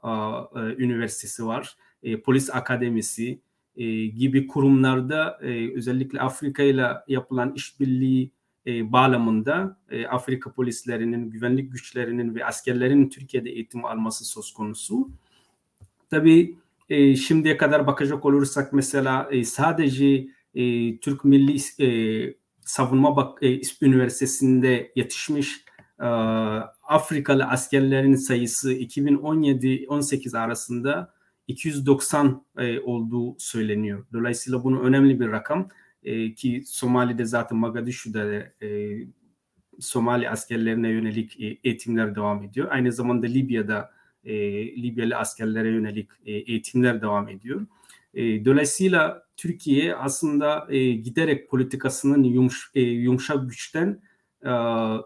e, 0.56 0.58
Üniversitesi 0.82 1.46
var, 1.46 1.76
e, 2.02 2.20
Polis 2.20 2.50
Akademisi, 2.50 3.40
e, 3.76 4.06
gibi 4.06 4.46
kurumlarda 4.46 5.38
e, 5.42 5.76
özellikle 5.76 6.20
Afrika 6.20 6.62
ile 6.62 6.86
yapılan 7.08 7.52
işbirliği 7.54 8.30
e, 8.66 8.92
bağlamında 8.92 9.78
e, 9.90 10.06
Afrika 10.06 10.52
polislerinin, 10.52 11.30
güvenlik 11.30 11.72
güçlerinin 11.72 12.34
ve 12.34 12.44
askerlerin 12.44 13.08
Türkiye'de 13.08 13.50
eğitim 13.50 13.84
alması 13.84 14.24
söz 14.24 14.52
konusu. 14.52 15.10
Tabii 16.10 16.56
e, 16.88 17.16
şimdiye 17.16 17.56
kadar 17.56 17.86
bakacak 17.86 18.24
olursak 18.24 18.72
mesela 18.72 19.28
e, 19.30 19.44
sadece 19.44 20.26
e, 20.54 20.96
Türk 20.98 21.24
Milli 21.24 21.84
e, 21.84 22.34
Savunma 22.60 23.16
Bak 23.16 23.42
e, 23.42 23.60
Üniversitesi'nde 23.82 24.92
yetişmiş 24.96 25.64
e, 26.00 26.06
Afrikalı 26.82 27.44
askerlerin 27.44 28.14
sayısı 28.14 28.72
2017-18 28.72 30.38
arasında 30.38 31.14
290 31.48 32.44
e, 32.58 32.80
olduğu 32.80 33.36
söyleniyor. 33.38 34.06
Dolayısıyla 34.12 34.64
bunu 34.64 34.80
önemli 34.80 35.20
bir 35.20 35.28
rakam 35.28 35.68
e, 36.02 36.34
ki 36.34 36.62
Somali'de 36.66 37.24
zaten 37.24 37.58
Mogadishu'da 37.58 38.34
e, 38.62 38.98
Somali 39.80 40.30
askerlerine 40.30 40.88
yönelik 40.88 41.40
e, 41.40 41.58
eğitimler 41.64 42.14
devam 42.14 42.42
ediyor. 42.42 42.68
Aynı 42.70 42.92
zamanda 42.92 43.26
Libya'da 43.26 43.90
e, 44.24 44.34
Libyalı 44.82 45.16
askerlere 45.16 45.68
yönelik 45.68 46.10
e, 46.26 46.32
eğitimler 46.32 47.02
devam 47.02 47.28
ediyor. 47.28 47.66
E, 48.14 48.44
dolayısıyla 48.44 49.24
Türkiye 49.36 49.94
aslında 49.94 50.66
e, 50.70 50.90
giderek 50.92 51.50
politikasının 51.50 52.22
yumuş, 52.22 52.70
e, 52.74 52.80
yumuşak 52.80 53.50
güçten 53.50 54.02
e, 54.46 54.50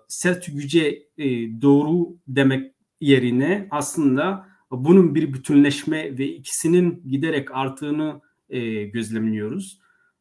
sert 0.09 0.47
güce 0.47 1.03
e, 1.18 1.26
doğru 1.62 2.16
demek 2.28 2.72
yerine 3.01 3.68
aslında 3.70 4.49
bunun 4.71 5.14
bir 5.14 5.33
bütünleşme 5.33 6.19
ve 6.19 6.27
ikisinin 6.27 7.03
giderek 7.09 7.57
arttığını 7.57 8.21
e, 8.51 8.85
gözlemliyoruz. 8.85 9.79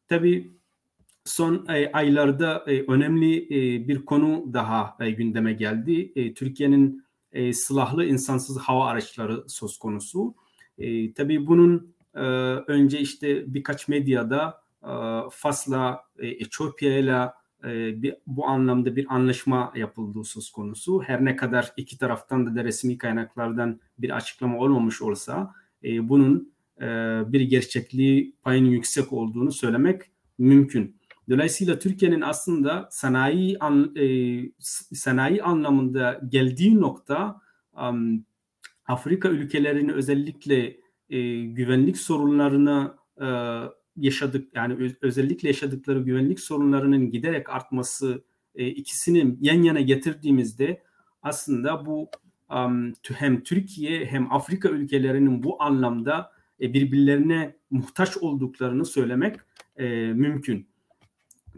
Tabii 0.08 0.52
son 1.24 1.66
e, 1.68 1.92
aylarda 1.92 2.64
e, 2.66 2.82
önemli 2.82 3.44
e, 3.44 3.88
bir 3.88 4.04
konu 4.04 4.52
daha 4.52 4.96
e, 5.00 5.10
gündeme 5.10 5.52
geldi. 5.52 6.12
E, 6.16 6.34
Türkiye'nin 6.34 7.04
e, 7.32 7.52
silahlı 7.52 8.04
insansız 8.04 8.58
hava 8.58 8.86
araçları 8.86 9.44
söz 9.48 9.78
konusu. 9.78 10.34
E, 10.78 11.12
tabii 11.12 11.46
bunun 11.46 11.94
e, 12.14 12.20
önce 12.66 13.00
işte 13.00 13.54
birkaç 13.54 13.88
medyada 13.88 14.62
e, 14.82 14.92
Fas'la, 15.30 16.00
e, 16.18 16.28
Etiyopya 16.28 16.98
ile 16.98 17.12
e, 17.12 17.28
bir, 17.64 18.14
bu 18.26 18.46
anlamda 18.46 18.96
bir 18.96 19.14
anlaşma 19.14 19.72
yapıldığı 19.76 20.24
söz 20.24 20.50
konusu. 20.50 21.02
Her 21.02 21.24
ne 21.24 21.36
kadar 21.36 21.72
iki 21.76 21.98
taraftan 21.98 22.56
da, 22.56 22.64
resmi 22.64 22.98
kaynaklardan 22.98 23.80
bir 23.98 24.16
açıklama 24.16 24.58
olmamış 24.58 25.02
olsa 25.02 25.54
e, 25.84 26.08
bunun 26.08 26.52
e, 26.80 26.86
bir 27.32 27.40
gerçekliği 27.40 28.34
payın 28.42 28.64
yüksek 28.64 29.12
olduğunu 29.12 29.52
söylemek 29.52 30.02
mümkün. 30.38 30.98
Dolayısıyla 31.30 31.78
Türkiye'nin 31.78 32.20
aslında 32.20 32.88
sanayi 32.90 33.58
an, 33.58 33.96
e, 33.96 34.06
sanayi 34.94 35.42
anlamında 35.42 36.20
geldiği 36.28 36.80
nokta 36.80 37.40
um, 37.72 38.24
Afrika 38.86 39.28
ülkelerinin 39.28 39.88
özellikle 39.88 40.76
e, 41.10 41.44
güvenlik 41.44 41.98
sorunlarını 41.98 42.94
e, 43.20 43.28
yaşadık 43.98 44.48
yani 44.54 44.94
özellikle 45.02 45.48
yaşadıkları 45.48 46.00
güvenlik 46.00 46.40
sorunlarının 46.40 47.10
giderek 47.10 47.50
artması 47.50 48.24
e, 48.54 48.66
ikisini 48.66 49.36
yan 49.40 49.62
yana 49.62 49.80
getirdiğimizde 49.80 50.82
aslında 51.22 51.86
bu 51.86 52.10
um, 52.50 52.92
hem 53.14 53.42
Türkiye 53.42 54.06
hem 54.06 54.32
Afrika 54.32 54.68
ülkelerinin 54.68 55.42
bu 55.42 55.62
anlamda 55.62 56.32
e, 56.60 56.72
birbirlerine 56.72 57.56
muhtaç 57.70 58.16
olduklarını 58.16 58.84
söylemek 58.84 59.36
e, 59.76 59.88
mümkün. 60.12 60.68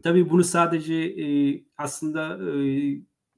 Tabii 0.02 0.30
bunu 0.30 0.44
sadece 0.44 0.94
e, 0.94 1.26
aslında 1.78 2.50
e, 2.52 2.96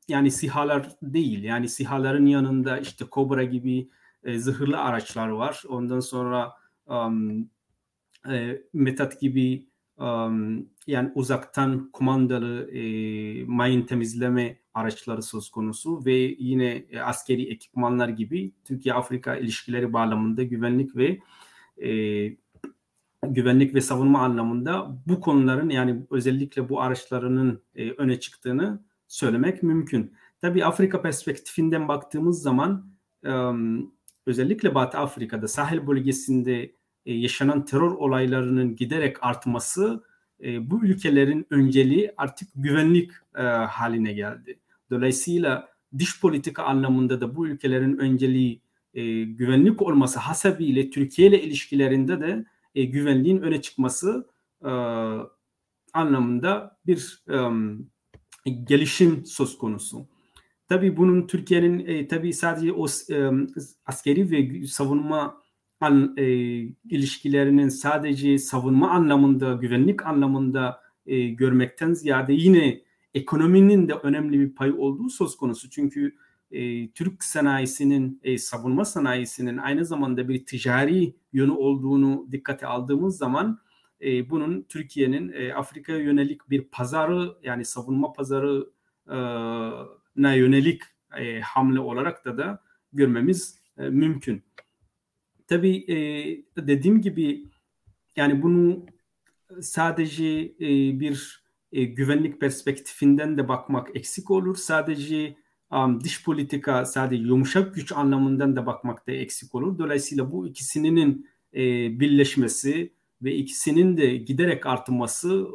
yani 0.09 0.31
sihalar 0.31 0.89
değil 1.03 1.43
yani 1.43 1.69
sihaların 1.69 2.27
yanında 2.27 2.79
işte 2.79 3.05
Kobra 3.05 3.45
gibi 3.45 3.89
e, 4.25 4.39
zırhlı 4.39 4.79
araçlar 4.79 5.29
var. 5.29 5.63
Ondan 5.69 6.01
sonra 6.01 6.53
um, 6.87 7.51
e, 8.31 8.63
Metat 8.73 9.21
gibi 9.21 9.67
um, 9.99 10.69
yani 10.87 11.13
uzaktan 11.15 11.91
kumandalı 11.93 12.71
e, 12.71 13.45
mayın 13.45 13.83
temizleme 13.83 14.59
araçları 14.75 15.23
söz 15.23 15.51
konusu 15.51 16.05
ve 16.05 16.15
yine 16.39 16.85
e, 16.91 17.01
askeri 17.01 17.51
ekipmanlar 17.51 18.09
gibi 18.09 18.53
Türkiye-Afrika 18.65 19.37
ilişkileri 19.37 19.93
bağlamında 19.93 20.43
güvenlik 20.43 20.97
ve 20.97 21.19
e, 21.83 21.91
güvenlik 23.23 23.75
ve 23.75 23.81
savunma 23.81 24.21
anlamında 24.21 24.99
bu 25.07 25.21
konuların 25.21 25.71
yani 25.71 26.03
özellikle 26.11 26.69
bu 26.69 26.81
araçlarının 26.81 27.63
e, 27.75 27.91
öne 27.91 28.21
çıktığını 28.21 28.85
söylemek 29.09 29.63
mümkün. 29.63 30.15
Tabi 30.41 30.65
Afrika 30.65 31.03
perspektifinden 31.03 31.89
baktığımız 31.89 32.43
zaman 32.43 32.93
e, 33.25 33.33
özellikle 34.27 34.75
Batı 34.75 34.99
Afrika'da 34.99 35.49
sahil 35.49 35.87
bölgesinde 35.87 36.73
e, 37.07 37.15
yaşanan 37.15 37.65
terör 37.65 37.91
olaylarının 37.91 38.77
giderek 38.77 39.17
artması 39.25 40.05
e, 40.43 40.71
bu 40.71 40.85
ülkelerin 40.85 41.47
önceliği 41.51 42.13
artık 42.17 42.49
güvenlik 42.55 43.11
e, 43.37 43.43
haline 43.43 44.13
geldi. 44.13 44.59
Dolayısıyla 44.91 45.69
dış 45.99 46.21
politika 46.21 46.63
anlamında 46.63 47.21
da 47.21 47.37
bu 47.37 47.49
ülkelerin 47.49 47.99
önceliği 47.99 48.63
güvenlik 49.25 49.83
olması 49.83 50.19
hasebiyle 50.19 50.91
Türkiye 50.91 51.29
ile 51.29 51.43
ilişkilerinde 51.43 52.21
de 52.21 52.45
güvenliğin 52.85 53.43
öne 53.43 53.63
çıkması 53.63 54.29
anlamında 55.93 56.79
bir 56.87 57.25
gelişim 58.65 59.27
söz 59.27 59.59
konusu. 59.59 60.07
Tabii 60.73 60.97
bunun 60.97 61.27
Türkiye'nin 61.27 61.87
e, 61.87 62.09
tabii 62.09 62.33
sadece 62.33 62.73
o 62.73 62.87
e, 63.11 63.31
askeri 63.87 64.31
ve 64.31 64.67
savunma 64.67 65.42
an, 65.83 66.15
e, 66.17 66.25
ilişkilerinin 66.91 67.69
sadece 67.69 68.39
savunma 68.39 68.91
anlamında, 68.91 69.53
güvenlik 69.53 70.07
anlamında 70.07 70.81
e, 71.07 71.29
görmekten 71.29 71.93
ziyade 71.93 72.33
yine 72.33 72.81
ekonominin 73.15 73.89
de 73.89 73.95
önemli 73.95 74.41
bir 74.41 74.55
pay 74.55 74.73
olduğu 74.73 75.09
söz 75.09 75.37
konusu. 75.37 75.71
Çünkü 75.71 76.17
e, 76.51 76.91
Türk 76.91 77.25
sanayisinin, 77.25 78.21
e, 78.25 78.39
savunma 78.39 78.85
sanayisinin 78.85 79.57
aynı 79.57 79.85
zamanda 79.85 80.29
bir 80.29 80.47
ticari 80.47 81.17
yönü 81.33 81.53
olduğunu 81.53 82.29
dikkate 82.33 82.67
aldığımız 82.67 83.19
zaman 83.19 83.59
e, 84.01 84.31
bunun 84.31 84.63
Türkiye'nin 84.63 85.33
e, 85.33 85.55
Afrika'ya 85.55 85.99
yönelik 85.99 86.51
bir 86.51 86.63
pazarı 86.65 87.37
yani 87.43 87.65
savunma 87.65 88.13
pazarı 88.13 88.71
e, 90.17 90.39
yönelik 90.39 90.83
e, 91.19 91.41
hamle 91.41 91.81
olarak 91.81 92.25
da 92.25 92.39
da 92.39 92.63
görmemiz 92.93 93.59
e, 93.79 93.83
mümkün. 93.89 94.43
Tabii 95.53 95.85
e, 95.89 95.97
dediğim 96.67 97.01
gibi 97.01 97.45
yani 98.17 98.43
bunu 98.43 98.87
sadece 99.61 100.27
e, 100.61 101.01
bir 101.01 101.45
e, 101.73 101.85
güvenlik 101.85 102.41
perspektifinden 102.41 103.37
de 103.37 103.49
bakmak 103.49 103.97
eksik 103.97 104.31
olur. 104.31 104.57
Sadece 104.57 105.37
dış 106.05 106.25
politika 106.25 106.85
sadece 106.85 107.23
yumuşak 107.23 107.75
güç 107.75 107.93
anlamından 107.93 108.57
da 108.57 108.67
bakmak 108.67 109.07
da 109.07 109.13
eksik 109.13 109.55
olur. 109.55 109.79
Dolayısıyla 109.79 110.31
bu 110.31 110.47
ikisinin 110.47 111.29
birleşmesi 112.01 112.93
ve 113.23 113.35
ikisinin 113.35 113.97
de 113.97 114.17
giderek 114.17 114.67
artması 114.67 115.47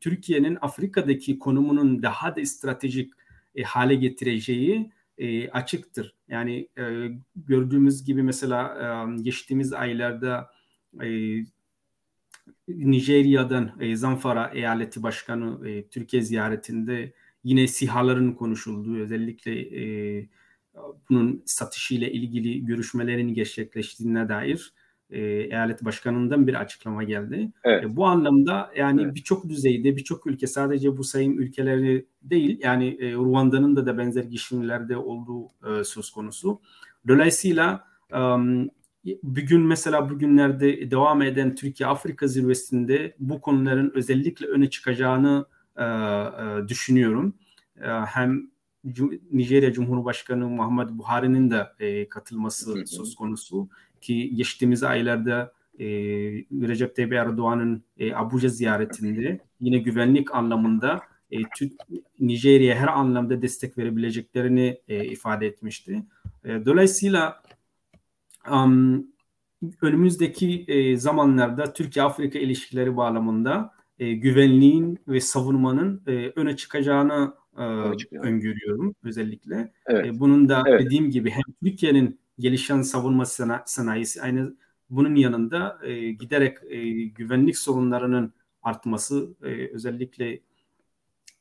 Türkiye'nin 0.00 0.58
Afrika'daki 0.60 1.38
konumunun 1.38 2.02
daha 2.02 2.36
da 2.36 2.44
stratejik 2.44 3.12
hale 3.64 3.94
getireceği 3.94 4.90
e, 5.20 5.50
açıktır. 5.50 6.14
Yani 6.28 6.68
e, 6.78 7.08
gördüğümüz 7.36 8.04
gibi 8.04 8.22
mesela 8.22 8.62
e, 9.18 9.22
geçtiğimiz 9.22 9.72
aylarda 9.72 10.50
e, 11.02 11.08
Nijerya'dan 12.68 13.76
e, 13.80 13.96
Zamfara 13.96 14.50
eyaleti 14.54 15.02
başkanı 15.02 15.68
e, 15.68 15.88
Türkiye 15.88 16.22
ziyaretinde 16.22 17.12
yine 17.44 17.66
sihaların 17.66 18.34
konuşulduğu 18.34 18.98
özellikle 18.98 19.60
e, 19.60 20.28
bunun 21.10 21.42
satışıyla 21.46 22.08
ilgili 22.08 22.64
görüşmelerin 22.64 23.34
gerçekleştiğine 23.34 24.28
dair 24.28 24.72
e, 25.10 25.20
eyalet 25.22 25.84
başkanından 25.84 26.46
bir 26.46 26.54
açıklama 26.54 27.04
geldi. 27.04 27.52
Evet. 27.64 27.84
E, 27.84 27.96
bu 27.96 28.06
anlamda 28.06 28.70
yani 28.76 29.02
evet. 29.02 29.14
birçok 29.14 29.48
düzeyde 29.48 29.96
birçok 29.96 30.26
ülke 30.26 30.46
sadece 30.46 30.96
bu 30.96 31.04
sayım 31.04 31.40
ülkeleri 31.40 32.06
değil 32.22 32.60
yani 32.62 32.96
e, 33.00 33.14
Ruanda'nın 33.14 33.76
da 33.76 33.86
da 33.86 33.98
benzer 33.98 34.24
girişimlerde 34.24 34.96
olduğu 34.96 35.46
e, 35.46 35.84
söz 35.84 36.10
konusu. 36.10 36.60
Dolayısıyla 37.08 37.84
e, 38.12 38.18
bugün 39.22 39.60
mesela 39.60 40.10
bugünlerde 40.10 40.90
devam 40.90 41.22
eden 41.22 41.54
Türkiye-Afrika 41.54 42.26
zirvesinde 42.26 43.14
bu 43.18 43.40
konuların 43.40 43.92
özellikle 43.94 44.46
öne 44.46 44.70
çıkacağını 44.70 45.46
e, 45.76 45.84
e, 45.84 46.68
düşünüyorum. 46.68 47.34
E, 47.80 47.88
hem 47.88 48.50
Nijerya 49.32 49.72
Cumhurbaşkanı 49.72 50.48
Muhammed 50.48 50.88
Buhari'nin 50.90 51.50
de 51.50 51.66
e, 51.80 52.08
katılması 52.08 52.86
söz 52.86 53.14
konusu 53.14 53.68
ki 54.00 54.36
geçtiğimiz 54.36 54.82
aylarda 54.82 55.52
e, 55.78 55.86
Recep 56.68 56.96
Tayyip 56.96 57.12
Erdoğan'ın 57.12 57.82
e, 57.98 58.14
Abuja 58.14 58.48
ziyaretinde 58.48 59.40
yine 59.60 59.78
güvenlik 59.78 60.34
anlamında 60.34 61.00
e, 61.32 61.36
Nijerya'ya 62.20 62.80
her 62.80 62.88
anlamda 62.88 63.42
destek 63.42 63.78
verebileceklerini 63.78 64.80
e, 64.88 65.04
ifade 65.04 65.46
etmişti. 65.46 66.02
E, 66.44 66.64
dolayısıyla 66.64 67.42
um, 68.50 69.06
önümüzdeki 69.82 70.64
e, 70.68 70.96
zamanlarda 70.96 71.72
Türkiye-Afrika 71.72 72.38
ilişkileri 72.38 72.96
bağlamında 72.96 73.72
e, 73.98 74.12
güvenliğin 74.12 74.98
ve 75.08 75.20
savunmanın 75.20 76.02
e, 76.06 76.32
öne 76.36 76.56
çıkacağını 76.56 77.34
e, 77.58 77.62
öngörüyorum 78.16 78.94
özellikle. 79.04 79.72
Evet. 79.86 80.06
E, 80.06 80.20
bunun 80.20 80.48
da 80.48 80.62
evet. 80.66 80.80
dediğim 80.80 81.10
gibi 81.10 81.30
hem 81.30 81.42
Türkiye'nin 81.64 82.20
gelişen 82.40 82.82
savunma 82.82 83.24
sanayisi 83.66 84.22
aynı 84.22 84.54
bunun 84.90 85.14
yanında 85.14 85.78
e, 85.82 86.10
giderek 86.10 86.58
e, 86.68 87.04
güvenlik 87.04 87.58
sorunlarının 87.58 88.32
artması 88.62 89.28
e, 89.42 89.74
özellikle 89.74 90.40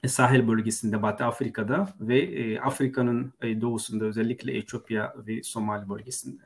sahil 0.07 0.47
bölgesinde 0.47 1.01
Batı 1.01 1.23
Afrika'da 1.23 1.87
ve 1.99 2.19
e, 2.19 2.59
Afrika'nın 2.59 3.33
e, 3.41 3.61
doğusunda 3.61 4.05
özellikle 4.05 4.57
Etiyopya 4.57 5.15
ve 5.27 5.43
Somali 5.43 5.89
bölgesinde. 5.89 6.41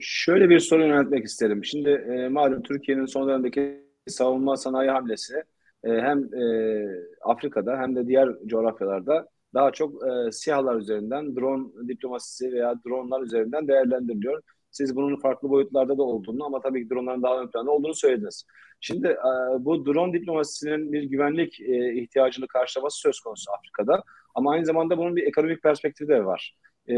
Şöyle 0.00 0.48
bir 0.48 0.60
soru 0.60 0.82
yöneltmek 0.82 1.24
isterim. 1.24 1.64
Şimdi 1.64 1.90
e, 1.90 2.28
malum 2.28 2.62
Türkiye'nin 2.62 3.06
son 3.06 3.28
dönemdeki 3.28 3.80
savunma 4.06 4.56
sanayi 4.56 4.90
hamlesi 4.90 5.34
e, 5.84 5.88
hem 5.88 6.34
e, 6.34 6.86
Afrika'da 7.20 7.78
hem 7.78 7.96
de 7.96 8.06
diğer 8.06 8.28
coğrafyalarda 8.46 9.28
daha 9.54 9.70
çok 9.72 9.94
e, 10.08 10.32
SİHA'lar 10.32 10.76
üzerinden, 10.76 11.36
drone 11.36 11.88
diplomasisi 11.88 12.52
veya 12.52 12.74
dronlar 12.86 13.22
üzerinden 13.22 13.68
değerlendiriliyor. 13.68 14.42
Siz 14.70 14.96
bunun 14.96 15.16
farklı 15.16 15.50
boyutlarda 15.50 15.98
da 15.98 16.02
olduğunu 16.02 16.44
ama 16.44 16.60
tabii 16.60 16.82
ki 16.82 16.90
dronların 16.90 17.22
daha 17.22 17.40
ön 17.40 17.50
planda 17.50 17.70
olduğunu 17.70 17.94
söylediniz. 17.94 18.46
Şimdi 18.80 19.06
e, 19.06 19.64
bu 19.64 19.86
drone 19.86 20.12
diplomasisinin 20.12 20.92
bir 20.92 21.02
güvenlik 21.02 21.60
e, 21.60 21.94
ihtiyacını 21.94 22.48
karşılaması 22.48 23.00
söz 23.00 23.20
konusu 23.20 23.52
Afrika'da. 23.52 24.02
Ama 24.34 24.52
aynı 24.52 24.66
zamanda 24.66 24.98
bunun 24.98 25.16
bir 25.16 25.26
ekonomik 25.26 25.62
perspektifi 25.62 26.08
de 26.08 26.24
var. 26.24 26.56
E, 26.88 26.94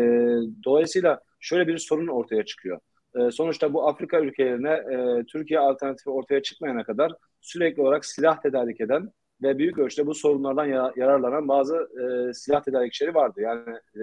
dolayısıyla 0.64 1.20
şöyle 1.40 1.68
bir 1.68 1.78
sorun 1.78 2.07
ortaya 2.07 2.44
çıkıyor. 2.44 2.80
E, 3.16 3.30
sonuçta 3.30 3.72
bu 3.72 3.88
Afrika 3.88 4.20
ülkelerine 4.20 4.70
e, 4.72 5.24
Türkiye 5.24 5.61
alternatifi 5.61 6.11
ortaya 6.11 6.42
çıkmayana 6.42 6.84
kadar 6.84 7.12
sürekli 7.40 7.82
olarak 7.82 8.05
silah 8.05 8.40
tedarik 8.40 8.80
eden 8.80 9.12
ve 9.43 9.59
büyük 9.59 9.78
ölçüde 9.78 10.07
bu 10.07 10.14
sorunlardan 10.14 10.66
yararlanan 10.97 11.49
bazı 11.49 11.76
e, 11.76 12.34
silah 12.34 12.62
tedarikçileri 12.62 13.14
vardı. 13.14 13.40
Yani 13.40 13.76
e, 13.97 14.03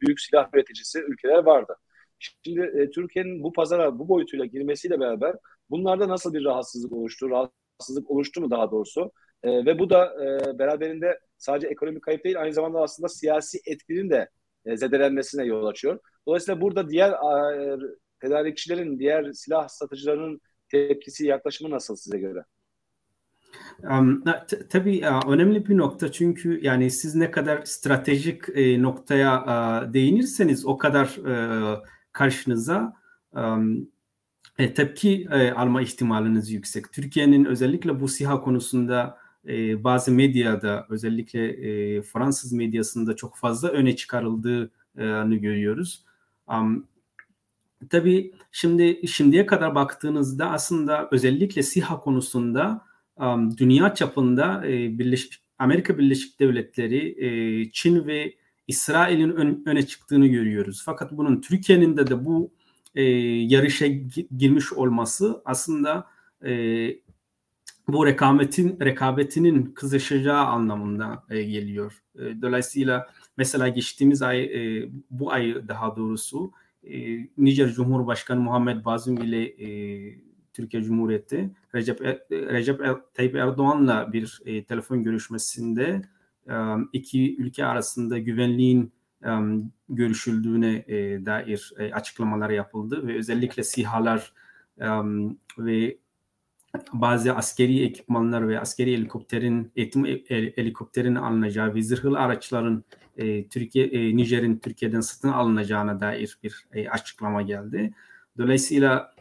büyük 0.00 0.20
silah 0.20 0.48
üreticisi 0.54 1.00
ülkeler 1.00 1.38
vardı. 1.44 1.76
Şimdi 2.18 2.60
e, 2.60 2.90
Türkiye'nin 2.90 3.42
bu 3.42 3.52
pazara 3.52 3.98
bu 3.98 4.08
boyutuyla 4.08 4.44
girmesiyle 4.44 5.00
beraber 5.00 5.36
bunlarda 5.70 6.08
nasıl 6.08 6.34
bir 6.34 6.44
rahatsızlık 6.44 6.92
oluştu, 6.92 7.30
rahatsızlık 7.30 8.10
oluştu 8.10 8.40
mu 8.40 8.50
daha 8.50 8.70
doğrusu? 8.70 9.12
E, 9.42 9.66
ve 9.66 9.78
bu 9.78 9.90
da 9.90 10.14
e, 10.24 10.58
beraberinde 10.58 11.18
sadece 11.38 11.66
ekonomik 11.66 12.02
kayıp 12.02 12.24
değil 12.24 12.40
aynı 12.40 12.52
zamanda 12.52 12.80
aslında 12.80 13.08
siyasi 13.08 13.58
etkinin 13.66 14.10
de 14.10 14.28
e, 14.66 14.76
zedelenmesine 14.76 15.44
yol 15.44 15.66
açıyor. 15.66 15.98
Dolayısıyla 16.26 16.60
burada 16.60 16.90
diğer 16.90 17.10
e, 17.12 17.78
tedarikçilerin, 18.20 18.98
diğer 18.98 19.32
silah 19.32 19.68
satıcılarının 19.68 20.40
tepkisi, 20.68 21.26
yaklaşımı 21.26 21.70
nasıl 21.70 21.96
size 21.96 22.18
göre? 22.18 22.44
Tabii 24.70 25.04
önemli 25.28 25.68
bir 25.68 25.76
nokta 25.76 26.12
çünkü 26.12 26.60
yani 26.62 26.90
siz 26.90 27.14
ne 27.14 27.30
kadar 27.30 27.62
stratejik 27.64 28.42
e, 28.54 28.82
noktaya 28.82 29.44
değinirseniz 29.92 30.66
o 30.66 30.78
kadar 30.78 31.06
e, 31.06 31.80
karşınıza 32.12 32.92
e, 34.58 34.74
tepki 34.74 35.28
alma 35.56 35.82
ihtimaliniz 35.82 36.50
yüksek. 36.50 36.92
Türkiye'nin 36.92 37.44
özellikle 37.44 38.00
bu 38.00 38.08
SİHA 38.08 38.40
konusunda 38.40 39.18
e, 39.48 39.84
bazı 39.84 40.12
medyada 40.12 40.86
özellikle 40.88 42.02
Fransız 42.02 42.52
medyasında 42.52 43.16
çok 43.16 43.36
fazla 43.36 43.68
öne 43.68 43.96
çıkarıldığını 43.96 45.36
görüyoruz. 45.36 46.04
Tabii 47.90 48.34
şimdi 48.52 49.08
şimdiye 49.08 49.46
kadar 49.46 49.74
baktığınızda 49.74 50.50
aslında 50.50 51.08
özellikle 51.10 51.62
SİHA 51.62 52.00
konusunda 52.00 52.87
um, 53.20 53.58
dünya 53.58 53.94
çapında 53.94 54.66
e, 54.66 54.98
Birleşik 54.98 55.32
Amerika 55.58 55.98
Birleşik 55.98 56.40
Devletleri, 56.40 57.24
e, 57.24 57.70
Çin 57.72 58.06
ve 58.06 58.34
İsrail'in 58.68 59.30
ön, 59.30 59.62
öne 59.66 59.86
çıktığını 59.86 60.26
görüyoruz. 60.26 60.82
Fakat 60.84 61.12
bunun 61.12 61.40
Türkiye'nin 61.40 61.96
de 61.96 62.06
de 62.06 62.24
bu 62.24 62.50
e, 62.94 63.02
yarışa 63.02 63.86
girmiş 64.36 64.72
olması 64.72 65.42
aslında 65.44 66.06
e, 66.44 66.50
bu 67.88 68.06
rekabetin 68.06 68.80
rekabetinin 68.80 69.66
kızışacağı 69.74 70.44
anlamında 70.44 71.24
e, 71.30 71.42
geliyor. 71.42 72.02
E, 72.18 72.42
dolayısıyla 72.42 73.06
mesela 73.36 73.68
geçtiğimiz 73.68 74.22
ay 74.22 74.44
e, 74.44 74.88
bu 75.10 75.32
ay 75.32 75.68
daha 75.68 75.96
doğrusu 75.96 76.52
e, 76.82 77.18
Nijer 77.38 77.68
Cumhurbaşkanı 77.68 78.40
Muhammed 78.40 78.84
Bazum 78.84 79.16
ile 79.16 79.44
e, 79.44 79.68
Türkiye 80.52 80.82
Cumhuriyeti 80.82 81.50
Recep, 81.74 82.02
e, 82.02 82.20
Recep 82.30 82.80
Tayyip 83.14 83.34
Erdoğan'la 83.34 84.12
bir 84.12 84.40
e, 84.46 84.64
telefon 84.64 85.02
görüşmesinde 85.02 86.02
e, 86.48 86.54
iki 86.92 87.36
ülke 87.36 87.64
arasında 87.64 88.18
güvenliğin 88.18 88.92
e, 89.24 89.30
görüşüldüğüne 89.88 90.84
e, 90.88 91.26
dair 91.26 91.72
e, 91.78 91.92
açıklamalar 91.92 92.50
yapıldı 92.50 93.06
ve 93.06 93.18
özellikle 93.18 93.64
SİHA'lar 93.64 94.32
e, 94.80 94.86
ve 95.58 95.98
bazı 96.92 97.34
askeri 97.34 97.84
ekipmanlar 97.84 98.48
ve 98.48 98.60
askeri 98.60 98.92
helikopterin 98.92 99.72
eğitim 99.76 100.04
helikopterin 100.56 101.14
alınacağı 101.14 101.74
ve 101.74 101.82
zırhlı 101.82 102.18
araçların 102.18 102.84
e, 103.16 103.48
Türkiye 103.48 103.86
e, 103.86 104.16
Nijer'in 104.16 104.58
Türkiye'den 104.58 105.00
satın 105.00 105.28
alınacağına 105.28 106.00
dair 106.00 106.38
bir 106.42 106.66
e, 106.72 106.88
açıklama 106.88 107.42
geldi. 107.42 107.94
Dolayısıyla 108.38 109.14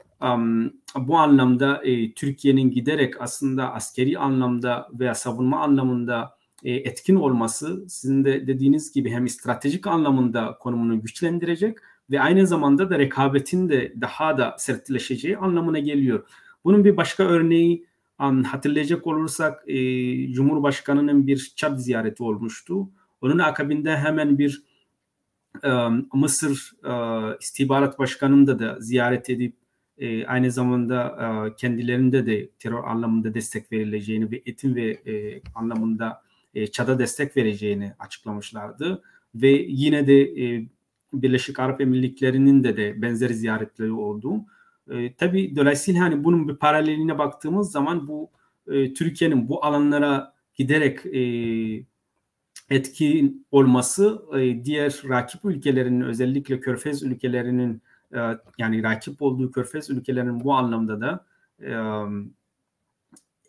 bu 0.95 1.17
anlamda 1.17 1.83
e, 1.83 2.13
Türkiye'nin 2.13 2.71
giderek 2.71 3.21
aslında 3.21 3.73
askeri 3.73 4.19
anlamda 4.19 4.89
veya 4.93 5.15
savunma 5.15 5.59
anlamında 5.59 6.37
e, 6.63 6.71
etkin 6.71 7.15
olması 7.15 7.85
sizin 7.89 8.25
de 8.25 8.47
dediğiniz 8.47 8.91
gibi 8.91 9.11
hem 9.11 9.27
stratejik 9.27 9.87
anlamında 9.87 10.57
konumunu 10.59 11.01
güçlendirecek 11.01 11.77
ve 12.11 12.21
aynı 12.21 12.47
zamanda 12.47 12.89
da 12.89 12.99
rekabetin 12.99 13.69
de 13.69 13.93
daha 14.01 14.37
da 14.37 14.55
sertleşeceği 14.59 15.37
anlamına 15.37 15.79
geliyor. 15.79 16.27
Bunun 16.63 16.83
bir 16.83 16.97
başka 16.97 17.23
örneği 17.23 17.85
hatırlayacak 18.17 19.07
olursak 19.07 19.63
e, 19.67 19.77
Cumhurbaşkanı'nın 20.31 21.27
bir 21.27 21.53
Çad 21.55 21.77
ziyareti 21.77 22.23
olmuştu. 22.23 22.89
Onun 23.21 23.39
akabinde 23.39 23.97
hemen 23.97 24.37
bir 24.37 24.63
Mısır 26.13 26.71
e, 26.85 26.93
istihbarat 27.41 27.99
başkanını 27.99 28.47
da, 28.47 28.59
da 28.59 28.77
ziyaret 28.79 29.29
edip 29.29 29.55
e, 29.97 30.25
aynı 30.25 30.51
zamanda 30.51 31.17
e, 31.47 31.55
kendilerinde 31.55 32.25
de 32.25 32.49
terör 32.59 32.83
anlamında 32.83 33.33
destek 33.33 33.71
verileceğini 33.71 34.31
ve 34.31 34.41
eğitim 34.45 34.75
ve 34.75 34.91
e, 34.91 35.41
anlamında 35.55 36.21
e, 36.55 36.67
ÇAD'a 36.71 36.99
destek 36.99 37.37
vereceğini 37.37 37.93
açıklamışlardı. 37.99 39.03
Ve 39.35 39.49
yine 39.67 40.07
de 40.07 40.21
e, 40.21 40.67
Birleşik 41.13 41.59
Arap 41.59 41.81
Emirlikleri'nin 41.81 42.63
de 42.63 42.77
de 42.77 43.01
benzeri 43.01 43.33
ziyaretleri 43.33 43.91
oldu. 43.91 44.45
E, 44.89 45.13
tabii 45.13 45.55
dolayısıyla 45.55 46.01
hani 46.01 46.23
bunun 46.23 46.47
bir 46.47 46.55
paraleline 46.55 47.17
baktığımız 47.17 47.71
zaman 47.71 48.07
bu 48.07 48.29
e, 48.67 48.93
Türkiye'nin 48.93 49.49
bu 49.49 49.65
alanlara 49.65 50.33
giderek 50.55 51.05
e, 51.05 51.21
etkin 52.69 53.45
olması 53.51 54.21
e, 54.37 54.65
diğer 54.65 55.01
rakip 55.09 55.45
ülkelerinin 55.45 56.01
özellikle 56.01 56.59
Körfez 56.59 57.03
ülkelerinin 57.03 57.81
yani 58.57 58.83
rakip 58.83 59.21
olduğu 59.21 59.51
Körfez 59.51 59.89
ülkelerinin 59.89 60.43
bu 60.43 60.53
anlamda 60.53 61.01
da 61.01 61.25
e, 61.61 61.71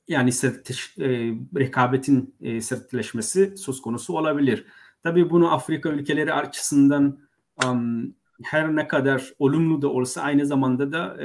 yani 0.08 0.32
sertleş, 0.32 0.98
e, 0.98 1.08
rekabetin 1.56 2.34
e, 2.40 2.60
sertleşmesi 2.60 3.56
söz 3.56 3.82
konusu 3.82 4.16
olabilir. 4.16 4.66
Tabii 5.02 5.30
bunu 5.30 5.54
Afrika 5.54 5.88
ülkeleri 5.88 6.32
açısından 6.32 7.18
her 8.42 8.76
ne 8.76 8.88
kadar 8.88 9.32
olumlu 9.38 9.82
da 9.82 9.88
olsa 9.88 10.22
aynı 10.22 10.46
zamanda 10.46 10.92
da 10.92 11.16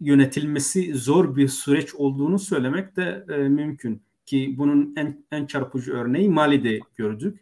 yönetilmesi 0.00 0.94
zor 0.94 1.36
bir 1.36 1.48
süreç 1.48 1.94
olduğunu 1.94 2.38
söylemek 2.38 2.96
de 2.96 3.24
mümkün 3.28 4.02
ki 4.26 4.54
bunun 4.58 4.94
en, 4.96 5.24
en 5.30 5.46
çarpıcı 5.46 5.92
örneği 5.92 6.28
Mali'de 6.28 6.80
gördük. 6.96 7.40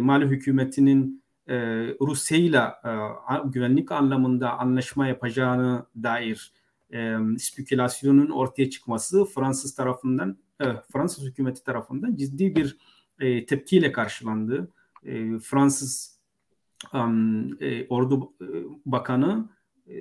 Mali 0.00 0.26
hükümetinin 0.26 1.23
e, 1.48 1.56
Rusya 2.00 2.38
ile 2.38 2.62
güvenlik 3.44 3.92
anlamında 3.92 4.58
anlaşma 4.58 5.06
yapacağını 5.06 5.86
dair 6.02 6.52
e, 6.92 7.16
spekülasyonun 7.38 8.30
ortaya 8.30 8.70
çıkması 8.70 9.24
Fransız 9.24 9.74
tarafından 9.74 10.36
e, 10.60 10.64
Fransız 10.92 11.24
hükümeti 11.24 11.64
tarafından 11.64 12.16
ciddi 12.16 12.56
bir 12.56 12.76
e, 13.20 13.46
tepkiyle 13.46 13.92
karşılandı. 13.92 14.68
E, 15.04 15.38
Fransız 15.38 16.18
um, 16.94 17.62
e, 17.62 17.86
Ordu 17.88 18.32
e, 18.40 18.46
Bakanı 18.86 19.48
e, 19.88 19.94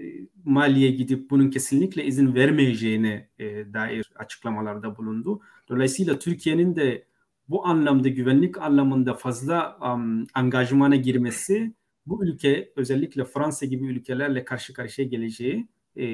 Mali'ye 0.45 0.91
gidip 0.91 1.29
bunun 1.29 1.49
kesinlikle 1.49 2.05
izin 2.05 2.35
vermeyeceğine 2.35 3.29
e, 3.39 3.73
dair 3.73 4.11
açıklamalarda 4.15 4.97
bulundu. 4.97 5.41
Dolayısıyla 5.69 6.19
Türkiye'nin 6.19 6.75
de 6.75 7.05
bu 7.49 7.67
anlamda 7.67 8.09
güvenlik 8.09 8.57
anlamında 8.57 9.13
fazla 9.13 9.77
um, 9.81 10.27
angajmana 10.33 10.95
girmesi 10.95 11.73
bu 12.05 12.25
ülke 12.25 12.73
özellikle 12.75 13.25
Fransa 13.25 13.65
gibi 13.65 13.85
ülkelerle 13.85 14.45
karşı 14.45 14.73
karşıya 14.73 15.07
geleceği 15.07 15.67
e, 15.97 16.05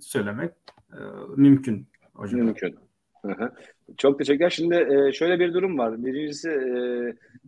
söylemek 0.00 0.52
e, 0.92 0.98
mümkün 1.36 1.88
hocam. 2.14 2.40
Mümkün. 2.40 2.78
Çok 3.96 4.18
teşekkürler. 4.18 4.50
Şimdi 4.50 4.74
e, 4.74 5.12
şöyle 5.12 5.40
bir 5.40 5.54
durum 5.54 5.78
var. 5.78 6.04
Birincisi 6.04 6.50
e, 6.50 6.80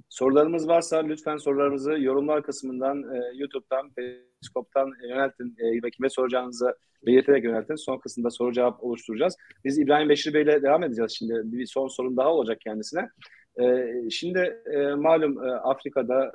sorularımız 0.09 0.68
varsa 0.68 0.99
lütfen 0.99 1.36
sorularımızı 1.36 1.93
yorumlar 1.93 2.43
kısmından 2.43 3.03
e, 3.03 3.36
YouTube'dan, 3.36 3.91
Periskop'tan 3.91 4.93
yöneltin 5.09 5.57
ve 5.84 5.91
kime 5.91 6.09
soracağınızı 6.09 6.74
belirterek 7.07 7.45
yöneltin. 7.45 7.74
Son 7.74 7.99
kısımda 7.99 8.30
soru 8.30 8.53
cevap 8.53 8.84
oluşturacağız. 8.84 9.36
Biz 9.64 9.78
İbrahim 9.78 10.09
Beşir 10.09 10.34
Bey 10.34 10.43
ile 10.43 10.62
devam 10.62 10.82
edeceğiz 10.82 11.12
şimdi. 11.12 11.43
Bir 11.45 11.66
son 11.66 11.88
sorun 11.88 12.16
daha 12.16 12.28
olacak 12.32 12.61
kendisine. 12.61 13.09
Şimdi 14.11 14.57
malum 14.97 15.38
Afrika'da 15.62 16.32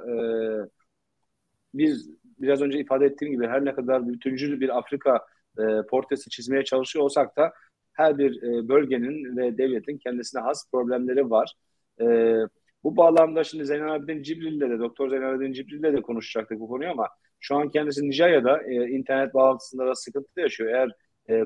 biz 1.73 2.09
biraz 2.39 2.61
önce 2.61 2.79
ifade 2.79 3.05
ettiğim 3.05 3.33
gibi 3.33 3.47
her 3.47 3.65
ne 3.65 3.73
kadar 3.73 4.07
bütüncül 4.07 4.59
bir 4.59 4.77
Afrika 4.77 5.25
portresi 5.89 6.29
çizmeye 6.29 6.63
çalışıyor 6.63 7.05
olsak 7.05 7.37
da 7.37 7.53
her 7.95 8.17
bir 8.17 8.43
e, 8.43 8.67
bölgenin 8.67 9.37
ve 9.37 9.57
devletin 9.57 9.97
kendisine 9.97 10.41
has 10.41 10.71
problemleri 10.71 11.29
var. 11.29 11.53
E, 12.01 12.05
bu 12.83 12.97
bağlamda 12.97 13.43
şimdi 13.43 13.65
Zeynelabdin 13.65 14.23
Cibril'le 14.23 14.69
de, 14.69 14.79
Doktor 14.79 15.09
Zeynelabdin 15.09 15.53
Cibril'le 15.53 15.97
de 15.97 16.01
konuşacaktık 16.01 16.59
bu 16.59 16.67
konuyu 16.67 16.91
ama 16.91 17.07
şu 17.39 17.55
an 17.55 17.69
kendisi 17.69 18.09
Nijerya'da 18.09 18.63
e, 18.63 18.89
internet 18.89 19.33
bağlantısında 19.33 19.87
da 19.87 19.95
sıkıntı 19.95 20.39
yaşıyor. 20.39 20.69
Eğer 20.69 20.91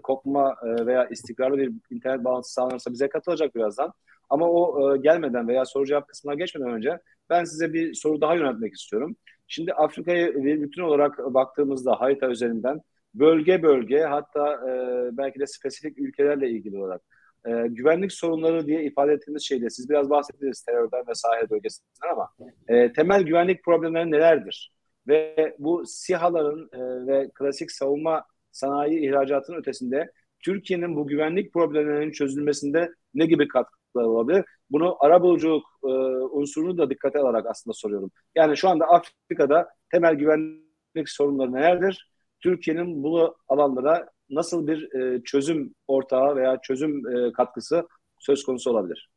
kopma 0.03 0.55
veya 0.63 1.07
istikrarlı 1.07 1.57
bir 1.57 1.71
internet 1.89 2.23
bağlantısı 2.23 2.53
sağlanırsa 2.53 2.91
bize 2.91 3.09
katılacak 3.09 3.55
birazdan. 3.55 3.93
Ama 4.29 4.49
o 4.49 4.97
gelmeden 5.01 5.47
veya 5.47 5.65
soru 5.65 5.85
cevap 5.85 6.07
kısmına 6.07 6.35
geçmeden 6.35 6.73
önce 6.73 6.99
ben 7.29 7.43
size 7.43 7.73
bir 7.73 7.93
soru 7.93 8.21
daha 8.21 8.35
yöneltmek 8.35 8.73
istiyorum. 8.73 9.15
Şimdi 9.47 9.73
Afrika'yı 9.73 10.43
bir 10.43 10.61
bütün 10.61 10.81
olarak 10.81 11.17
baktığımızda 11.17 12.01
harita 12.01 12.29
üzerinden 12.29 12.81
bölge 13.13 13.63
bölge 13.63 13.99
hatta 14.01 14.53
e, 14.53 14.71
belki 15.17 15.39
de 15.39 15.47
spesifik 15.47 15.99
ülkelerle 15.99 16.49
ilgili 16.49 16.77
olarak 16.77 17.01
e, 17.45 17.51
güvenlik 17.67 18.11
sorunları 18.11 18.67
diye 18.67 18.83
ifade 18.83 19.13
ettiğimiz 19.13 19.43
şeyde 19.43 19.69
siz 19.69 19.89
biraz 19.89 20.09
bahsettiniz 20.09 20.61
terörden 20.63 21.07
ve 21.07 21.15
sahil 21.15 21.49
bölgesinden 21.49 22.11
ama 22.11 22.29
e, 22.67 22.93
temel 22.93 23.23
güvenlik 23.23 23.63
problemleri 23.63 24.11
nelerdir? 24.11 24.73
Ve 25.07 25.55
bu 25.59 25.83
SİHA'ların 25.85 26.69
e, 26.73 27.07
ve 27.07 27.29
klasik 27.35 27.71
savunma 27.71 28.25
sanayi 28.51 28.99
ihracatının 28.99 29.57
ötesinde 29.57 30.11
Türkiye'nin 30.39 30.95
bu 30.95 31.07
güvenlik 31.07 31.53
problemlerinin 31.53 32.11
çözülmesinde 32.11 32.91
ne 33.13 33.25
gibi 33.25 33.47
katkıları 33.47 34.09
olabilir? 34.09 34.45
Bunu 34.69 34.97
arabuluculuk 34.99 35.63
e, 35.83 35.87
unsurunu 36.31 36.77
da 36.77 36.89
dikkate 36.89 37.19
alarak 37.19 37.45
aslında 37.47 37.73
soruyorum. 37.73 38.11
Yani 38.35 38.57
şu 38.57 38.69
anda 38.69 38.85
Afrika'da 38.85 39.69
temel 39.91 40.15
güvenlik 40.15 41.09
sorunları 41.09 41.53
nelerdir? 41.53 42.08
Türkiye'nin 42.39 43.03
bu 43.03 43.35
alanlara 43.47 44.09
nasıl 44.29 44.67
bir 44.67 44.93
e, 44.93 45.23
çözüm 45.23 45.75
ortağı 45.87 46.35
veya 46.35 46.61
çözüm 46.61 47.07
e, 47.07 47.31
katkısı 47.31 47.87
söz 48.19 48.43
konusu 48.43 48.71
olabilir? 48.71 49.09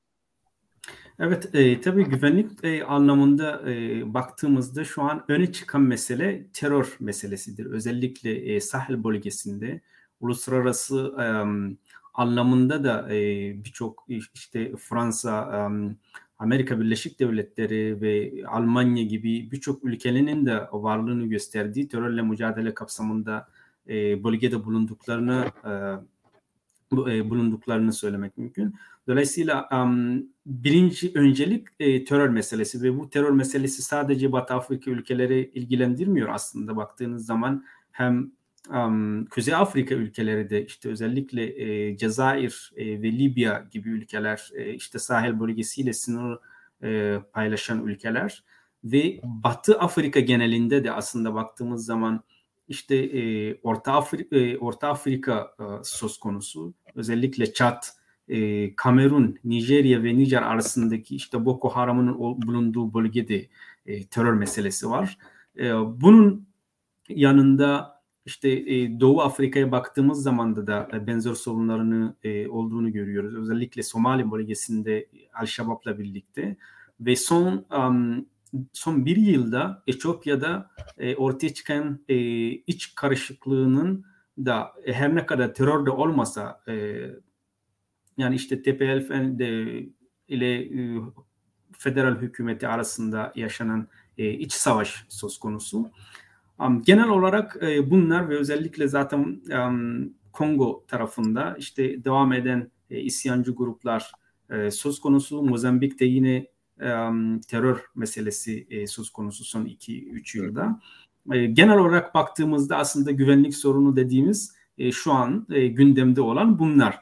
Evet, 1.18 1.54
e, 1.54 1.80
tabii 1.80 2.04
güvenlik 2.04 2.64
e, 2.64 2.84
anlamında 2.84 3.70
e, 3.70 4.14
baktığımızda 4.14 4.84
şu 4.84 5.02
an 5.02 5.24
öne 5.28 5.52
çıkan 5.52 5.82
mesele 5.82 6.46
terör 6.52 6.96
meselesidir. 7.00 7.66
Özellikle 7.66 8.54
e, 8.54 8.60
Sahel 8.60 9.04
bölgesinde 9.04 9.80
uluslararası 10.20 11.14
e, 11.18 11.26
anlamında 12.14 12.84
da 12.84 13.14
e, 13.14 13.20
birçok 13.64 14.04
işte 14.34 14.72
Fransa, 14.76 15.50
e, 15.52 15.68
Amerika 16.42 16.80
Birleşik 16.80 17.20
Devletleri 17.20 18.00
ve 18.00 18.32
Almanya 18.46 19.02
gibi 19.02 19.50
birçok 19.50 19.84
ülkenin 19.84 20.46
de 20.46 20.68
varlığını 20.72 21.26
gösterdiği 21.26 21.88
terörle 21.88 22.22
mücadele 22.22 22.74
kapsamında 22.74 23.48
e, 23.88 24.24
bölgede 24.24 24.64
bulunduklarını 24.64 25.46
e, 25.64 25.70
e, 27.10 27.30
bulunduklarını 27.30 27.92
söylemek 27.92 28.38
mümkün. 28.38 28.74
Dolayısıyla 29.08 29.68
um, 29.72 30.26
birinci 30.46 31.12
öncelik 31.14 31.66
e, 31.80 32.04
terör 32.04 32.28
meselesi 32.28 32.82
ve 32.82 32.98
bu 32.98 33.10
terör 33.10 33.30
meselesi 33.30 33.82
sadece 33.82 34.32
Batı 34.32 34.54
Afrika 34.54 34.90
ülkeleri 34.90 35.50
ilgilendirmiyor 35.54 36.28
aslında 36.28 36.76
baktığınız 36.76 37.26
zaman 37.26 37.64
hem 37.92 38.32
um, 38.70 39.24
Kuzey 39.24 39.54
Afrika 39.54 39.94
ülkeleri 39.94 40.50
de 40.50 40.66
işte 40.66 40.88
özellikle 40.88 41.62
e, 41.62 41.96
Cezayir 41.96 42.72
e, 42.76 43.02
ve 43.02 43.12
Libya 43.12 43.68
gibi 43.70 43.88
ülkeler 43.88 44.50
e, 44.54 44.74
işte 44.74 44.98
sahil 44.98 45.40
bölgesiyle 45.40 45.92
sınır 45.92 46.38
e, 46.82 47.18
paylaşan 47.32 47.86
ülkeler 47.86 48.44
ve 48.84 49.20
Batı 49.24 49.78
Afrika 49.78 50.20
genelinde 50.20 50.84
de 50.84 50.92
aslında 50.92 51.34
baktığımız 51.34 51.84
zaman 51.84 52.24
işte 52.68 52.96
e, 52.96 53.54
Orta 53.62 53.92
Afrika, 53.92 54.36
e, 54.36 54.58
Orta 54.58 54.88
Afrika 54.88 55.54
e, 55.60 55.64
söz 55.84 56.18
konusu 56.18 56.74
özellikle 56.94 57.52
Çat, 57.52 57.96
e, 58.28 58.76
Kamerun, 58.76 59.38
Nijerya 59.44 60.02
ve 60.02 60.16
Nijer 60.16 60.42
arasındaki 60.42 61.16
işte 61.16 61.44
Boko 61.44 61.68
Haram'ın 61.68 62.18
bulunduğu 62.18 62.94
bölgede 62.94 63.48
e, 63.86 64.06
terör 64.06 64.32
meselesi 64.32 64.90
var. 64.90 65.18
E, 65.58 65.72
bunun 65.74 66.46
yanında 67.08 67.91
işte 68.24 68.50
e, 68.50 69.00
Doğu 69.00 69.20
Afrika'ya 69.22 69.72
baktığımız 69.72 70.22
zaman 70.22 70.66
da 70.66 70.88
e, 70.92 71.06
benzer 71.06 71.34
sorunlarını 71.34 72.16
e, 72.22 72.48
olduğunu 72.48 72.92
görüyoruz. 72.92 73.34
Özellikle 73.34 73.82
Somali 73.82 74.30
bölgesinde 74.30 75.08
Al-Shabaab'la 75.34 75.98
birlikte 75.98 76.56
ve 77.00 77.16
son 77.16 77.64
um, 77.76 78.26
son 78.72 79.06
bir 79.06 79.16
yılda 79.16 79.82
Etiyopya'da 79.86 80.70
e, 80.98 81.16
ortaya 81.16 81.54
çıkan 81.54 82.00
e, 82.08 82.16
iç 82.50 82.94
karışıklığının 82.94 84.04
da 84.38 84.72
her 84.86 85.14
ne 85.14 85.26
kadar 85.26 85.54
terör 85.54 85.86
de 85.86 85.90
olmasa 85.90 86.62
yani 88.16 88.34
işte 88.34 88.62
TPLF 88.62 89.10
ile 90.28 90.68
federal 91.72 92.16
hükümeti 92.16 92.68
arasında 92.68 93.32
yaşanan 93.36 93.88
iç 94.16 94.52
savaş 94.52 95.04
söz 95.08 95.38
konusu. 95.38 95.90
Genel 96.86 97.08
olarak 97.08 97.62
bunlar 97.84 98.28
ve 98.28 98.36
özellikle 98.38 98.88
zaten 98.88 99.42
Kongo 100.32 100.84
tarafında 100.88 101.56
işte 101.58 102.04
devam 102.04 102.32
eden 102.32 102.70
isyancı 102.90 103.52
gruplar 103.52 104.12
söz 104.70 105.00
konusu. 105.00 105.42
Mozambik'te 105.42 106.04
yine 106.04 106.46
terör 107.48 107.78
meselesi 107.94 108.86
söz 108.86 109.10
konusu 109.10 109.44
son 109.44 109.64
2-3 109.64 110.38
yılda. 110.38 110.80
Genel 111.52 111.78
olarak 111.78 112.14
baktığımızda 112.14 112.76
aslında 112.76 113.10
güvenlik 113.10 113.54
sorunu 113.54 113.96
dediğimiz 113.96 114.54
şu 114.92 115.12
an 115.12 115.46
gündemde 115.48 116.20
olan 116.20 116.58
bunlar. 116.58 117.00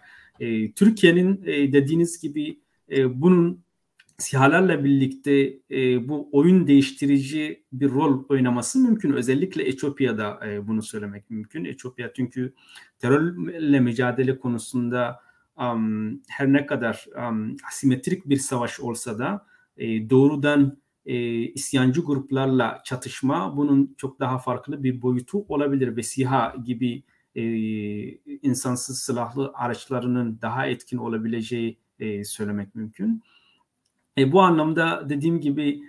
Türkiye'nin 0.76 1.44
dediğiniz 1.46 2.20
gibi 2.20 2.60
bunun 3.08 3.64
sihalarla 4.20 4.84
birlikte 4.84 5.58
e, 5.70 6.08
bu 6.08 6.28
oyun 6.32 6.66
değiştirici 6.66 7.64
bir 7.72 7.90
rol 7.90 8.24
oynaması 8.28 8.78
mümkün. 8.78 9.12
Özellikle 9.12 9.68
Etiyopya'da 9.68 10.40
e, 10.46 10.68
bunu 10.68 10.82
söylemek 10.82 11.30
mümkün. 11.30 11.64
Etiyopya 11.64 12.12
çünkü 12.16 12.54
terörle 12.98 13.80
mücadele 13.80 14.38
konusunda 14.38 15.20
um, 15.56 16.22
her 16.28 16.52
ne 16.52 16.66
kadar 16.66 17.06
um, 17.28 17.56
asimetrik 17.68 18.28
bir 18.28 18.36
savaş 18.36 18.80
olsa 18.80 19.18
da 19.18 19.46
e, 19.76 20.10
doğrudan 20.10 20.78
e, 21.06 21.16
isyancı 21.42 22.00
gruplarla 22.00 22.82
çatışma 22.84 23.56
bunun 23.56 23.94
çok 23.96 24.20
daha 24.20 24.38
farklı 24.38 24.82
bir 24.82 25.02
boyutu 25.02 25.44
olabilir 25.48 25.96
ve 25.96 26.02
SİHA 26.02 26.54
gibi 26.64 27.02
e, 27.34 27.42
insansız 28.42 29.02
silahlı 29.02 29.52
araçlarının 29.54 30.38
daha 30.42 30.66
etkin 30.66 30.98
olabileceği 30.98 31.78
e, 31.98 32.24
söylemek 32.24 32.74
mümkün. 32.74 33.22
E, 34.20 34.32
bu 34.32 34.42
anlamda 34.42 35.08
dediğim 35.08 35.40
gibi 35.40 35.82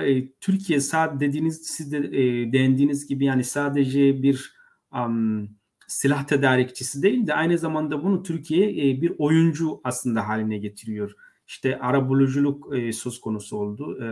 e, 0.00 0.28
Türkiye 0.40 0.80
sadece 0.80 1.20
dediğiniz 1.20 1.62
siz 1.66 1.92
de 1.92 1.98
e, 1.98 2.52
değindiğiniz 2.52 3.06
gibi 3.06 3.24
yani 3.24 3.44
sadece 3.44 4.22
bir 4.22 4.54
um, 4.94 5.48
silah 5.86 6.26
tedarikçisi 6.26 7.02
değil 7.02 7.26
de 7.26 7.34
aynı 7.34 7.58
zamanda 7.58 8.04
bunu 8.04 8.22
Türkiye 8.22 8.70
e, 8.70 9.02
bir 9.02 9.12
oyuncu 9.18 9.80
aslında 9.84 10.28
haline 10.28 10.58
getiriyor. 10.58 11.12
İşte 11.46 11.78
ara 11.78 12.08
buluculuk 12.08 12.76
e, 12.76 12.92
söz 12.92 13.20
konusu 13.20 13.56
oldu 13.56 13.98
e, 14.04 14.08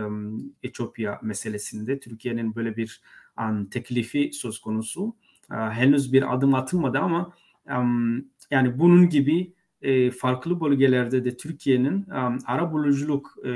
Etiyopya 0.67 1.19
meselesinde. 1.23 1.99
Türkiye'nin 1.99 2.55
böyle 2.55 2.77
bir 2.77 3.01
um, 3.39 3.65
teklifi 3.65 4.29
söz 4.33 4.59
konusu. 4.59 5.15
E, 5.51 5.55
henüz 5.55 6.13
bir 6.13 6.33
adım 6.35 6.55
atılmadı 6.55 6.99
ama 6.99 7.33
um, 7.77 8.25
yani 8.51 8.79
bunun 8.79 9.09
gibi 9.09 9.53
e, 9.81 10.11
farklı 10.11 10.61
bölgelerde 10.61 11.25
de 11.25 11.37
Türkiye'nin 11.37 11.93
um, 11.93 12.39
ara 12.45 12.71
buluculuk 12.71 13.37
e, 13.45 13.51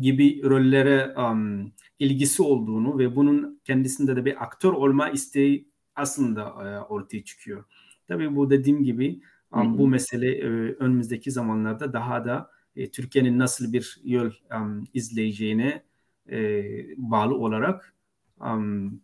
gibi 0.00 0.42
rollere 0.42 1.14
um, 1.16 1.72
ilgisi 1.98 2.42
olduğunu 2.42 2.98
ve 2.98 3.16
bunun 3.16 3.60
kendisinde 3.64 4.16
de 4.16 4.24
bir 4.24 4.42
aktör 4.42 4.72
olma 4.72 5.10
isteği 5.10 5.68
aslında 5.94 6.42
e, 6.42 6.80
ortaya 6.80 7.24
çıkıyor. 7.24 7.64
Tabii 8.08 8.36
bu 8.36 8.50
dediğim 8.50 8.84
gibi 8.84 9.20
um, 9.52 9.78
bu 9.78 9.88
mesele 9.88 10.38
e, 10.38 10.46
önümüzdeki 10.72 11.30
zamanlarda 11.30 11.92
daha 11.92 12.24
da 12.24 12.50
e, 12.76 12.90
Türkiye'nin 12.90 13.38
nasıl 13.38 13.72
bir 13.72 14.00
yol 14.04 14.30
um, 14.56 14.84
izleyeceğine 14.94 15.82
e, 16.30 16.64
bağlı 16.96 17.34
olarak 17.34 17.94
um, 18.40 19.00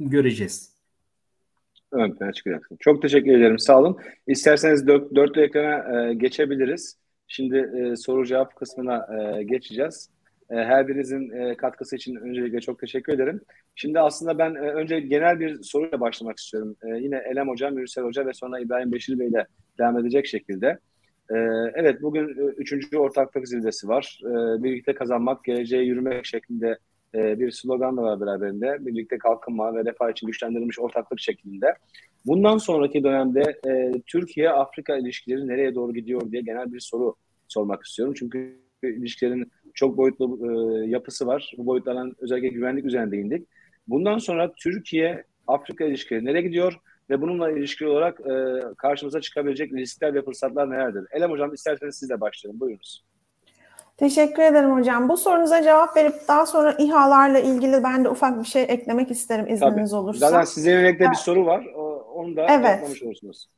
göreceğiz 0.00 0.69
ön 1.92 2.12
plana 2.12 2.32
çıkacaksın. 2.32 2.76
Çok 2.80 3.02
teşekkür 3.02 3.38
ederim. 3.38 3.58
Sağ 3.58 3.78
olun. 3.78 3.98
İsterseniz 4.26 4.86
dört, 4.86 5.14
dörtlü 5.14 5.42
ekrana 5.42 6.08
e, 6.10 6.14
geçebiliriz. 6.14 6.98
Şimdi 7.26 7.56
e, 7.56 7.96
soru 7.96 8.26
cevap 8.26 8.56
kısmına 8.56 9.06
e, 9.18 9.42
geçeceğiz. 9.42 10.10
E, 10.50 10.54
her 10.54 10.88
birinizin 10.88 11.30
e, 11.30 11.56
katkısı 11.56 11.96
için 11.96 12.16
öncelikle 12.16 12.60
çok 12.60 12.78
teşekkür 12.78 13.12
ederim. 13.12 13.40
Şimdi 13.74 14.00
aslında 14.00 14.38
ben 14.38 14.54
e, 14.54 14.58
önce 14.58 15.00
genel 15.00 15.40
bir 15.40 15.62
soruyla 15.62 16.00
başlamak 16.00 16.38
istiyorum. 16.38 16.76
E, 16.82 16.88
yine 16.88 17.22
Elem 17.32 17.48
Hocam, 17.48 17.74
Mürsel 17.74 18.04
Hoca 18.04 18.26
ve 18.26 18.32
sonra 18.32 18.60
İbrahim 18.60 18.92
Beşir 18.92 19.18
Bey 19.18 19.28
ile 19.28 19.46
devam 19.78 19.98
edecek 19.98 20.26
şekilde. 20.26 20.78
E, 21.30 21.36
evet, 21.74 22.02
bugün 22.02 22.28
e, 22.28 22.42
üçüncü 22.56 22.98
ortaklık 22.98 23.48
zirvesi 23.48 23.88
var. 23.88 24.20
E, 24.24 24.62
birlikte 24.62 24.94
kazanmak, 24.94 25.44
geleceğe 25.44 25.82
yürümek 25.82 26.26
şeklinde 26.26 26.78
e, 27.14 27.38
bir 27.38 27.50
slogan 27.50 27.96
da 27.96 28.02
var 28.02 28.20
beraberinde. 28.20 28.86
Birlikte 28.86 29.18
kalkınma 29.18 29.74
ve 29.74 29.84
refah 29.84 30.10
için 30.10 30.26
güçlendirilmiş 30.26 30.78
ortaklık 30.78 31.20
şeklinde. 31.20 31.74
Bundan 32.26 32.58
sonraki 32.58 33.04
dönemde 33.04 33.60
e, 33.68 33.92
Türkiye-Afrika 34.06 34.96
ilişkileri 34.96 35.48
nereye 35.48 35.74
doğru 35.74 35.94
gidiyor 35.94 36.30
diye 36.30 36.42
genel 36.42 36.72
bir 36.72 36.80
soru 36.80 37.14
sormak 37.48 37.84
istiyorum. 37.84 38.14
Çünkü 38.18 38.56
ilişkilerin 38.82 39.52
çok 39.74 39.96
boyutlu 39.96 40.38
e, 40.42 40.86
yapısı 40.86 41.26
var. 41.26 41.52
Bu 41.58 41.66
boyutlardan 41.66 42.14
özellikle 42.18 42.48
güvenlik 42.48 42.84
üzerine 42.84 43.10
değindik. 43.10 43.48
Bundan 43.88 44.18
sonra 44.18 44.52
Türkiye-Afrika 44.52 45.84
ilişkileri 45.84 46.24
nereye 46.24 46.42
gidiyor? 46.42 46.80
Ve 47.10 47.20
bununla 47.20 47.50
ilişkili 47.50 47.88
olarak 47.88 48.20
e, 48.20 48.60
karşımıza 48.76 49.20
çıkabilecek 49.20 49.72
riskler 49.72 50.14
ve 50.14 50.22
fırsatlar 50.22 50.70
nelerdir? 50.70 51.04
Elem 51.12 51.30
Hocam 51.30 51.54
isterseniz 51.54 51.96
sizle 51.96 52.20
başlayalım. 52.20 52.60
Buyurunuz. 52.60 53.04
Teşekkür 54.00 54.42
ederim 54.42 54.70
hocam. 54.70 55.08
Bu 55.08 55.16
sorunuza 55.16 55.62
cevap 55.62 55.96
verip 55.96 56.14
daha 56.28 56.46
sonra 56.46 56.74
İHA'larla 56.78 57.38
ilgili 57.38 57.82
ben 57.82 58.04
de 58.04 58.08
ufak 58.08 58.38
bir 58.38 58.44
şey 58.48 58.62
eklemek 58.62 59.10
isterim 59.10 59.48
izniniz 59.48 59.90
Tabii. 59.90 60.00
olursa. 60.00 60.30
Zaten 60.30 60.44
size 60.44 60.70
yönelik 60.70 61.00
bir 61.00 61.14
soru 61.14 61.46
var. 61.46 61.64
Onu 62.14 62.36
da 62.36 62.46
evet. 62.50 62.70
yapmamış 62.70 63.02
olursunuz. 63.02 63.48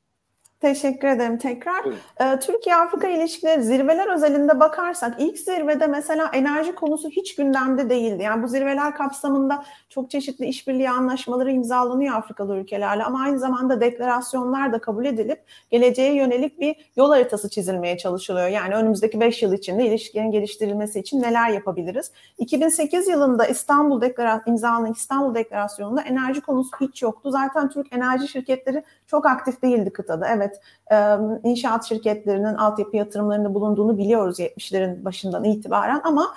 Teşekkür 0.63 1.09
ederim 1.09 1.39
tekrar. 1.39 1.85
Ee, 2.21 2.39
Türkiye-Afrika 2.39 3.09
ilişkileri 3.09 3.63
zirveler 3.63 4.15
özelinde 4.15 4.61
bakarsak 4.61 5.15
ilk 5.19 5.39
zirvede 5.39 5.87
mesela 5.87 6.31
enerji 6.33 6.75
konusu 6.75 7.09
hiç 7.09 7.35
gündemde 7.35 7.91
değildi. 7.91 8.23
Yani 8.23 8.43
bu 8.43 8.49
zirveler 8.49 8.95
kapsamında 8.95 9.65
çok 9.89 10.11
çeşitli 10.11 10.47
işbirliği 10.47 10.91
anlaşmaları 10.91 11.51
imzalanıyor 11.51 12.17
Afrikalı 12.17 12.57
ülkelerle 12.57 13.05
ama 13.05 13.23
aynı 13.23 13.39
zamanda 13.39 13.81
deklarasyonlar 13.81 14.73
da 14.73 14.79
kabul 14.79 15.05
edilip 15.05 15.43
geleceğe 15.71 16.15
yönelik 16.15 16.61
bir 16.61 16.77
yol 16.97 17.11
haritası 17.11 17.51
çizilmeye 17.51 17.99
çalışılıyor. 17.99 18.49
Yani 18.49 18.75
önümüzdeki 18.75 19.21
5 19.21 19.43
yıl 19.43 19.53
içinde 19.53 19.87
ilişkilerin 19.87 20.31
geliştirilmesi 20.31 21.01
için 21.01 21.23
neler 21.23 21.49
yapabiliriz? 21.49 22.13
2008 22.39 23.09
yılında 23.09 23.47
İstanbul 23.47 24.01
Deklara 24.01 24.43
imzalanan 24.47 24.93
İstanbul 24.93 25.35
Deklarasyonu'nda 25.35 26.03
enerji 26.03 26.41
konusu 26.41 26.71
hiç 26.81 27.03
yoktu. 27.03 27.31
Zaten 27.31 27.69
Türk 27.69 27.93
enerji 27.93 28.29
şirketleri 28.29 28.85
çok 29.07 29.27
aktif 29.27 29.63
değildi 29.63 29.93
kıtada. 29.93 30.29
Evet 30.29 30.52
inşaat 31.43 31.85
şirketlerinin 31.85 32.55
altyapı 32.55 32.97
yatırımlarında 32.97 33.55
bulunduğunu 33.55 33.99
biliyoruz 33.99 34.41
70'lerin 34.41 35.05
başından 35.05 35.45
itibaren 35.45 36.01
ama 36.05 36.35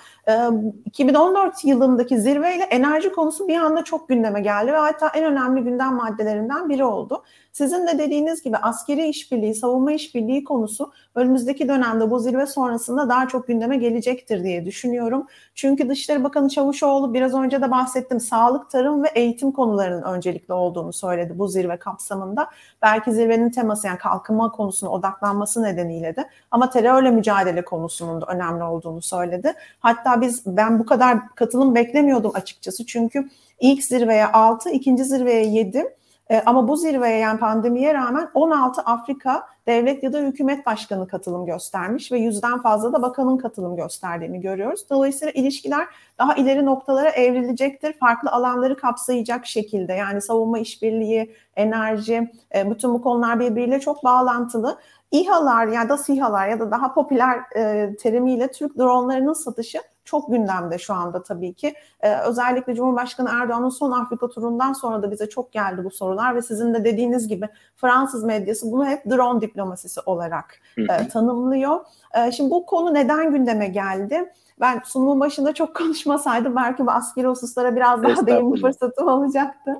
2014 0.84 1.64
yılındaki 1.64 2.20
zirveyle 2.20 2.62
enerji 2.62 3.12
konusu 3.12 3.48
bir 3.48 3.56
anda 3.56 3.84
çok 3.84 4.08
gündeme 4.08 4.40
geldi 4.40 4.72
ve 4.72 4.76
hatta 4.76 5.08
en 5.08 5.24
önemli 5.24 5.60
gündem 5.60 5.94
maddelerinden 5.94 6.68
biri 6.68 6.84
oldu. 6.84 7.22
Sizin 7.52 7.86
de 7.86 7.98
dediğiniz 7.98 8.42
gibi 8.42 8.56
askeri 8.56 9.08
işbirliği, 9.08 9.54
savunma 9.54 9.92
işbirliği 9.92 10.44
konusu 10.44 10.92
önümüzdeki 11.14 11.68
dönemde 11.68 12.10
bu 12.10 12.18
zirve 12.18 12.46
sonrasında 12.46 13.08
daha 13.08 13.28
çok 13.28 13.46
gündeme 13.46 13.76
gelecektir 13.76 14.44
diye 14.44 14.64
düşünüyorum. 14.64 15.26
Çünkü 15.54 15.88
Dışişleri 15.88 16.24
Bakanı 16.24 16.48
Çavuşoğlu 16.48 17.14
biraz 17.14 17.34
önce 17.34 17.62
de 17.62 17.70
bahsettim 17.70 18.20
sağlık, 18.20 18.70
tarım 18.70 19.04
ve 19.04 19.08
eğitim 19.14 19.52
konularının 19.52 20.02
öncelikli 20.02 20.52
olduğunu 20.52 20.92
söyledi 20.92 21.38
bu 21.38 21.48
zirve 21.48 21.76
kapsamında. 21.76 22.50
Belki 22.82 23.12
zirvenin 23.12 23.50
teması 23.50 23.86
yani 23.86 23.98
kalkınma 23.98 24.52
konusuna 24.52 24.90
odaklanması 24.90 25.62
nedeniyle 25.62 26.16
de 26.16 26.28
ama 26.50 26.70
terörle 26.70 27.10
mücadele 27.10 27.64
konusunun 27.64 28.20
da 28.20 28.26
önemli 28.26 28.64
olduğunu 28.64 29.02
söyledi. 29.02 29.54
Hatta 29.80 30.15
biz 30.20 30.42
ben 30.46 30.78
bu 30.78 30.86
kadar 30.86 31.28
katılım 31.34 31.74
beklemiyordum 31.74 32.32
açıkçası 32.34 32.86
çünkü 32.86 33.28
ilk 33.60 33.84
zirveye 33.84 34.26
6, 34.26 34.70
ikinci 34.70 35.04
zirveye 35.04 35.46
7 35.46 35.96
e, 36.30 36.42
ama 36.46 36.68
bu 36.68 36.76
zirveye 36.76 37.18
yani 37.18 37.38
pandemiye 37.38 37.94
rağmen 37.94 38.30
16 38.34 38.80
Afrika 38.80 39.46
devlet 39.66 40.02
ya 40.02 40.12
da 40.12 40.18
hükümet 40.18 40.66
başkanı 40.66 41.08
katılım 41.08 41.46
göstermiş 41.46 42.12
ve 42.12 42.18
yüzden 42.18 42.62
fazla 42.62 42.92
da 42.92 43.02
bakanın 43.02 43.36
katılım 43.36 43.76
gösterdiğini 43.76 44.40
görüyoruz. 44.40 44.86
Dolayısıyla 44.90 45.32
ilişkiler 45.32 45.86
daha 46.18 46.34
ileri 46.34 46.64
noktalara 46.64 47.08
evrilecektir. 47.08 47.92
Farklı 47.92 48.30
alanları 48.30 48.76
kapsayacak 48.76 49.46
şekilde 49.46 49.92
yani 49.92 50.22
savunma 50.22 50.58
işbirliği, 50.58 51.34
enerji, 51.56 52.32
e, 52.54 52.70
bütün 52.70 52.94
bu 52.94 53.02
konular 53.02 53.40
birbiriyle 53.40 53.80
çok 53.80 54.04
bağlantılı. 54.04 54.78
İHA'lar 55.10 55.66
ya 55.66 55.88
da 55.88 55.98
SİHA'lar 55.98 56.48
ya 56.48 56.60
da 56.60 56.70
daha 56.70 56.94
popüler 56.94 57.38
e, 57.56 57.96
terimiyle 57.96 58.50
Türk 58.50 58.78
dronlarının 58.78 59.32
satışı 59.32 59.78
çok 60.06 60.30
gündemde 60.30 60.78
şu 60.78 60.94
anda 60.94 61.22
tabii 61.22 61.54
ki. 61.54 61.74
Ee, 62.00 62.16
özellikle 62.16 62.74
Cumhurbaşkanı 62.74 63.28
Erdoğan'ın 63.32 63.68
son 63.68 63.92
Afrika 63.92 64.28
turundan 64.28 64.72
sonra 64.72 65.02
da 65.02 65.10
bize 65.10 65.28
çok 65.28 65.52
geldi 65.52 65.84
bu 65.84 65.90
sorular 65.90 66.34
ve 66.34 66.42
sizin 66.42 66.74
de 66.74 66.84
dediğiniz 66.84 67.28
gibi 67.28 67.48
Fransız 67.76 68.24
medyası 68.24 68.72
bunu 68.72 68.86
hep 68.86 69.04
drone 69.10 69.40
diplomasisi 69.40 70.00
olarak 70.06 70.60
e, 70.76 71.08
tanımlıyor. 71.08 71.80
E, 72.14 72.32
şimdi 72.32 72.50
bu 72.50 72.66
konu 72.66 72.94
neden 72.94 73.32
gündeme 73.32 73.68
geldi? 73.68 74.32
Ben 74.60 74.80
sunumun 74.84 75.20
başında 75.20 75.54
çok 75.54 75.76
konuşmasaydım 75.76 76.56
belki 76.56 76.86
bu 76.86 76.90
askeri 76.90 77.26
hususlara 77.26 77.76
biraz 77.76 78.02
daha 78.02 78.26
değinme 78.26 78.60
fırsatım 78.60 79.08
olacaktı. 79.08 79.72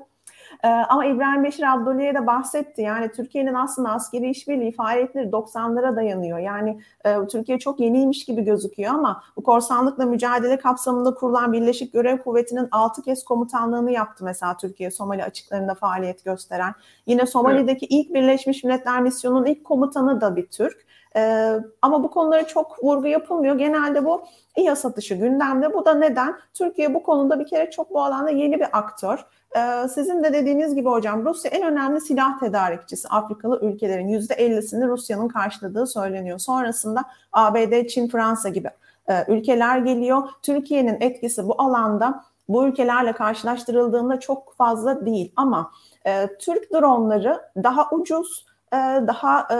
E, 0.63 0.67
ama 0.67 1.05
İbrahim 1.05 1.43
Beşir 1.43 1.73
Abdülü'ye 1.73 2.15
de 2.15 2.27
bahsetti. 2.27 2.81
Yani 2.81 3.11
Türkiye'nin 3.11 3.53
aslında 3.53 3.89
askeri 3.89 4.29
işbirliği 4.29 4.71
faaliyetleri 4.71 5.29
90'lara 5.29 5.95
dayanıyor. 5.95 6.37
Yani 6.37 6.81
e, 7.05 7.27
Türkiye 7.27 7.59
çok 7.59 7.79
yeniymiş 7.79 8.25
gibi 8.25 8.41
gözüküyor 8.41 8.93
ama 8.93 9.23
bu 9.35 9.43
korsanlıkla 9.43 10.05
mücadele 10.05 10.57
kapsamında 10.57 11.13
kurulan 11.13 11.53
Birleşik 11.53 11.93
Görev 11.93 12.17
Kuvveti'nin 12.17 12.67
6 12.71 13.01
kez 13.01 13.23
komutanlığını 13.23 13.91
yaptı 13.91 14.25
mesela 14.25 14.57
Türkiye 14.57 14.91
Somali 14.91 15.23
açıklarında 15.23 15.73
faaliyet 15.73 16.25
gösteren. 16.25 16.73
Yine 17.05 17.25
Somali'deki 17.25 17.85
evet. 17.85 18.05
ilk 18.05 18.13
Birleşmiş 18.13 18.63
Milletler 18.63 19.01
misyonunun 19.01 19.45
ilk 19.45 19.65
komutanı 19.65 20.21
da 20.21 20.35
bir 20.35 20.47
Türk. 20.47 20.87
Ee, 21.15 21.53
ama 21.81 22.03
bu 22.03 22.11
konulara 22.11 22.47
çok 22.47 22.83
vurgu 22.83 23.07
yapılmıyor. 23.07 23.55
Genelde 23.57 24.05
bu 24.05 24.23
İHA 24.57 24.75
satışı 24.75 25.15
gündemde. 25.15 25.73
Bu 25.73 25.85
da 25.85 25.93
neden? 25.93 26.35
Türkiye 26.53 26.93
bu 26.93 27.03
konuda 27.03 27.39
bir 27.39 27.47
kere 27.47 27.69
çok 27.71 27.93
bu 27.93 28.03
alanda 28.03 28.29
yeni 28.29 28.59
bir 28.59 28.77
aktör. 28.77 29.25
Ee, 29.55 29.87
sizin 29.87 30.23
de 30.23 30.33
dediğiniz 30.33 30.75
gibi 30.75 30.89
hocam 30.89 31.25
Rusya 31.25 31.51
en 31.51 31.63
önemli 31.71 32.01
silah 32.01 32.39
tedarikçisi 32.39 33.07
Afrikalı 33.07 33.59
ülkelerin 33.61 34.07
%50'sini 34.07 34.87
Rusya'nın 34.87 35.27
karşıladığı 35.27 35.87
söyleniyor. 35.87 36.39
Sonrasında 36.39 37.03
ABD, 37.31 37.87
Çin, 37.87 38.07
Fransa 38.07 38.49
gibi 38.49 38.69
e, 39.09 39.25
ülkeler 39.27 39.77
geliyor. 39.77 40.29
Türkiye'nin 40.41 40.97
etkisi 41.01 41.47
bu 41.47 41.61
alanda 41.61 42.23
bu 42.49 42.67
ülkelerle 42.67 43.13
karşılaştırıldığında 43.13 44.19
çok 44.19 44.55
fazla 44.57 45.05
değil 45.05 45.31
ama 45.35 45.71
e, 46.05 46.27
Türk 46.39 46.73
dronları 46.73 47.41
daha 47.63 47.89
ucuz 47.91 48.45
daha 49.07 49.47
e, 49.51 49.57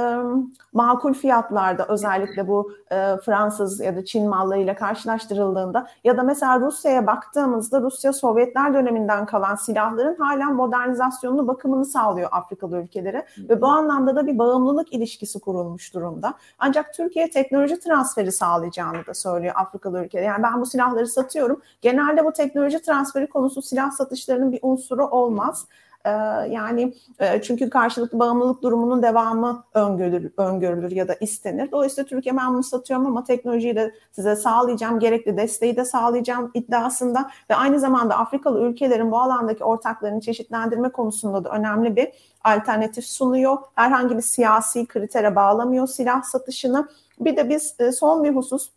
makul 0.73 1.13
fiyatlarda 1.13 1.85
özellikle 1.87 2.47
bu 2.47 2.71
e, 2.91 3.17
Fransız 3.17 3.79
ya 3.79 3.95
da 3.95 4.05
Çin 4.05 4.29
mallarıyla 4.29 4.75
karşılaştırıldığında 4.75 5.87
ya 6.03 6.17
da 6.17 6.23
mesela 6.23 6.59
Rusya'ya 6.59 7.07
baktığımızda 7.07 7.81
Rusya 7.81 8.13
Sovyetler 8.13 8.73
döneminden 8.73 9.25
kalan 9.25 9.55
silahların 9.55 10.15
hala 10.15 10.45
modernizasyonunu 10.45 11.47
bakımını 11.47 11.85
sağlıyor 11.85 12.29
Afrikalı 12.31 12.77
ülkelere 12.77 13.25
ve 13.37 13.61
bu 13.61 13.67
anlamda 13.67 14.15
da 14.15 14.27
bir 14.27 14.37
bağımlılık 14.37 14.93
ilişkisi 14.93 15.39
kurulmuş 15.39 15.93
durumda. 15.93 16.33
Ancak 16.59 16.93
Türkiye 16.93 17.29
teknoloji 17.29 17.79
transferi 17.79 18.31
sağlayacağını 18.31 19.05
da 19.07 19.13
söylüyor 19.13 19.53
Afrikalı 19.57 20.05
ülkelere. 20.05 20.25
Yani 20.25 20.43
ben 20.43 20.61
bu 20.61 20.65
silahları 20.65 21.07
satıyorum. 21.07 21.61
Genelde 21.81 22.25
bu 22.25 22.31
teknoloji 22.31 22.81
transferi 22.81 23.27
konusu 23.29 23.61
silah 23.61 23.91
satışlarının 23.91 24.51
bir 24.51 24.59
unsuru 24.61 25.07
olmaz. 25.07 25.65
Ee, 26.07 26.09
yani 26.49 26.93
e, 27.19 27.41
çünkü 27.41 27.69
karşılıklı 27.69 28.19
bağımlılık 28.19 28.63
durumunun 28.63 29.03
devamı 29.03 29.63
öngörülür, 29.73 30.31
öngörülür 30.37 30.91
ya 30.91 31.07
da 31.07 31.13
istenir. 31.13 31.71
Dolayısıyla 31.71 32.07
Türkiye 32.07 32.37
ben 32.37 32.53
bunu 32.53 32.63
satıyorum 32.63 33.05
ama 33.05 33.23
teknolojiyi 33.23 33.75
de 33.75 33.93
size 34.11 34.35
sağlayacağım, 34.35 34.99
gerekli 34.99 35.37
desteği 35.37 35.75
de 35.75 35.85
sağlayacağım 35.85 36.51
iddiasında 36.53 37.29
ve 37.49 37.55
aynı 37.55 37.79
zamanda 37.79 38.17
Afrikalı 38.17 38.63
ülkelerin 38.67 39.11
bu 39.11 39.19
alandaki 39.19 39.63
ortaklarını 39.63 40.21
çeşitlendirme 40.21 40.89
konusunda 40.89 41.43
da 41.43 41.49
önemli 41.49 41.95
bir 41.95 42.07
alternatif 42.43 43.05
sunuyor. 43.05 43.57
Herhangi 43.75 44.17
bir 44.17 44.21
siyasi 44.21 44.85
kritere 44.85 45.35
bağlamıyor 45.35 45.87
silah 45.87 46.23
satışını. 46.23 46.87
Bir 47.19 47.37
de 47.37 47.49
biz 47.49 47.75
e, 47.79 47.91
son 47.91 48.23
bir 48.23 48.35
husus 48.35 48.69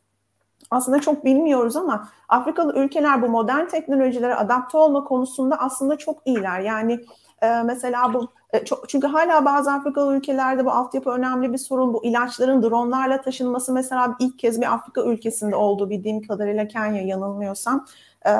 aslında 0.71 1.01
çok 1.01 1.25
bilmiyoruz 1.25 1.77
ama 1.77 2.09
Afrikalı 2.29 2.79
ülkeler 2.79 3.23
bu 3.23 3.29
modern 3.29 3.67
teknolojilere 3.67 4.35
adapte 4.35 4.79
olma 4.79 5.05
konusunda 5.05 5.57
aslında 5.59 5.99
çok 5.99 6.19
iyiler. 6.25 6.61
Yani 6.61 7.01
e, 7.43 7.63
mesela 7.63 8.15
bu 8.15 8.29
e, 8.53 8.65
çok, 8.65 8.89
çünkü 8.89 9.07
hala 9.07 9.45
bazı 9.45 9.73
Afrikalı 9.73 10.17
ülkelerde 10.17 10.65
bu 10.65 10.71
altyapı 10.71 11.11
önemli 11.11 11.53
bir 11.53 11.59
sorun. 11.59 11.95
Bu 11.95 12.05
ilaçların 12.05 12.63
dronlarla 12.63 13.21
taşınması 13.21 13.73
mesela 13.73 14.17
ilk 14.19 14.39
kez 14.39 14.61
bir 14.61 14.75
Afrika 14.75 15.03
ülkesinde 15.03 15.57
oldu 15.57 15.91
bildiğim 15.91 16.23
kadarıyla 16.23 16.69
Kenya 16.69 17.03
yanılmıyorsam. 17.03 17.87
E, 18.27 18.31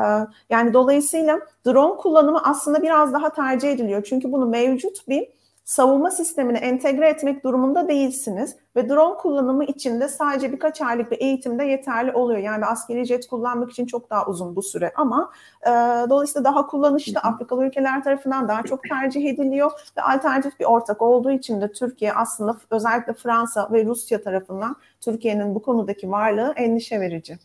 yani 0.51 0.75
dolayısıyla 0.75 1.41
drone 1.67 1.97
kullanımı 1.97 2.43
aslında 2.45 2.83
biraz 2.83 3.13
daha 3.13 3.33
tercih 3.33 3.71
ediliyor. 3.71 4.03
Çünkü 4.03 4.33
bunu 4.33 4.47
mevcut 4.47 5.09
bir 5.09 5.40
savunma 5.71 6.11
sistemine 6.11 6.59
entegre 6.59 7.09
etmek 7.09 7.45
durumunda 7.45 7.89
değilsiniz 7.89 8.57
ve 8.77 8.89
drone 8.89 9.17
kullanımı 9.17 9.65
için 9.65 10.01
de 10.01 10.09
sadece 10.09 10.53
birkaç 10.53 10.81
aylık 10.81 11.11
bir 11.11 11.21
eğitimde 11.21 11.65
yeterli 11.65 12.13
oluyor. 12.13 12.39
Yani 12.39 12.67
askeri 12.67 13.05
jet 13.05 13.27
kullanmak 13.27 13.71
için 13.71 13.87
çok 13.87 14.11
daha 14.11 14.27
uzun 14.27 14.57
bu 14.57 14.63
süre 14.63 14.93
ama 14.97 15.33
e, 15.63 15.71
dolayısıyla 16.11 16.45
daha 16.45 16.67
kullanışlı 16.67 17.21
Afrikalı 17.21 17.67
ülkeler 17.67 18.05
tarafından 18.05 18.49
daha 18.49 18.63
çok 18.63 18.83
tercih 18.83 19.31
ediliyor 19.31 19.71
ve 19.97 20.03
alternatif 20.03 20.61
bir 20.61 20.65
ortak 20.65 21.03
olduğu 21.03 21.31
için 21.31 21.61
de 21.61 21.73
Türkiye 21.73 22.13
aslında 22.13 22.57
özellikle 22.71 23.13
Fransa 23.13 23.69
ve 23.73 23.85
Rusya 23.85 24.23
tarafından 24.23 24.77
Türkiye'nin 25.01 25.55
bu 25.55 25.63
konudaki 25.63 26.11
varlığı 26.11 26.53
endişe 26.57 27.01
verici. 27.01 27.39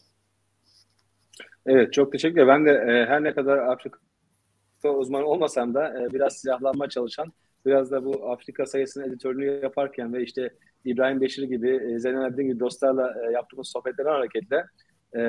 Evet 1.66 1.94
çok 1.94 2.12
teşekkür 2.12 2.36
ederim. 2.36 2.48
Ben 2.48 2.66
de 2.66 2.72
e, 2.72 3.06
her 3.06 3.24
ne 3.24 3.34
kadar 3.34 3.58
Afrika 3.58 4.00
uzmanı 4.84 5.26
olmasam 5.26 5.74
da 5.74 6.02
e, 6.02 6.14
biraz 6.14 6.34
silahlanma 6.34 6.90
çalışan 6.90 7.34
biraz 7.66 7.92
da 7.92 8.06
bu 8.06 8.32
Afrika 8.32 8.66
sayısının 8.66 9.08
editörlüğü 9.08 9.60
yaparken 9.64 10.14
ve 10.14 10.24
işte 10.24 10.50
İbrahim 10.86 11.22
Beşir 11.22 11.44
gibi, 11.44 11.70
e, 11.70 12.00
Zeynep 12.00 12.22
Abidin 12.22 12.48
gibi 12.48 12.60
dostlarla 12.60 13.14
e, 13.28 13.32
yaptığımız 13.32 13.68
sohbetlerden 13.68 14.12
hareketle 14.12 14.66
e, 15.18 15.22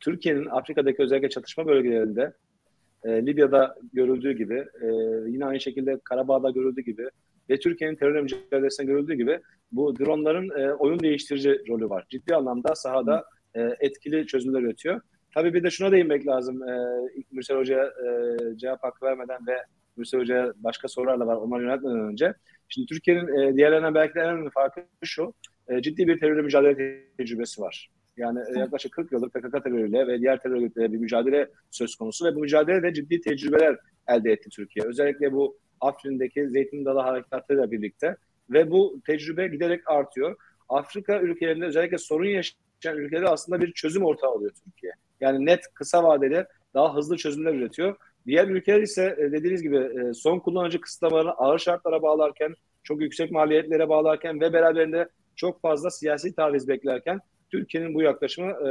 Türkiye'nin 0.00 0.46
Afrika'daki 0.46 1.02
özellikle 1.02 1.28
çatışma 1.28 1.66
bölgelerinde 1.66 2.32
e, 3.04 3.26
Libya'da 3.26 3.76
görüldüğü 3.92 4.32
gibi, 4.32 4.64
e, 4.82 4.86
yine 5.26 5.44
aynı 5.44 5.60
şekilde 5.60 6.00
Karabağ'da 6.04 6.50
görüldüğü 6.50 6.80
gibi 6.80 7.08
ve 7.50 7.58
Türkiye'nin 7.58 7.96
terör 7.96 8.20
mücadelesinde 8.20 8.86
görüldüğü 8.86 9.14
gibi 9.14 9.40
bu 9.72 9.98
dronların 9.98 10.60
e, 10.60 10.72
oyun 10.72 11.00
değiştirici 11.00 11.62
rolü 11.68 11.90
var. 11.90 12.06
Ciddi 12.10 12.34
anlamda 12.34 12.74
sahada 12.74 13.24
e, 13.54 13.76
etkili 13.80 14.26
çözümler 14.26 14.62
üretiyor. 14.62 15.00
Tabii 15.34 15.54
bir 15.54 15.62
de 15.62 15.70
şuna 15.70 15.92
değinmek 15.92 16.26
lazım. 16.26 16.68
E, 16.68 16.98
Mürsel 17.32 17.56
Hoca'ya 17.56 17.84
e, 17.84 18.38
cevap 18.56 18.82
hakkı 18.82 19.06
vermeden 19.06 19.46
ve 19.46 19.56
Mürsel 19.96 20.20
Hoca'ya 20.20 20.52
başka 20.56 20.88
sorular 20.88 21.20
da 21.20 21.26
var 21.26 21.36
onları 21.36 21.62
yönetmeden 21.62 22.00
önce. 22.00 22.34
Şimdi 22.68 22.86
Türkiye'nin 22.86 23.38
e, 23.38 23.56
diğerlerinden 23.56 23.94
belki 23.94 24.14
de 24.14 24.20
en 24.20 24.28
önemli 24.28 24.50
farkı 24.50 24.80
şu. 25.04 25.34
E, 25.68 25.82
ciddi 25.82 26.08
bir 26.08 26.20
terörle 26.20 26.42
mücadele 26.42 27.02
tecrübesi 27.18 27.60
var. 27.60 27.90
Yani 28.16 28.40
e, 28.56 28.58
yaklaşık 28.58 28.92
40 28.92 29.12
yıldır 29.12 29.28
PKK 29.28 29.64
terörüyle 29.64 30.06
ve 30.06 30.20
diğer 30.20 30.42
terör 30.42 30.56
örgütleriyle 30.56 30.92
bir 30.92 30.98
mücadele 30.98 31.48
söz 31.70 31.96
konusu 31.96 32.24
ve 32.24 32.34
bu 32.34 32.40
mücadelede 32.40 32.94
ciddi 32.94 33.20
tecrübeler 33.20 33.76
elde 34.08 34.32
etti 34.32 34.50
Türkiye. 34.50 34.86
Özellikle 34.86 35.32
bu 35.32 35.58
Afrin'deki 35.80 36.48
Zeytin 36.48 36.84
Dalı 36.84 37.00
harekatıyla 37.00 37.70
birlikte 37.70 38.16
ve 38.50 38.70
bu 38.70 39.00
tecrübe 39.06 39.48
giderek 39.48 39.90
artıyor. 39.90 40.36
Afrika 40.68 41.20
ülkelerinde 41.20 41.64
özellikle 41.64 41.98
sorun 41.98 42.24
yaşayan 42.24 42.96
ülkelerde 42.96 43.28
aslında 43.28 43.60
bir 43.60 43.72
çözüm 43.72 44.04
ortağı 44.04 44.30
oluyor 44.30 44.52
Türkiye. 44.64 44.92
Yani 45.20 45.46
net 45.46 45.60
kısa 45.74 46.04
vadeli 46.04 46.46
daha 46.74 46.96
hızlı 46.96 47.16
çözümler 47.16 47.54
üretiyor. 47.54 47.96
Diğer 48.26 48.48
ülkeler 48.48 48.82
ise 48.82 49.16
e, 49.18 49.32
dediğiniz 49.32 49.62
gibi 49.62 49.76
e, 49.76 50.14
son 50.14 50.38
kullanıcı 50.38 50.80
kısıtlamalarını 50.80 51.30
ağır 51.30 51.58
şartlara 51.58 52.02
bağlarken, 52.02 52.54
çok 52.82 53.00
yüksek 53.00 53.30
maliyetlere 53.30 53.88
bağlarken 53.88 54.40
ve 54.40 54.52
beraberinde 54.52 55.08
çok 55.36 55.60
fazla 55.60 55.90
siyasi 55.90 56.34
taviz 56.34 56.68
beklerken 56.68 57.20
Türkiye'nin 57.50 57.94
bu 57.94 58.02
yaklaşımı 58.02 58.50
e, 58.50 58.70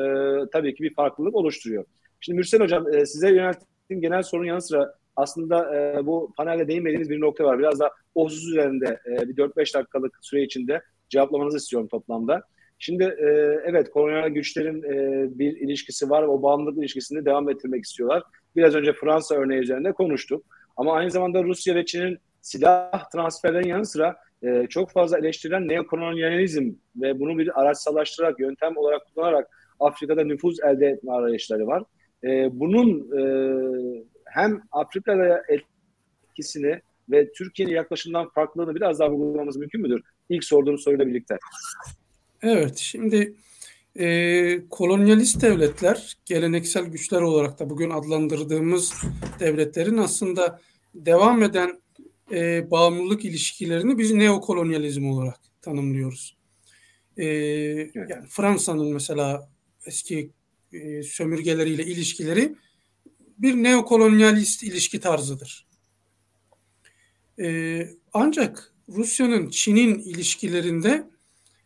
tabii 0.54 0.76
ki 0.76 0.84
bir 0.84 0.94
farklılık 0.94 1.36
oluşturuyor. 1.36 1.86
Şimdi 2.20 2.38
Mürsel 2.38 2.62
Hocam 2.62 2.94
e, 2.94 3.06
size 3.06 3.30
yönelttiğim 3.30 4.02
genel 4.02 4.24
sorun 4.24 4.46
yanı 4.46 4.62
sıra 4.62 4.94
aslında 5.16 5.76
e, 5.76 6.06
bu 6.06 6.34
panelde 6.38 6.68
değinmediğiniz 6.68 7.10
bir 7.10 7.22
nokta 7.22 7.44
var. 7.44 7.60
Biraz 7.60 7.80
da 7.80 7.92
o 8.16 8.28
üzerinde 8.28 9.00
e, 9.06 9.30
bir 9.30 9.36
4-5 9.36 9.74
dakikalık 9.74 10.18
süre 10.22 10.44
içinde 10.44 10.82
cevaplamanızı 11.10 11.58
istiyorum 11.58 11.88
toplamda. 11.88 12.42
Şimdi 12.80 13.04
e, 13.04 13.26
evet 13.66 13.90
kolonyal 13.90 14.30
güçlerin 14.30 14.84
e, 14.84 15.28
bir 15.40 15.58
ilişkisi 15.58 16.10
var. 16.10 16.24
O 16.24 16.44
bağımlılık 16.44 16.78
ilişkisini 16.78 17.26
devam 17.26 17.50
ettirmek 17.50 17.86
istiyorlar. 17.86 18.24
Biraz 18.56 18.76
önce 18.76 18.94
Fransa 18.94 19.36
örneği 19.36 19.60
üzerinde 19.60 19.92
konuştuk. 19.92 20.46
Ama 20.78 20.94
aynı 20.94 21.12
zamanda 21.12 21.44
Rusya 21.44 21.76
ve 21.76 21.86
Çin'in 21.86 22.18
silah 22.42 23.10
transferlerinin 23.10 23.70
yanı 23.70 23.86
sıra 23.86 24.18
e, 24.44 24.68
çok 24.70 24.92
fazla 24.92 25.18
eleştirilen 25.18 25.68
neokolonyalizm 25.68 26.72
ve 26.96 27.20
bunu 27.20 27.38
bir 27.38 27.62
araçsallaştırarak, 27.62 28.40
yöntem 28.40 28.78
olarak 28.78 29.02
kullanarak 29.06 29.50
Afrika'da 29.80 30.24
nüfuz 30.24 30.60
elde 30.64 30.88
etme 30.88 31.12
arayışları 31.12 31.68
var. 31.68 31.84
E, 32.24 32.60
bunun 32.60 33.18
e, 33.20 33.24
hem 34.26 34.62
Afrika'da 34.72 35.44
etkisini 35.48 36.82
ve 37.10 37.32
Türkiye'nin 37.32 37.74
yaklaşımından 37.74 38.30
farklılığını 38.30 38.76
biraz 38.76 39.00
daha 39.00 39.12
vurgulamamız 39.12 39.58
mümkün 39.58 39.82
müdür? 39.82 40.02
İlk 40.30 40.44
sorduğum 40.44 40.78
soruyla 40.78 41.08
birlikte. 41.08 41.38
Evet, 42.42 42.78
şimdi 42.78 43.34
e, 44.00 44.64
kolonyalist 44.70 45.42
devletler, 45.42 46.18
geleneksel 46.26 46.86
güçler 46.86 47.22
olarak 47.22 47.60
da 47.60 47.70
bugün 47.70 47.90
adlandırdığımız 47.90 48.94
devletlerin 49.40 49.98
aslında 49.98 50.62
devam 50.96 51.44
eden 51.44 51.82
e, 52.32 52.72
bağımlılık 52.72 53.26
ilişkilerini 53.26 53.98
biz 53.98 54.12
neokolonyalizm 54.12 55.06
olarak 55.06 55.40
tanımlıyoruz. 55.62 56.38
E, 57.18 57.26
yani 57.96 58.28
Fransa'nın 58.30 58.94
mesela 58.94 59.50
eski 59.86 60.30
e, 60.74 61.04
sömürgeleriyle 61.04 61.86
ilişkileri 61.86 62.56
bir 63.38 63.56
neokolonyalist 63.56 64.64
ilişki 64.64 65.00
tarzıdır. 65.00 65.68
E, 67.40 67.88
ancak 68.14 68.74
Rusya'nın 68.90 69.50
Çin'in 69.50 70.00
ilişkilerinde 70.00 71.08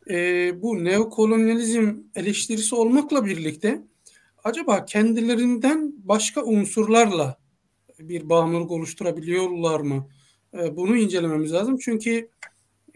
e, 0.10 0.52
bu 0.62 0.84
neokolonyalizm 0.84 1.94
eleştirisi 2.16 2.76
olmakla 2.76 3.26
birlikte 3.26 3.82
acaba 4.44 4.86
kendilerinden 4.86 5.94
başka 5.98 6.44
unsurlarla 6.44 7.38
bir 8.00 8.30
bağımlılık 8.30 8.72
oluşturabiliyorlar 8.72 9.80
mı? 9.80 10.10
E, 10.54 10.76
bunu 10.76 10.98
incelememiz 10.98 11.54
lazım. 11.54 11.78
Çünkü 11.78 12.30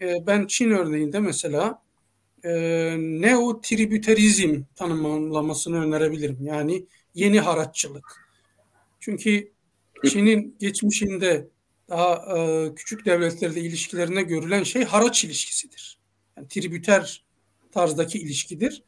e, 0.00 0.26
ben 0.26 0.46
Çin 0.46 0.70
örneğinde 0.70 1.20
mesela 1.20 1.82
e, 2.44 2.50
neotribüterizm 2.98 4.62
tanımlamasını 4.76 5.84
önerebilirim. 5.84 6.38
Yani 6.42 6.86
yeni 7.14 7.40
haraççılık. 7.40 8.30
Çünkü 9.00 9.52
Çin'in 10.08 10.56
geçmişinde 10.58 11.48
daha 11.88 12.38
e, 12.38 12.74
küçük 12.74 13.06
devletlerle 13.06 13.60
ilişkilerine 13.60 14.22
görülen 14.22 14.62
şey 14.62 14.84
haraç 14.84 15.24
ilişkisidir. 15.24 15.99
Yani 16.36 16.48
tribüter 16.48 17.24
tarzdaki 17.72 18.18
ilişkidir. 18.18 18.82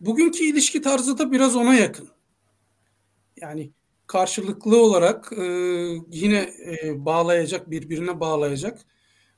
Bugünkü 0.00 0.44
ilişki 0.44 0.82
tarzı 0.82 1.18
da 1.18 1.32
biraz 1.32 1.56
ona 1.56 1.74
yakın. 1.74 2.08
Yani 3.36 3.72
karşılıklı 4.06 4.82
olarak 4.82 5.32
e, 5.32 5.44
yine 6.10 6.54
e, 6.66 7.04
bağlayacak, 7.04 7.70
birbirine 7.70 8.20
bağlayacak 8.20 8.86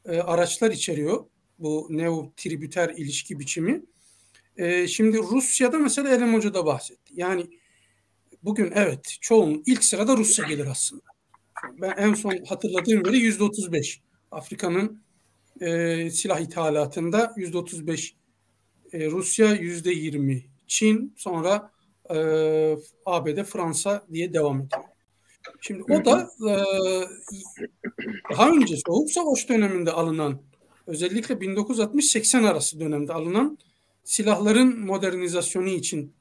e, 0.05 0.19
araçlar 0.19 0.71
içeriyor 0.71 1.25
bu 1.59 1.89
neo-tribüter 1.91 2.95
ilişki 2.97 3.39
biçimi. 3.39 3.85
E, 4.57 4.89
şimdi 4.89 5.19
Rusya'da 5.19 5.79
mesela 5.79 6.15
Elem 6.15 6.35
Hoca 6.35 6.55
da 6.55 6.67
bahsetti. 6.67 7.13
Yani 7.17 7.47
bugün 8.43 8.73
evet 8.75 9.17
çoğun 9.21 9.63
ilk 9.67 9.85
sırada 9.85 10.17
Rusya 10.17 10.47
gelir 10.47 10.67
aslında. 10.67 11.03
Ben 11.81 11.95
en 11.97 12.15
son 12.15 12.45
hatırladığım 12.49 13.07
veri 13.07 13.19
yüzde 13.19 13.45
otuz 13.45 13.73
beş. 13.73 14.01
Afrika'nın 14.31 15.04
e, 15.61 16.11
silah 16.11 16.41
ithalatında 16.41 17.33
yüzde 17.37 17.59
otuz 17.59 17.87
beş 17.87 18.15
e, 18.93 19.07
Rusya 19.11 19.55
yüzde 19.55 19.91
yirmi 19.91 20.45
Çin 20.67 21.15
sonra 21.17 21.71
e, 22.11 22.17
ABD 23.07 23.43
Fransa 23.43 24.07
diye 24.13 24.33
devam 24.33 24.57
ediyor. 24.57 24.85
Şimdi 25.61 25.83
o 25.83 26.05
da 26.05 26.31
e, 26.49 26.53
daha 28.33 28.51
önce 28.51 28.77
Soğuk 28.87 29.11
Savaş 29.11 29.49
döneminde 29.49 29.93
alınan 29.93 30.41
özellikle 30.87 31.35
1960-80 31.35 32.49
arası 32.49 32.81
dönemde 32.81 33.13
alınan 33.13 33.59
silahların 34.05 34.81
modernizasyonu 34.81 35.69
için 35.69 36.13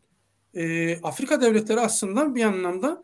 e, 0.54 0.96
Afrika 0.98 1.42
devletleri 1.42 1.80
aslında 1.80 2.36
bir 2.36 2.44
anlamda 2.44 3.04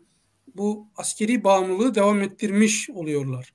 bu 0.55 0.87
askeri 0.95 1.43
bağımlılığı 1.43 1.95
devam 1.95 2.21
ettirmiş 2.21 2.89
oluyorlar. 2.89 3.53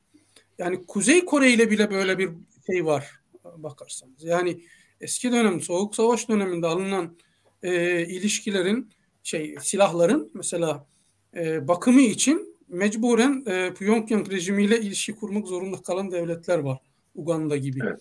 Yani 0.59 0.87
Kuzey 0.87 1.25
Kore 1.25 1.53
ile 1.53 1.71
bile 1.71 1.91
böyle 1.91 2.19
bir 2.19 2.31
şey 2.67 2.87
var 2.87 3.11
bakarsanız. 3.45 4.25
Yani 4.25 4.61
eski 5.01 5.33
dönem 5.33 5.61
Soğuk 5.61 5.95
Savaş 5.95 6.29
döneminde 6.29 6.67
alınan 6.67 7.17
e, 7.63 8.03
ilişkilerin 8.07 8.91
şey 9.23 9.55
silahların 9.61 10.31
mesela 10.35 10.87
e, 11.37 11.69
bakımı 11.69 12.01
için 12.01 12.57
mecburen 12.69 13.45
e, 13.47 13.75
Pyongyang 13.75 14.31
rejimiyle 14.31 14.81
ilişki 14.81 15.15
kurmak 15.15 15.47
zorunda 15.47 15.83
kalan 15.83 16.11
devletler 16.11 16.59
var. 16.59 16.79
Uganda 17.15 17.57
gibi. 17.57 17.81
Evet. 17.85 18.01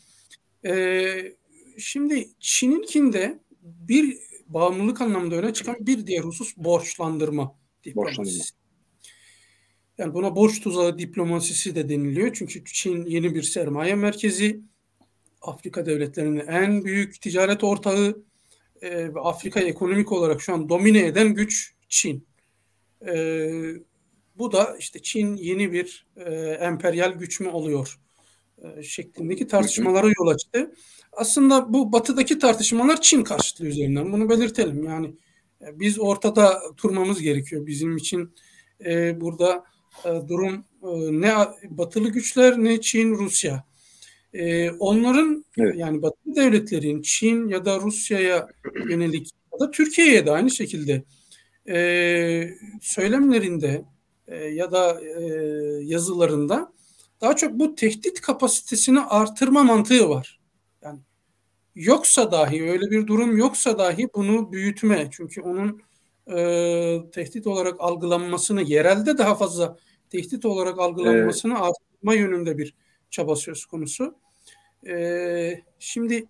E, 0.66 1.36
şimdi 1.78 2.30
Çin'inkinde 2.40 3.40
bir 3.62 4.18
bağımlılık 4.48 5.02
anlamında 5.02 5.36
öne 5.36 5.54
çıkan 5.54 5.76
bir 5.80 6.08
diğer 6.08 6.24
husus 6.24 6.58
borçlandırma 6.58 7.56
diplomasisi. 7.84 8.54
Yani 9.98 10.14
buna 10.14 10.36
borç 10.36 10.62
tuzağı 10.62 10.98
diplomasisi 10.98 11.76
de 11.76 11.90
deniliyor. 11.90 12.34
Çünkü 12.34 12.64
Çin 12.66 13.06
yeni 13.06 13.36
bir 13.36 13.44
sermaye 13.44 13.96
merkezi. 13.96 14.62
Afrika 15.42 15.86
devletlerinin 15.86 16.48
en 16.48 16.86
büyük 16.86 17.22
ticaret 17.22 17.64
ortağı 17.64 18.24
e, 18.82 19.06
Afrika 19.06 19.60
ekonomik 19.60 20.12
olarak 20.12 20.42
şu 20.42 20.54
an 20.54 20.70
domine 20.70 21.06
eden 21.06 21.34
güç 21.34 21.74
Çin. 21.90 22.28
E, 23.08 23.50
bu 24.38 24.52
da 24.52 24.76
işte 24.80 25.02
Çin 25.02 25.36
yeni 25.36 25.72
bir 25.72 26.08
e, 26.16 26.34
emperyal 26.60 27.12
güç 27.12 27.40
mü 27.40 27.50
oluyor 27.50 28.00
e, 28.64 28.84
şeklindeki 28.84 29.48
tartışmalara 29.48 30.08
yol 30.20 30.28
açtı. 30.28 30.74
Aslında 31.12 31.74
bu 31.74 31.92
batıdaki 31.92 32.40
tartışmalar 32.40 33.02
Çin 33.02 33.24
karşıtlığı 33.24 33.66
üzerinden. 33.66 34.14
Bunu 34.14 34.30
belirtelim. 34.30 34.84
Yani 34.84 35.16
e, 35.62 35.80
biz 35.80 36.00
ortada 36.00 36.62
durmamız 36.84 37.22
gerekiyor. 37.22 37.66
Bizim 37.68 37.98
için 37.98 38.36
e, 38.86 39.22
burada 39.22 39.64
durum 40.28 40.66
e, 40.84 41.22
ne 41.22 41.34
batılı 41.70 42.10
güçler 42.10 42.58
ne 42.58 42.82
Çin, 42.82 43.12
Rusya. 43.12 43.64
E, 44.34 44.72
onların 44.72 45.46
evet. 45.58 45.76
yani 45.78 46.02
batılı 46.02 46.36
devletlerin 46.36 47.02
Çin 47.02 47.48
ya 47.48 47.66
da 47.66 47.80
Rusya'ya 47.80 48.48
yönelik 48.90 49.30
ya 49.54 49.60
da 49.60 49.72
Türkiye'ye 49.72 50.26
de 50.26 50.32
aynı 50.32 50.52
şekilde 50.52 51.04
e, 51.70 52.50
söylemlerinde 52.82 53.86
e, 54.28 54.36
ya 54.36 54.72
da 54.72 55.02
e, 55.02 55.24
yazılarında 55.84 56.74
daha 57.22 57.36
çok 57.36 57.54
bu 57.54 57.76
tehdit 57.76 58.22
kapasitesini 58.22 59.00
artırma 59.00 59.64
mantığı 59.64 60.10
var. 60.10 60.40
Yani 60.82 61.00
yoksa 61.76 62.32
dahi 62.32 62.64
öyle 62.64 62.92
bir 62.92 63.08
durum 63.08 63.38
yoksa 63.38 63.78
dahi 63.78 64.10
bunu 64.16 64.52
büyütme. 64.52 65.10
Çünkü 65.12 65.42
onun 65.42 65.82
e, 66.28 67.00
tehdit 67.12 67.48
olarak 67.48 67.76
algılanmasını 67.80 68.62
yerelde 68.62 69.18
daha 69.18 69.36
fazla 69.36 69.78
tehdit 70.10 70.46
olarak 70.46 70.80
algılanmasını 70.80 71.54
evet. 71.54 71.64
artırma 71.64 72.14
yönünde 72.14 72.58
bir 72.58 72.76
çaba 73.10 73.36
söz 73.36 73.66
konusu. 73.66 74.16
E, 74.88 75.62
şimdi 75.80 76.28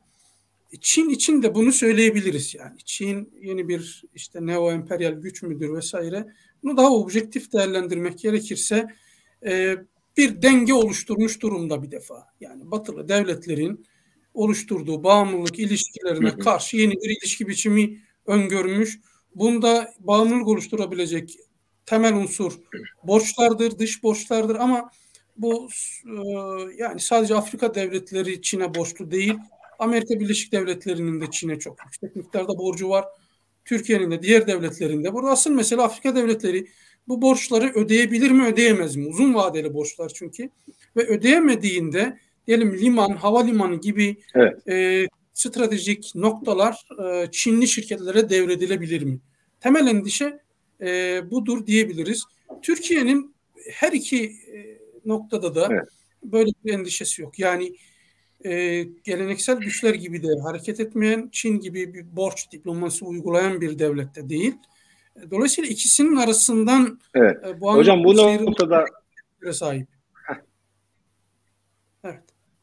Çin 0.81 1.09
için 1.09 1.43
de 1.43 1.55
bunu 1.55 1.71
söyleyebiliriz 1.71 2.55
yani. 2.55 2.77
Çin 2.85 3.33
yeni 3.41 3.67
bir 3.67 4.03
işte 4.15 4.45
neo 4.45 4.71
emperyal 4.71 5.11
güç 5.11 5.43
müdür 5.43 5.73
vesaire. 5.73 6.27
Bunu 6.63 6.77
daha 6.77 6.91
objektif 6.91 7.53
değerlendirmek 7.53 8.19
gerekirse 8.19 8.87
e, 9.45 9.75
bir 10.17 10.41
denge 10.41 10.73
oluşturmuş 10.73 11.41
durumda 11.41 11.83
bir 11.83 11.91
defa. 11.91 12.27
Yani 12.41 12.71
batılı 12.71 13.09
devletlerin 13.09 13.85
oluşturduğu 14.33 15.03
bağımlılık 15.03 15.59
ilişkilerine 15.59 16.37
karşı 16.37 16.77
yeni 16.77 16.93
bir 16.93 17.17
ilişki 17.17 17.47
biçimi 17.47 18.01
öngörmüş. 18.25 18.99
Bunda 19.35 19.93
bağımlılık 19.99 20.47
oluşturabilecek 20.47 21.37
temel 21.85 22.13
unsur 22.13 22.53
borçlardır, 23.03 23.79
dış 23.79 24.03
borçlardır 24.03 24.55
ama 24.55 24.89
bu 25.37 25.69
e, 26.05 26.13
yani 26.77 26.99
sadece 26.99 27.35
Afrika 27.35 27.75
devletleri 27.75 28.41
Çin'e 28.41 28.75
borçlu 28.75 29.11
değil. 29.11 29.33
Amerika 29.79 30.19
Birleşik 30.19 30.51
Devletleri'nin 30.51 31.21
de 31.21 31.25
Çin'e 31.31 31.59
çok 31.59 31.77
yüksek 31.85 32.15
miktarda 32.15 32.57
borcu 32.57 32.89
var. 32.89 33.05
Türkiye'nin 33.65 34.11
de 34.11 34.21
diğer 34.21 34.47
devletlerinde. 34.47 35.13
Burada 35.13 35.31
asıl 35.31 35.51
mesele 35.51 35.81
Afrika 35.81 36.15
devletleri 36.15 36.67
bu 37.07 37.21
borçları 37.21 37.71
ödeyebilir 37.75 38.31
mi 38.31 38.45
ödeyemez 38.45 38.95
mi? 38.95 39.07
Uzun 39.07 39.33
vadeli 39.33 39.73
borçlar 39.73 40.11
çünkü. 40.15 40.49
Ve 40.97 41.07
ödeyemediğinde 41.07 42.19
diyelim 42.47 42.77
liman, 42.77 43.15
havalimanı 43.15 43.75
gibi 43.75 44.15
evet. 44.35 44.67
e, 44.67 45.07
stratejik 45.33 46.15
noktalar 46.15 46.87
e, 47.05 47.27
Çinli 47.31 47.67
şirketlere 47.67 48.29
devredilebilir 48.29 49.01
mi? 49.01 49.19
Temel 49.59 49.87
endişe 49.87 50.39
e, 50.81 51.21
budur 51.31 51.65
diyebiliriz. 51.65 52.23
Türkiye'nin 52.61 53.35
her 53.71 53.91
iki 53.91 54.25
e, 54.25 54.77
noktada 55.05 55.55
da 55.55 55.67
evet. 55.71 55.87
böyle 56.23 56.51
bir 56.65 56.73
endişesi 56.73 57.21
yok. 57.21 57.39
Yani 57.39 57.75
e, 58.45 58.83
geleneksel 59.03 59.57
güçler 59.57 59.93
gibi 59.93 60.23
de 60.23 60.27
hareket 60.43 60.79
etmeyen, 60.79 61.29
Çin 61.31 61.59
gibi 61.59 61.93
bir 61.93 62.15
borç 62.15 62.51
diplomasi 62.51 63.05
uygulayan 63.05 63.61
bir 63.61 63.79
devlette 63.79 64.29
değil. 64.29 64.55
Dolayısıyla 65.31 65.69
ikisinin 65.69 66.15
arasından 66.15 66.99
evet. 67.15 67.37
e, 67.47 67.61
bu 67.61 67.73
Hocam 67.73 68.03
bu 68.03 68.15
noktada 68.15 68.85
sahip. 69.51 69.92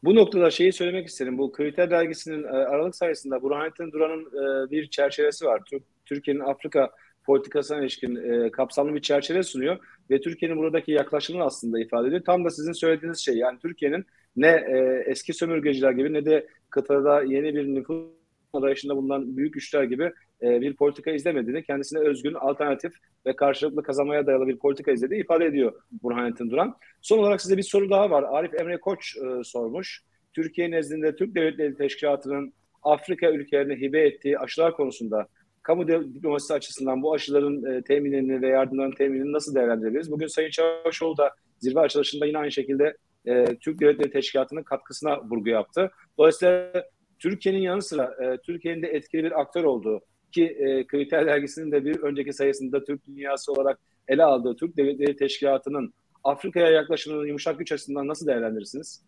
Bu 0.03 0.15
noktada 0.15 0.51
şeyi 0.51 0.73
söylemek 0.73 1.07
isterim. 1.07 1.37
Bu 1.37 1.51
kriter 1.51 1.91
dergisinin 1.91 2.43
e, 2.43 2.47
Aralık 2.47 2.95
sayısında 2.95 3.41
Burhanettin 3.41 3.91
Duran'ın 3.91 4.25
e, 4.25 4.71
bir 4.71 4.89
çerçevesi 4.89 5.45
var. 5.45 5.61
Türkiye'nin 6.05 6.41
Afrika 6.41 6.91
politikasına 7.25 7.81
ilişkin 7.81 8.15
e, 8.15 8.51
kapsamlı 8.51 8.93
bir 8.93 9.01
çerçeve 9.01 9.43
sunuyor 9.43 9.77
ve 10.09 10.21
Türkiye'nin 10.21 10.57
buradaki 10.57 10.91
yaklaşımını 10.91 11.43
aslında 11.43 11.79
ifade 11.79 12.07
ediyor. 12.07 12.23
Tam 12.25 12.45
da 12.45 12.49
sizin 12.49 12.73
söylediğiniz 12.73 13.19
şey 13.19 13.35
yani 13.35 13.59
Türkiye'nin 13.59 14.05
ne 14.35 14.63
eski 15.05 15.33
sömürgeciler 15.33 15.91
gibi 15.91 16.13
ne 16.13 16.25
de 16.25 16.47
kıtada 16.69 17.23
yeni 17.23 17.55
bir 17.55 17.65
nüfus 17.65 18.05
arayışında 18.53 18.95
bulunan 18.95 19.37
büyük 19.37 19.53
güçler 19.53 19.83
gibi 19.83 20.11
e, 20.43 20.61
bir 20.61 20.75
politika 20.75 21.11
izlemediğini, 21.11 21.63
kendisine 21.63 21.99
özgün, 21.99 22.33
alternatif 22.33 22.93
ve 23.25 23.35
karşılıklı 23.35 23.83
kazanmaya 23.83 24.27
dayalı 24.27 24.47
bir 24.47 24.57
politika 24.57 24.91
izlediği 24.91 25.21
ifade 25.21 25.45
ediyor 25.45 25.73
Burhanettin 26.03 26.49
Duran. 26.49 26.75
Son 27.01 27.17
olarak 27.17 27.41
size 27.41 27.57
bir 27.57 27.63
soru 27.63 27.89
daha 27.89 28.09
var. 28.09 28.23
Arif 28.23 28.53
Emre 28.53 28.79
Koç 28.79 29.17
e, 29.17 29.43
sormuş. 29.43 30.03
Türkiye 30.33 30.71
nezdinde 30.71 31.15
Türk 31.15 31.35
Devletleri 31.35 31.75
Teşkilatı'nın 31.77 32.53
Afrika 32.83 33.31
ülkelerine 33.31 33.75
hibe 33.75 34.01
ettiği 34.01 34.39
aşılar 34.39 34.73
konusunda 34.73 35.27
kamu 35.63 35.87
diplomasisi 35.87 36.53
açısından 36.53 37.01
bu 37.01 37.13
aşıların 37.13 37.73
e, 37.73 37.81
teminini 37.81 38.41
ve 38.41 38.47
yardımların 38.47 38.91
teminini 38.91 39.31
nasıl 39.31 39.55
değerlendirebiliriz? 39.55 40.11
Bugün 40.11 40.27
Sayın 40.27 40.49
Çavuşoğlu 40.49 41.17
da 41.17 41.31
zirve 41.59 41.79
açılışında 41.79 42.25
yine 42.25 42.37
aynı 42.37 42.51
şekilde 42.51 42.97
e, 43.25 43.45
Türk 43.45 43.81
Devletleri 43.81 44.11
Teşkilatı'nın 44.11 44.63
katkısına 44.63 45.21
vurgu 45.23 45.49
yaptı. 45.49 45.91
Dolayısıyla 46.17 46.85
Türkiye'nin 47.19 47.59
yanı 47.59 47.81
sıra 47.81 48.15
e, 48.23 48.37
Türkiye'nin 48.37 48.81
de 48.81 48.87
etkili 48.87 49.23
bir 49.23 49.41
aktör 49.41 49.63
olduğu 49.63 50.01
ki 50.33 50.45
e, 50.45 50.87
Kriter 50.87 51.25
Dergisi'nin 51.25 51.71
de 51.71 51.85
bir 51.85 51.99
önceki 51.99 52.33
sayısında 52.33 52.83
Türk 52.83 53.07
dünyası 53.07 53.51
olarak 53.51 53.79
ele 54.07 54.23
aldığı 54.23 54.55
Türk 54.55 54.77
Devletleri 54.77 55.15
Teşkilatı'nın 55.15 55.93
Afrika'ya 56.23 56.69
yaklaşımını 56.69 57.27
yumuşak 57.27 57.59
güç 57.59 57.71
açısından 57.71 58.07
nasıl 58.07 58.27
değerlendirirsiniz? 58.27 59.01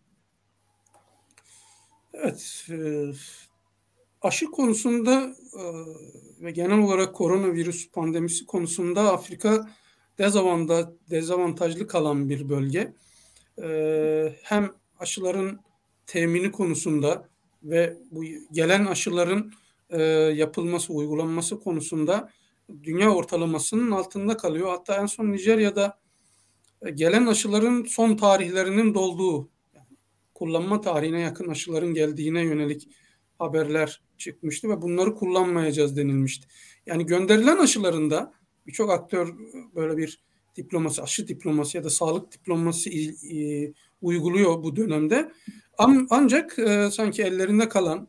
Evet, 2.12 2.66
e, 2.70 2.76
aşı 4.22 4.46
konusunda 4.46 5.34
e, 5.56 5.62
ve 6.44 6.50
genel 6.50 6.78
olarak 6.78 7.14
koronavirüs 7.14 7.90
pandemisi 7.90 8.46
konusunda 8.46 9.12
Afrika 9.12 9.68
dezavantaj, 10.18 10.86
dezavantajlı 11.10 11.86
kalan 11.86 12.28
bir 12.28 12.48
bölge. 12.48 12.92
E, 13.62 14.36
hem 14.42 14.70
aşıların 14.98 15.60
temini 16.06 16.52
konusunda 16.52 17.28
ve 17.62 17.96
bu 18.10 18.24
gelen 18.52 18.84
aşıların 18.84 19.52
e, 19.94 20.02
yapılması, 20.36 20.92
uygulanması 20.92 21.60
konusunda 21.60 22.30
dünya 22.82 23.14
ortalamasının 23.14 23.90
altında 23.90 24.36
kalıyor. 24.36 24.68
Hatta 24.68 24.96
en 24.96 25.06
son 25.06 25.32
Nijerya'da 25.32 25.98
e, 26.82 26.90
gelen 26.90 27.26
aşıların 27.26 27.84
son 27.84 28.16
tarihlerinin 28.16 28.94
dolduğu, 28.94 29.48
kullanma 30.34 30.80
tarihine 30.80 31.20
yakın 31.20 31.48
aşıların 31.48 31.94
geldiğine 31.94 32.42
yönelik 32.42 32.88
haberler 33.38 34.02
çıkmıştı 34.18 34.68
ve 34.68 34.82
bunları 34.82 35.14
kullanmayacağız 35.14 35.96
denilmişti. 35.96 36.48
Yani 36.86 37.06
gönderilen 37.06 37.58
aşılarında 37.58 38.32
birçok 38.66 38.90
aktör 38.90 39.34
böyle 39.74 39.96
bir 39.96 40.20
diplomasi, 40.56 41.02
aşı 41.02 41.28
diplomasi 41.28 41.76
ya 41.76 41.84
da 41.84 41.90
sağlık 41.90 42.32
diplomasi 42.32 42.90
e, 43.10 43.72
uyguluyor 44.02 44.62
bu 44.62 44.76
dönemde. 44.76 45.32
ancak 46.10 46.58
e, 46.58 46.90
sanki 46.90 47.22
ellerinde 47.22 47.68
kalan 47.68 48.08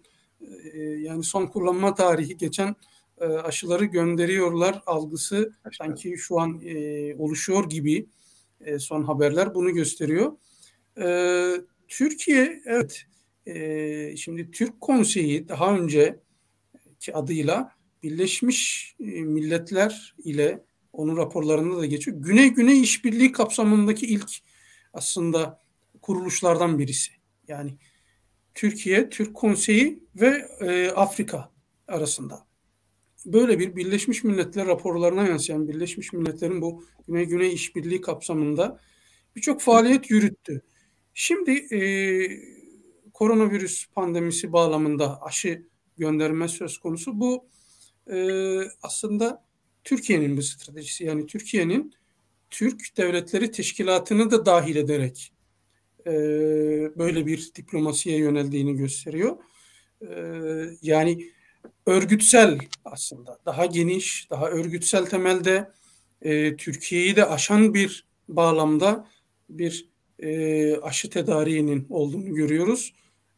e, 0.73 0.79
yani 0.79 1.23
son 1.23 1.47
kullanma 1.47 1.95
tarihi 1.95 2.37
geçen 2.37 2.75
e, 3.21 3.25
aşıları 3.25 3.85
gönderiyorlar 3.85 4.83
algısı 4.85 5.53
Aşkım. 5.63 5.87
sanki 5.87 6.17
şu 6.17 6.39
an 6.39 6.61
e, 6.65 7.15
oluşuyor 7.15 7.69
gibi 7.69 8.07
e, 8.61 8.79
son 8.79 9.03
haberler 9.03 9.55
bunu 9.55 9.73
gösteriyor. 9.73 10.37
E, 11.01 11.07
Türkiye 11.87 12.61
evet 12.65 13.05
e, 13.45 14.17
şimdi 14.17 14.51
Türk 14.51 14.81
Konseyi 14.81 15.49
daha 15.49 15.77
önce 15.77 16.19
ki 16.99 17.15
adıyla 17.15 17.71
Birleşmiş 18.03 18.95
Milletler 18.99 20.15
ile 20.23 20.63
onun 20.93 21.17
raporlarında 21.17 21.77
da 21.77 21.85
geçiyor. 21.85 22.17
Güney-Güney 22.17 22.81
işbirliği 22.81 23.31
kapsamındaki 23.31 24.05
ilk 24.05 24.29
aslında 24.93 25.59
kuruluşlardan 26.01 26.79
birisi. 26.79 27.11
Yani 27.47 27.77
Türkiye, 28.55 29.09
Türk 29.09 29.33
Konseyi 29.33 30.03
ve 30.15 30.47
e, 30.61 30.89
Afrika 30.89 31.51
arasında. 31.87 32.45
Böyle 33.25 33.59
bir 33.59 33.75
Birleşmiş 33.75 34.23
Milletler 34.23 34.67
raporlarına 34.67 35.27
yansıyan 35.27 35.67
Birleşmiş 35.67 36.13
Milletler'in 36.13 36.61
bu 36.61 36.83
Güney-Güney 37.07 37.53
işbirliği 37.53 38.01
kapsamında 38.01 38.79
birçok 39.35 39.61
faaliyet 39.61 40.09
yürüttü. 40.09 40.61
Şimdi 41.13 41.51
e, 41.51 41.79
koronavirüs 43.13 43.87
pandemisi 43.87 44.53
bağlamında 44.53 45.21
aşı 45.21 45.67
gönderme 45.97 46.47
söz 46.47 46.77
konusu. 46.77 47.19
Bu 47.19 47.47
e, 48.11 48.17
aslında 48.81 49.45
Türkiye'nin 49.83 50.37
bir 50.37 50.41
stratejisi. 50.41 51.03
Yani 51.03 51.25
Türkiye'nin 51.25 51.93
Türk 52.49 52.97
Devletleri 52.97 53.51
Teşkilatı'nı 53.51 54.31
da 54.31 54.45
dahil 54.45 54.75
ederek 54.75 55.34
e, 56.05 56.11
böyle 56.97 57.25
bir 57.25 57.51
diplomasiye 57.55 58.17
yöneldiğini 58.17 58.75
gösteriyor. 58.75 59.37
E, 60.01 60.07
yani 60.81 61.31
örgütsel 61.85 62.59
aslında 62.85 63.39
daha 63.45 63.65
geniş, 63.65 64.27
daha 64.29 64.49
örgütsel 64.49 65.05
temelde 65.05 65.71
e, 66.21 66.55
Türkiye'yi 66.55 67.15
de 67.15 67.25
aşan 67.25 67.73
bir 67.73 68.07
bağlamda 68.27 69.07
bir 69.49 69.89
e, 70.19 70.77
aşı 70.77 71.09
tedariğinin 71.09 71.87
olduğunu 71.89 72.35
görüyoruz. 72.35 72.93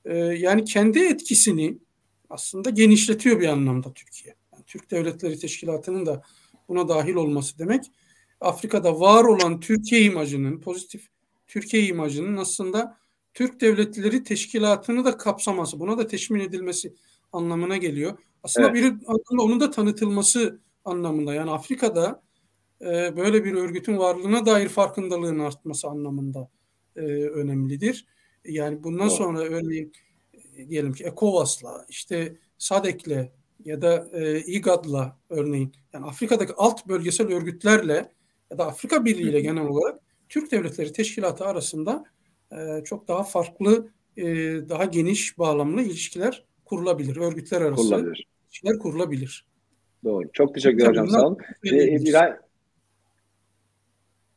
E, 0.05 0.17
yani 0.17 0.65
kendi 0.65 0.99
etkisini 0.99 1.77
aslında 2.29 2.69
genişletiyor 2.69 3.39
bir 3.39 3.47
anlamda 3.47 3.93
Türkiye. 3.93 4.35
Yani 4.53 4.63
Türk 4.67 4.91
Devletleri 4.91 5.39
Teşkilatı'nın 5.39 6.05
da 6.05 6.21
buna 6.69 6.89
dahil 6.89 7.15
olması 7.15 7.59
demek 7.59 7.85
Afrika'da 8.41 8.99
var 8.99 9.23
olan 9.23 9.59
Türkiye 9.59 10.01
imajının 10.01 10.59
pozitif 10.59 11.07
Türkiye 11.47 11.83
imajının 11.83 12.37
aslında 12.37 12.97
Türk 13.33 13.61
Devletleri 13.61 14.23
Teşkilatı'nı 14.23 15.05
da 15.05 15.17
kapsaması, 15.17 15.79
buna 15.79 15.97
da 15.97 16.07
teşmin 16.07 16.39
edilmesi 16.39 16.93
anlamına 17.33 17.77
geliyor. 17.77 18.17
Aslında 18.43 18.69
evet. 18.69 18.75
bir 18.75 18.85
anlamda 19.07 19.43
onun 19.43 19.59
da 19.59 19.71
tanıtılması 19.71 20.59
anlamında. 20.85 21.33
Yani 21.33 21.51
Afrika'da 21.51 22.21
e, 22.81 23.17
böyle 23.17 23.45
bir 23.45 23.53
örgütün 23.53 23.97
varlığına 23.97 24.45
dair 24.45 24.69
farkındalığın 24.69 25.39
artması 25.39 25.87
anlamında 25.87 26.49
e, 26.95 27.01
önemlidir. 27.11 28.05
Yani 28.45 28.83
bundan 28.83 29.09
Doğru. 29.09 29.15
sonra 29.15 29.39
örneğin 29.39 29.93
e, 30.55 30.69
diyelim 30.69 30.93
ki 30.93 31.03
ECOWAS'la, 31.03 31.85
işte 31.89 32.37
SADC'le 32.57 33.31
ya 33.65 33.81
da 33.81 34.07
e, 34.13 34.39
İGAD'la 34.39 35.17
örneğin 35.29 35.73
yani 35.93 36.05
Afrika'daki 36.05 36.53
alt 36.57 36.87
bölgesel 36.87 37.27
örgütlerle 37.27 38.11
ya 38.51 38.57
da 38.57 38.67
Afrika 38.67 39.05
Birliği 39.05 39.29
ile 39.29 39.41
genel 39.41 39.67
olarak 39.67 39.99
Türk 40.29 40.51
Devletleri 40.51 40.93
Teşkilatı 40.93 41.45
arasında 41.45 42.03
e, 42.51 42.83
çok 42.83 43.07
daha 43.07 43.23
farklı, 43.23 43.89
e, 44.17 44.25
daha 44.69 44.85
geniş 44.85 45.37
bağlamlı 45.37 45.81
ilişkiler 45.81 46.45
kurulabilir. 46.65 47.17
Örgütler 47.17 47.61
arası 47.61 47.89
kurulabilir. 47.89 48.27
ilişkiler 48.47 48.79
kurulabilir. 48.79 49.45
Doğru. 50.03 50.29
Çok 50.33 50.53
teşekkür 50.53 50.77
ederim. 50.77 50.91
Hocam. 50.91 51.09
Sağ 51.09 51.27
olun. 51.27 51.37
Ee, 51.65 51.99
İbrahim... 51.99 52.35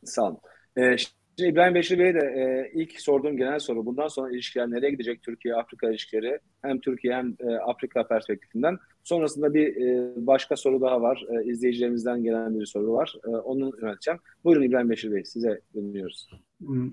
Sağ 0.03 0.23
olun. 0.23 0.37
Ee, 0.77 0.97
şimdi 0.97 1.51
İbrahim 1.51 1.75
Beşir 1.75 1.99
Bey'e 1.99 2.13
de 2.13 2.19
e, 2.19 2.71
ilk 2.81 3.01
sorduğum 3.01 3.37
genel 3.37 3.59
soru. 3.59 3.85
Bundan 3.85 4.07
sonra 4.07 4.31
ilişkiler 4.31 4.71
nereye 4.71 4.91
gidecek 4.91 5.23
Türkiye-Afrika 5.23 5.89
ilişkileri? 5.89 6.39
Hem 6.61 6.79
Türkiye 6.79 7.15
hem 7.15 7.35
e, 7.39 7.55
Afrika 7.55 8.07
perspektifinden. 8.07 8.77
Sonrasında 9.03 9.53
bir 9.53 9.75
e, 9.75 10.13
başka 10.15 10.55
soru 10.55 10.81
daha 10.81 11.01
var. 11.01 11.25
E, 11.29 11.45
izleyicilerimizden 11.45 12.23
gelen 12.23 12.59
bir 12.59 12.65
soru 12.65 12.93
var. 12.93 13.15
E, 13.25 13.29
onu 13.29 13.71
yöneteceğim. 13.81 14.19
Buyurun 14.43 14.63
İbrahim 14.63 14.89
Beşir 14.89 15.11
Bey. 15.11 15.23
Size 15.25 15.61
dinliyoruz. 15.73 16.29
Hmm. 16.59 16.91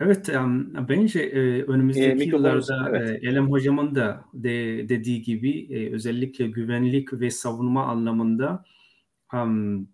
Evet, 0.00 0.28
bence 0.88 1.20
e, 1.20 1.62
önümüzdeki 1.62 2.24
e, 2.24 2.26
yıllarda 2.26 2.88
evet. 2.90 3.24
e, 3.24 3.28
Elem 3.28 3.50
Hocam'ın 3.50 3.94
da 3.94 4.24
de, 4.34 4.88
dediği 4.88 5.22
gibi 5.22 5.66
e, 5.70 5.94
özellikle 5.94 6.46
güvenlik 6.46 7.12
ve 7.12 7.30
savunma 7.30 7.84
anlamında 7.84 8.64
um, 9.34 9.88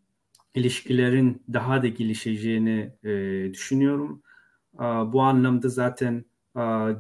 ilişkilerin 0.55 1.43
daha 1.53 1.83
da 1.83 1.89
gelişeceğini 1.89 2.93
e, 3.05 3.11
düşünüyorum. 3.53 4.23
Bu 5.13 5.23
anlamda 5.23 5.69
zaten 5.69 6.25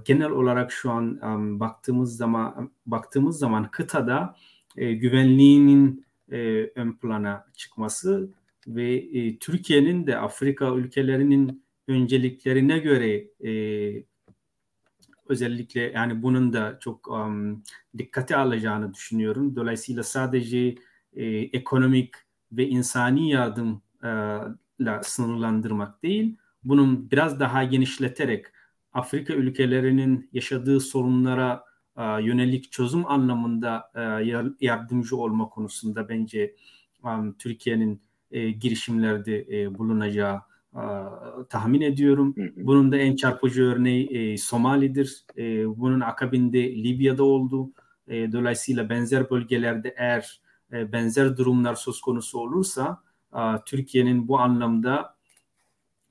genel 0.04 0.30
olarak 0.30 0.72
şu 0.72 0.90
an 0.90 1.20
baktığımız 1.60 2.16
zaman 2.16 2.70
baktığımız 2.86 3.38
zaman 3.38 3.70
kıtada 3.70 4.36
e, 4.76 4.92
güvenliğinin 4.92 6.06
e, 6.32 6.70
ön 6.74 6.92
plana 6.92 7.46
çıkması 7.56 8.30
ve 8.66 8.94
e, 8.94 9.38
Türkiye'nin 9.38 10.06
de 10.06 10.18
Afrika 10.18 10.74
ülkelerinin 10.74 11.64
önceliklerine 11.88 12.78
göre 12.78 13.26
e, 13.44 14.04
özellikle 15.28 15.80
yani 15.80 16.22
bunun 16.22 16.52
da 16.52 16.78
çok 16.80 17.10
dikkate 17.98 18.36
alacağını 18.36 18.94
düşünüyorum. 18.94 19.56
Dolayısıyla 19.56 20.02
sadece 20.02 20.74
e, 21.12 21.26
ekonomik 21.26 22.14
ve 22.52 22.68
insani 22.68 23.30
yardımla 23.30 25.02
sınırlandırmak 25.02 26.02
değil, 26.02 26.36
bunun 26.64 27.10
biraz 27.10 27.40
daha 27.40 27.64
genişleterek 27.64 28.46
Afrika 28.94 29.34
ülkelerinin 29.34 30.28
yaşadığı 30.32 30.80
sorunlara 30.80 31.64
e, 31.96 32.02
yönelik 32.02 32.72
çözüm 32.72 33.06
anlamında 33.06 33.90
e, 33.94 34.00
yardımcı 34.60 35.16
olma 35.16 35.48
konusunda 35.48 36.08
bence 36.08 36.54
um, 37.04 37.32
Türkiye'nin 37.32 38.02
e, 38.30 38.50
girişimlerde 38.50 39.46
e, 39.50 39.78
bulunacağı 39.78 40.40
tahmin 41.50 41.80
ediyorum. 41.80 42.34
Bunun 42.56 42.92
da 42.92 42.96
en 42.96 43.16
çarpıcı 43.16 43.62
örneği 43.62 44.06
e, 44.06 44.36
Somali'dir. 44.36 45.24
E, 45.38 45.66
bunun 45.78 46.00
akabinde 46.00 46.76
Libya'da 46.84 47.24
oldu. 47.24 47.72
E, 48.08 48.32
dolayısıyla 48.32 48.88
benzer 48.88 49.30
bölgelerde 49.30 49.94
eğer 49.98 50.40
e, 50.72 50.92
benzer 50.92 51.36
durumlar 51.36 51.74
söz 51.74 52.00
konusu 52.00 52.38
olursa 52.38 53.02
Türkiye'nin 53.66 54.28
bu 54.28 54.38
anlamda 54.38 55.13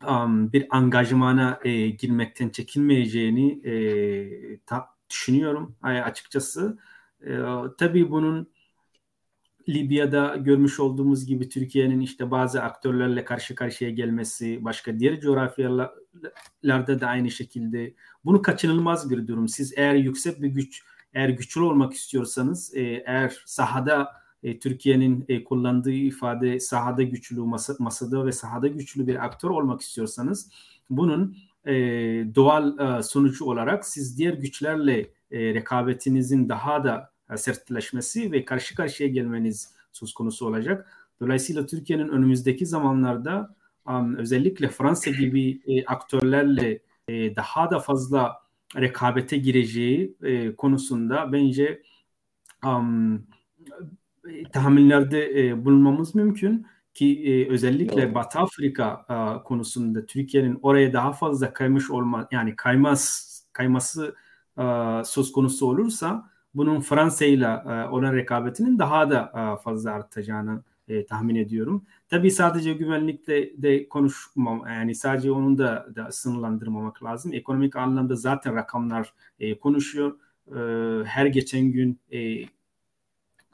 um, 0.09 0.53
bir 0.53 0.67
angajmana 0.69 1.59
e, 1.63 1.89
girmekten 1.89 2.49
çekinmeyeceğini 2.49 3.67
e, 3.67 4.57
ta, 4.65 4.85
düşünüyorum 5.09 5.75
açıkçası. 5.81 6.77
E, 7.25 7.37
tabii 7.77 8.11
bunun 8.11 8.53
Libya'da 9.69 10.35
görmüş 10.35 10.79
olduğumuz 10.79 11.25
gibi 11.25 11.49
Türkiye'nin 11.49 11.99
işte 11.99 12.31
bazı 12.31 12.63
aktörlerle 12.63 13.25
karşı 13.25 13.55
karşıya 13.55 13.89
gelmesi, 13.89 14.65
başka 14.65 14.99
diğer 14.99 15.19
coğrafyalarda 15.19 17.01
da 17.01 17.07
aynı 17.07 17.31
şekilde 17.31 17.93
bunu 18.25 18.41
kaçınılmaz 18.41 19.09
bir 19.09 19.27
durum. 19.27 19.47
Siz 19.47 19.73
eğer 19.77 19.95
yüksek 19.95 20.41
bir 20.41 20.47
güç, 20.47 20.83
eğer 21.13 21.29
güçlü 21.29 21.61
olmak 21.61 21.93
istiyorsanız, 21.93 22.75
e, 22.75 22.81
eğer 23.05 23.43
sahada 23.45 24.22
e, 24.43 24.59
Türkiye'nin 24.59 25.25
e, 25.29 25.43
kullandığı 25.43 25.91
ifade 25.91 26.59
sahada 26.59 27.03
güçlü, 27.03 27.39
masa, 27.39 27.75
masada 27.79 28.25
ve 28.25 28.31
sahada 28.31 28.67
güçlü 28.67 29.07
bir 29.07 29.25
aktör 29.25 29.49
olmak 29.49 29.81
istiyorsanız 29.81 30.51
bunun 30.89 31.37
e, 31.65 31.73
doğal 32.35 32.79
e, 32.79 33.03
sonucu 33.03 33.45
olarak 33.45 33.85
siz 33.85 34.17
diğer 34.17 34.33
güçlerle 34.33 34.99
e, 35.31 35.53
rekabetinizin 35.53 36.49
daha 36.49 36.83
da 36.83 37.11
e, 37.33 37.37
sertleşmesi 37.37 38.31
ve 38.31 38.45
karşı 38.45 38.75
karşıya 38.75 39.09
gelmeniz 39.09 39.73
söz 39.91 40.13
konusu 40.13 40.47
olacak. 40.47 40.87
Dolayısıyla 41.21 41.65
Türkiye'nin 41.65 42.07
önümüzdeki 42.07 42.65
zamanlarda 42.65 43.55
um, 43.87 44.15
özellikle 44.15 44.69
Fransa 44.69 45.11
gibi 45.11 45.61
e, 45.67 45.85
aktörlerle 45.85 46.79
e, 47.07 47.35
daha 47.35 47.71
da 47.71 47.79
fazla 47.79 48.43
rekabete 48.75 49.37
gireceği 49.37 50.15
e, 50.23 50.55
konusunda 50.55 51.31
bence 51.31 51.81
um, 52.65 53.27
tahminlerde 54.53 55.47
e, 55.47 55.65
bulunmamız 55.65 56.15
mümkün 56.15 56.65
ki 56.93 57.23
e, 57.25 57.49
özellikle 57.49 58.07
Doğru. 58.07 58.15
Batı 58.15 58.39
Afrika 58.39 59.05
e, 59.09 59.43
konusunda 59.43 60.05
Türkiye'nin 60.05 60.59
oraya 60.61 60.93
daha 60.93 61.13
fazla 61.13 61.53
kaymış 61.53 61.91
olma 61.91 62.27
yani 62.31 62.55
kaymaz 62.55 63.29
kayması 63.53 64.15
e, 64.57 64.63
söz 65.05 65.31
konusu 65.31 65.65
olursa 65.67 66.29
bunun 66.53 66.81
Fransa 66.81 67.25
ile 67.25 67.47
olan 67.91 68.13
rekabetinin 68.13 68.79
daha 68.79 69.09
da 69.09 69.31
e, 69.35 69.63
fazla 69.63 69.91
artacağını 69.91 70.63
e, 70.87 71.05
tahmin 71.05 71.35
ediyorum. 71.35 71.85
Tabii 72.09 72.31
sadece 72.31 72.73
güvenlikle 72.73 73.61
de 73.61 73.89
konuşmam 73.89 74.63
yani 74.67 74.95
sadece 74.95 75.31
onun 75.31 75.57
da, 75.57 75.87
da 75.95 76.11
sınırlandırmamak 76.11 77.03
lazım. 77.03 77.33
Ekonomik 77.33 77.75
anlamda 77.75 78.15
zaten 78.15 78.55
rakamlar 78.55 79.13
e, 79.39 79.59
konuşuyor. 79.59 80.15
E, 80.47 80.59
her 81.05 81.25
geçen 81.25 81.71
gün 81.71 81.99
e, 82.11 82.43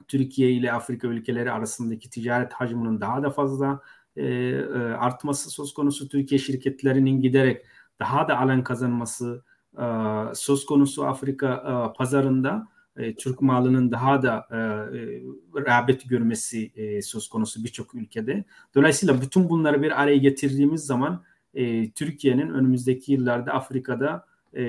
Türkiye 0.10 0.52
ile 0.52 0.74
Afrika 0.74 1.08
ülkeleri 1.08 1.52
arasındaki 1.52 2.10
ticaret 2.10 2.54
hacminin 2.54 3.02
daha 3.02 3.24
da 3.24 3.30
fazla 3.30 3.82
e, 4.16 4.26
e, 4.26 4.64
artması 4.78 5.50
söz 5.52 5.74
konusu. 5.74 6.10
Türkiye 6.10 6.40
şirketlerinin 6.40 7.22
giderek 7.22 7.66
daha 8.00 8.28
da 8.28 8.40
alan 8.40 8.64
kazanması 8.64 9.44
e, 9.78 9.86
söz 10.34 10.66
konusu 10.66 11.06
Afrika 11.06 11.54
e, 11.56 11.98
pazarında 11.98 12.68
e, 12.98 13.16
Türk 13.16 13.42
malının 13.42 13.92
daha 13.92 14.22
da 14.22 14.48
e, 14.52 14.58
e, 14.58 15.22
rağbet 15.66 16.10
görmesi 16.10 16.72
e, 16.76 17.02
söz 17.02 17.28
konusu 17.28 17.64
birçok 17.64 17.96
ülkede. 17.96 18.44
Dolayısıyla 18.76 19.22
bütün 19.22 19.50
bunları 19.50 19.82
bir 19.82 20.02
araya 20.02 20.18
getirdiğimiz 20.18 20.86
zaman 20.86 21.24
e, 21.54 21.92
Türkiye'nin 21.92 22.50
önümüzdeki 22.50 23.12
yıllarda 23.12 23.54
Afrika'da 23.54 24.26
e, 24.54 24.64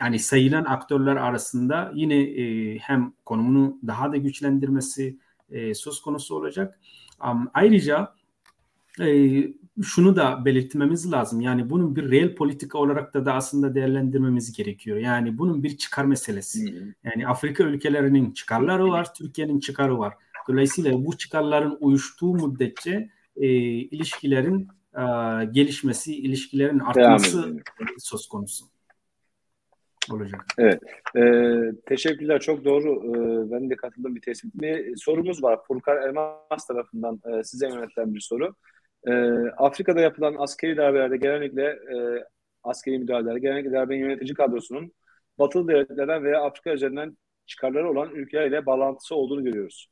yani 0.00 0.18
sayılan 0.18 0.64
aktörler 0.64 1.16
arasında 1.16 1.92
yine 1.94 2.22
e, 2.22 2.78
hem 2.78 3.12
konumunu 3.24 3.78
daha 3.86 4.12
da 4.12 4.16
güçlendirmesi 4.16 5.18
e, 5.50 5.74
söz 5.74 6.00
konusu 6.00 6.36
olacak. 6.36 6.80
Um, 7.24 7.50
ayrıca 7.54 8.14
e, 9.00 9.08
şunu 9.82 10.16
da 10.16 10.44
belirtmemiz 10.44 11.12
lazım. 11.12 11.40
Yani 11.40 11.70
bunun 11.70 11.96
bir 11.96 12.10
real 12.10 12.34
politika 12.34 12.78
olarak 12.78 13.14
da 13.14 13.26
da 13.26 13.34
aslında 13.34 13.74
değerlendirmemiz 13.74 14.52
gerekiyor. 14.52 14.98
Yani 14.98 15.38
bunun 15.38 15.62
bir 15.62 15.76
çıkar 15.76 16.04
meselesi. 16.04 16.94
Yani 17.04 17.28
Afrika 17.28 17.64
ülkelerinin 17.64 18.32
çıkarları 18.32 18.88
var, 18.88 19.14
Türkiye'nin 19.14 19.60
çıkarı 19.60 19.98
var. 19.98 20.14
Dolayısıyla 20.48 21.04
bu 21.04 21.16
çıkarların 21.16 21.76
uyuştuğu 21.80 22.34
müddetçe 22.34 23.10
e, 23.36 23.48
ilişkilerin 23.66 24.68
e, 24.94 25.02
gelişmesi, 25.52 26.16
ilişkilerin 26.16 26.78
artması 26.78 27.56
söz 27.98 28.26
konusu 28.28 28.64
olacak. 30.10 30.44
Evet. 30.58 30.80
Ee, 31.16 31.72
teşekkürler. 31.86 32.40
Çok 32.40 32.64
doğru. 32.64 32.94
Ee, 33.04 33.50
ben 33.50 33.70
de 33.70 33.76
katıldım 33.76 34.16
bir 34.16 34.20
tespit. 34.20 34.52
Sorumuz 34.96 35.42
var. 35.42 35.58
Furkan 35.68 36.02
Elmas 36.02 36.66
tarafından 36.66 37.20
e, 37.24 37.44
size 37.44 37.68
yönetilen 37.68 38.14
bir 38.14 38.20
soru. 38.20 38.54
E, 39.06 39.12
Afrika'da 39.56 40.00
yapılan 40.00 40.36
askeri 40.38 40.76
darbelerde 40.76 41.16
genellikle 41.16 41.64
e, 41.64 42.24
askeri 42.62 42.98
müdahalelerde 42.98 43.38
genellikle 43.38 43.72
darbenin 43.72 44.00
yönetici 44.00 44.34
kadrosunun 44.34 44.92
batılı 45.38 45.68
devletlerden 45.68 46.24
veya 46.24 46.40
Afrika 46.42 46.72
üzerinden 46.72 47.16
çıkarları 47.46 47.90
olan 47.90 48.10
ülkelerle 48.10 48.66
bağlantısı 48.66 49.14
olduğunu 49.14 49.44
görüyoruz. 49.44 49.88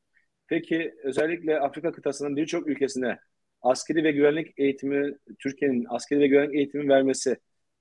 Peki 0.48 0.94
özellikle 1.04 1.60
Afrika 1.60 1.92
kıtasının 1.92 2.36
birçok 2.36 2.68
ülkesine 2.68 3.18
askeri 3.62 4.04
ve 4.04 4.12
güvenlik 4.12 4.58
eğitimi, 4.58 5.14
Türkiye'nin 5.38 5.86
askeri 5.88 6.20
ve 6.20 6.26
güvenlik 6.26 6.54
eğitimi 6.54 6.88
vermesi, 6.88 7.36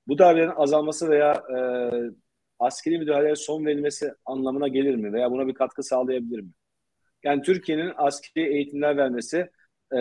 bu 0.08 0.18
darbelerin 0.18 0.54
azalması 0.56 1.10
veya 1.10 1.34
e, 1.34 1.58
askeri 2.60 3.00
müdahaleye 3.00 3.36
son 3.36 3.66
verilmesi 3.66 4.14
anlamına 4.26 4.68
gelir 4.68 4.96
mi? 4.96 5.14
Veya 5.14 5.32
buna 5.32 5.48
bir 5.48 5.54
katkı 5.54 5.84
sağlayabilir 5.84 6.40
mi? 6.40 6.50
Yani 7.24 7.42
Türkiye'nin 7.42 7.92
askeri 7.98 8.54
eğitimler 8.54 8.98
vermesi 8.98 9.50
e, 9.96 10.00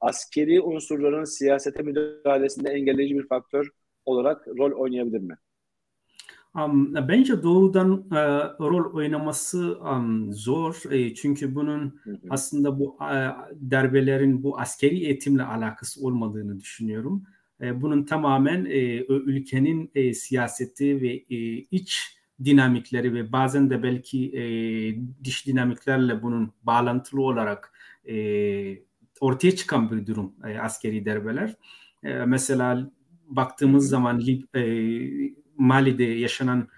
askeri 0.00 0.60
unsurların 0.60 1.24
siyasete 1.24 1.82
müdahalesinde 1.82 2.70
engelleyici 2.70 3.18
bir 3.18 3.28
faktör 3.28 3.68
olarak 4.04 4.48
rol 4.48 4.72
oynayabilir 4.72 5.20
mi? 5.20 5.36
Um, 6.54 6.94
bence 6.94 7.42
doğrudan 7.42 7.90
uh, 7.90 8.60
rol 8.60 8.94
oynaması 8.94 9.78
um, 9.80 10.32
zor 10.32 10.82
e, 10.90 11.14
çünkü 11.14 11.54
bunun 11.54 12.00
hı 12.04 12.10
hı. 12.10 12.16
aslında 12.30 12.78
bu 12.78 12.94
uh, 12.94 13.00
darbelerin 13.70 14.42
bu 14.42 14.60
askeri 14.60 15.04
eğitimle 15.04 15.42
alakası 15.42 16.06
olmadığını 16.06 16.60
düşünüyorum. 16.60 17.22
E, 17.22 17.39
bunun 17.60 18.04
tamamen 18.04 18.64
e, 18.64 19.04
ülkenin 19.08 19.90
e, 19.94 20.14
siyaseti 20.14 21.02
ve 21.02 21.08
e, 21.08 21.36
iç 21.70 22.20
dinamikleri 22.44 23.14
ve 23.14 23.32
bazen 23.32 23.70
de 23.70 23.82
belki 23.82 24.36
e, 24.36 24.44
dış 25.24 25.46
dinamiklerle 25.46 26.22
bunun 26.22 26.52
bağlantılı 26.62 27.22
olarak 27.22 27.72
e, 28.08 28.14
ortaya 29.20 29.56
çıkan 29.56 29.90
bir 29.90 30.06
durum 30.06 30.34
e, 30.48 30.58
askeri 30.58 31.04
darbeler. 31.04 31.56
E, 32.02 32.14
mesela 32.14 32.90
baktığımız 33.26 33.88
zaman 33.88 34.22
e, 34.54 34.62
Mali'de 35.56 36.04
yaşanan 36.04 36.68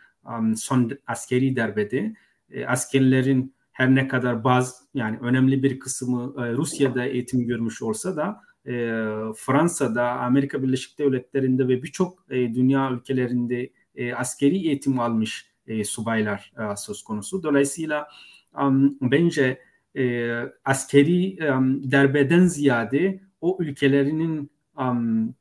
son 0.56 0.90
askeri 1.06 1.56
darbede 1.56 2.14
e, 2.50 2.66
askerlerin 2.66 3.54
her 3.72 3.94
ne 3.94 4.08
kadar 4.08 4.44
bazı 4.44 4.74
yani 4.94 5.18
önemli 5.20 5.62
bir 5.62 5.78
kısmı 5.80 6.34
e, 6.38 6.52
Rusya'da 6.52 7.04
eğitim 7.04 7.46
görmüş 7.46 7.82
olsa 7.82 8.16
da 8.16 8.40
e, 8.66 8.72
Fransa'da, 9.36 10.10
Amerika 10.10 10.62
Birleşik 10.62 10.98
Devletleri'nde 10.98 11.68
ve 11.68 11.82
birçok 11.82 12.24
e, 12.30 12.54
dünya 12.54 12.90
ülkelerinde 12.90 13.70
e, 13.94 14.14
askeri 14.14 14.66
eğitim 14.66 14.98
almış 14.98 15.46
e, 15.66 15.84
subaylar 15.84 16.52
e, 16.58 16.76
söz 16.76 17.02
konusu. 17.02 17.42
Dolayısıyla 17.42 18.08
um, 18.60 18.98
bence 19.00 19.58
e, 19.96 20.32
askeri 20.64 21.52
um, 21.52 21.90
derbeden 21.90 22.46
ziyade 22.46 23.20
o 23.40 23.58
ülkelerinin 23.60 24.50
um, 24.78 25.34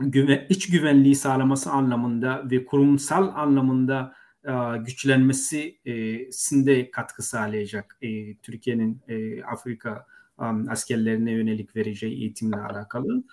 güven, 0.00 0.46
iç 0.48 0.70
güvenliği 0.70 1.14
sağlaması 1.14 1.70
anlamında 1.70 2.50
ve 2.50 2.64
kurumsal 2.64 3.32
anlamında 3.34 4.14
e, 4.44 4.78
güçlenmesinde 4.78 6.80
e, 6.80 6.90
katkı 6.90 7.22
sağlayacak 7.22 7.98
e, 8.02 8.36
Türkiye'nin 8.36 9.02
e, 9.08 9.42
Afrika 9.42 10.06
askerlerine 10.38 11.32
yönelik 11.32 11.76
vereceği 11.76 12.20
eğitimle 12.20 12.56
alakalı. 12.56 13.24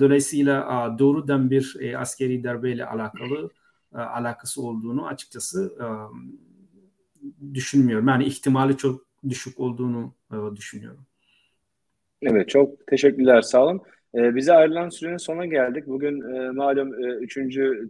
Dolayısıyla 0.00 0.96
doğrudan 0.98 1.50
bir 1.50 1.76
e, 1.80 1.98
askeri 1.98 2.44
darbeyle 2.44 2.86
alakalı 2.86 3.50
uh, 3.92 4.16
alakası 4.16 4.62
olduğunu 4.62 5.06
açıkçası 5.06 5.72
um, 5.80 6.40
düşünmüyorum. 7.54 8.08
Yani 8.08 8.24
ihtimali 8.24 8.76
çok 8.76 9.06
düşük 9.28 9.60
olduğunu 9.60 10.14
e, 10.32 10.56
düşünüyorum. 10.56 11.06
Evet 12.22 12.48
çok 12.48 12.86
teşekkürler 12.86 13.42
sağ 13.42 13.64
olun. 13.64 13.82
E, 14.14 14.34
bize 14.34 14.52
ayrılan 14.52 14.88
sürenin 14.88 15.16
sonuna 15.16 15.46
geldik. 15.46 15.86
Bugün 15.86 16.34
e, 16.34 16.50
malum 16.50 17.04
e, 17.04 17.16
3. 17.16 17.34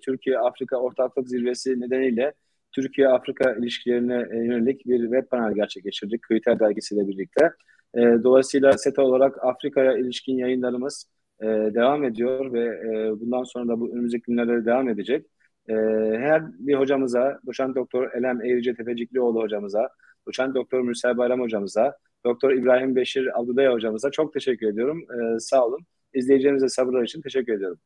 Türkiye-Afrika 0.02 0.76
Ortaklık 0.76 1.28
Zirvesi 1.28 1.80
nedeniyle 1.80 2.32
Türkiye-Afrika 2.72 3.52
ilişkilerine 3.52 4.26
e, 4.30 4.36
yönelik 4.36 4.86
bir 4.86 5.02
web 5.02 5.28
panel 5.30 5.54
gerçekleştirdik. 5.54 6.22
Kriter 6.22 6.60
dergisiyle 6.60 7.08
birlikte. 7.08 7.50
E, 7.96 8.00
dolayısıyla 8.24 8.78
SETA 8.78 9.02
olarak 9.02 9.44
Afrika'ya 9.44 9.98
ilişkin 9.98 10.38
yayınlarımız 10.38 11.06
e, 11.40 11.46
devam 11.46 12.04
ediyor 12.04 12.52
ve 12.52 12.64
e, 12.64 13.20
bundan 13.20 13.44
sonra 13.44 13.68
da 13.68 13.80
bu 13.80 13.92
önümüzdeki 13.92 14.22
günlerde 14.22 14.64
devam 14.66 14.88
edecek. 14.88 15.26
E, 15.68 15.74
her 16.18 16.42
bir 16.58 16.74
hocamıza, 16.74 17.40
doçent 17.46 17.76
doktor 17.76 18.12
Elem 18.12 18.42
Eğrice 18.42 18.74
Tepeciklioğlu 18.74 19.42
hocamıza, 19.42 19.88
doçent 20.28 20.54
doktor 20.54 20.80
Mürsel 20.80 21.16
Bayram 21.16 21.40
hocamıza, 21.40 21.96
doktor 22.24 22.52
İbrahim 22.52 22.96
Beşir 22.96 23.40
Abdülay 23.40 23.66
hocamıza 23.68 24.10
çok 24.10 24.32
teşekkür 24.32 24.66
ediyorum. 24.66 25.04
E, 25.36 25.40
sağ 25.40 25.66
olun. 25.66 25.80
İzleyicilerimize 26.14 26.68
sabırlar 26.68 27.02
için 27.04 27.20
teşekkür 27.20 27.52
ediyorum. 27.52 27.78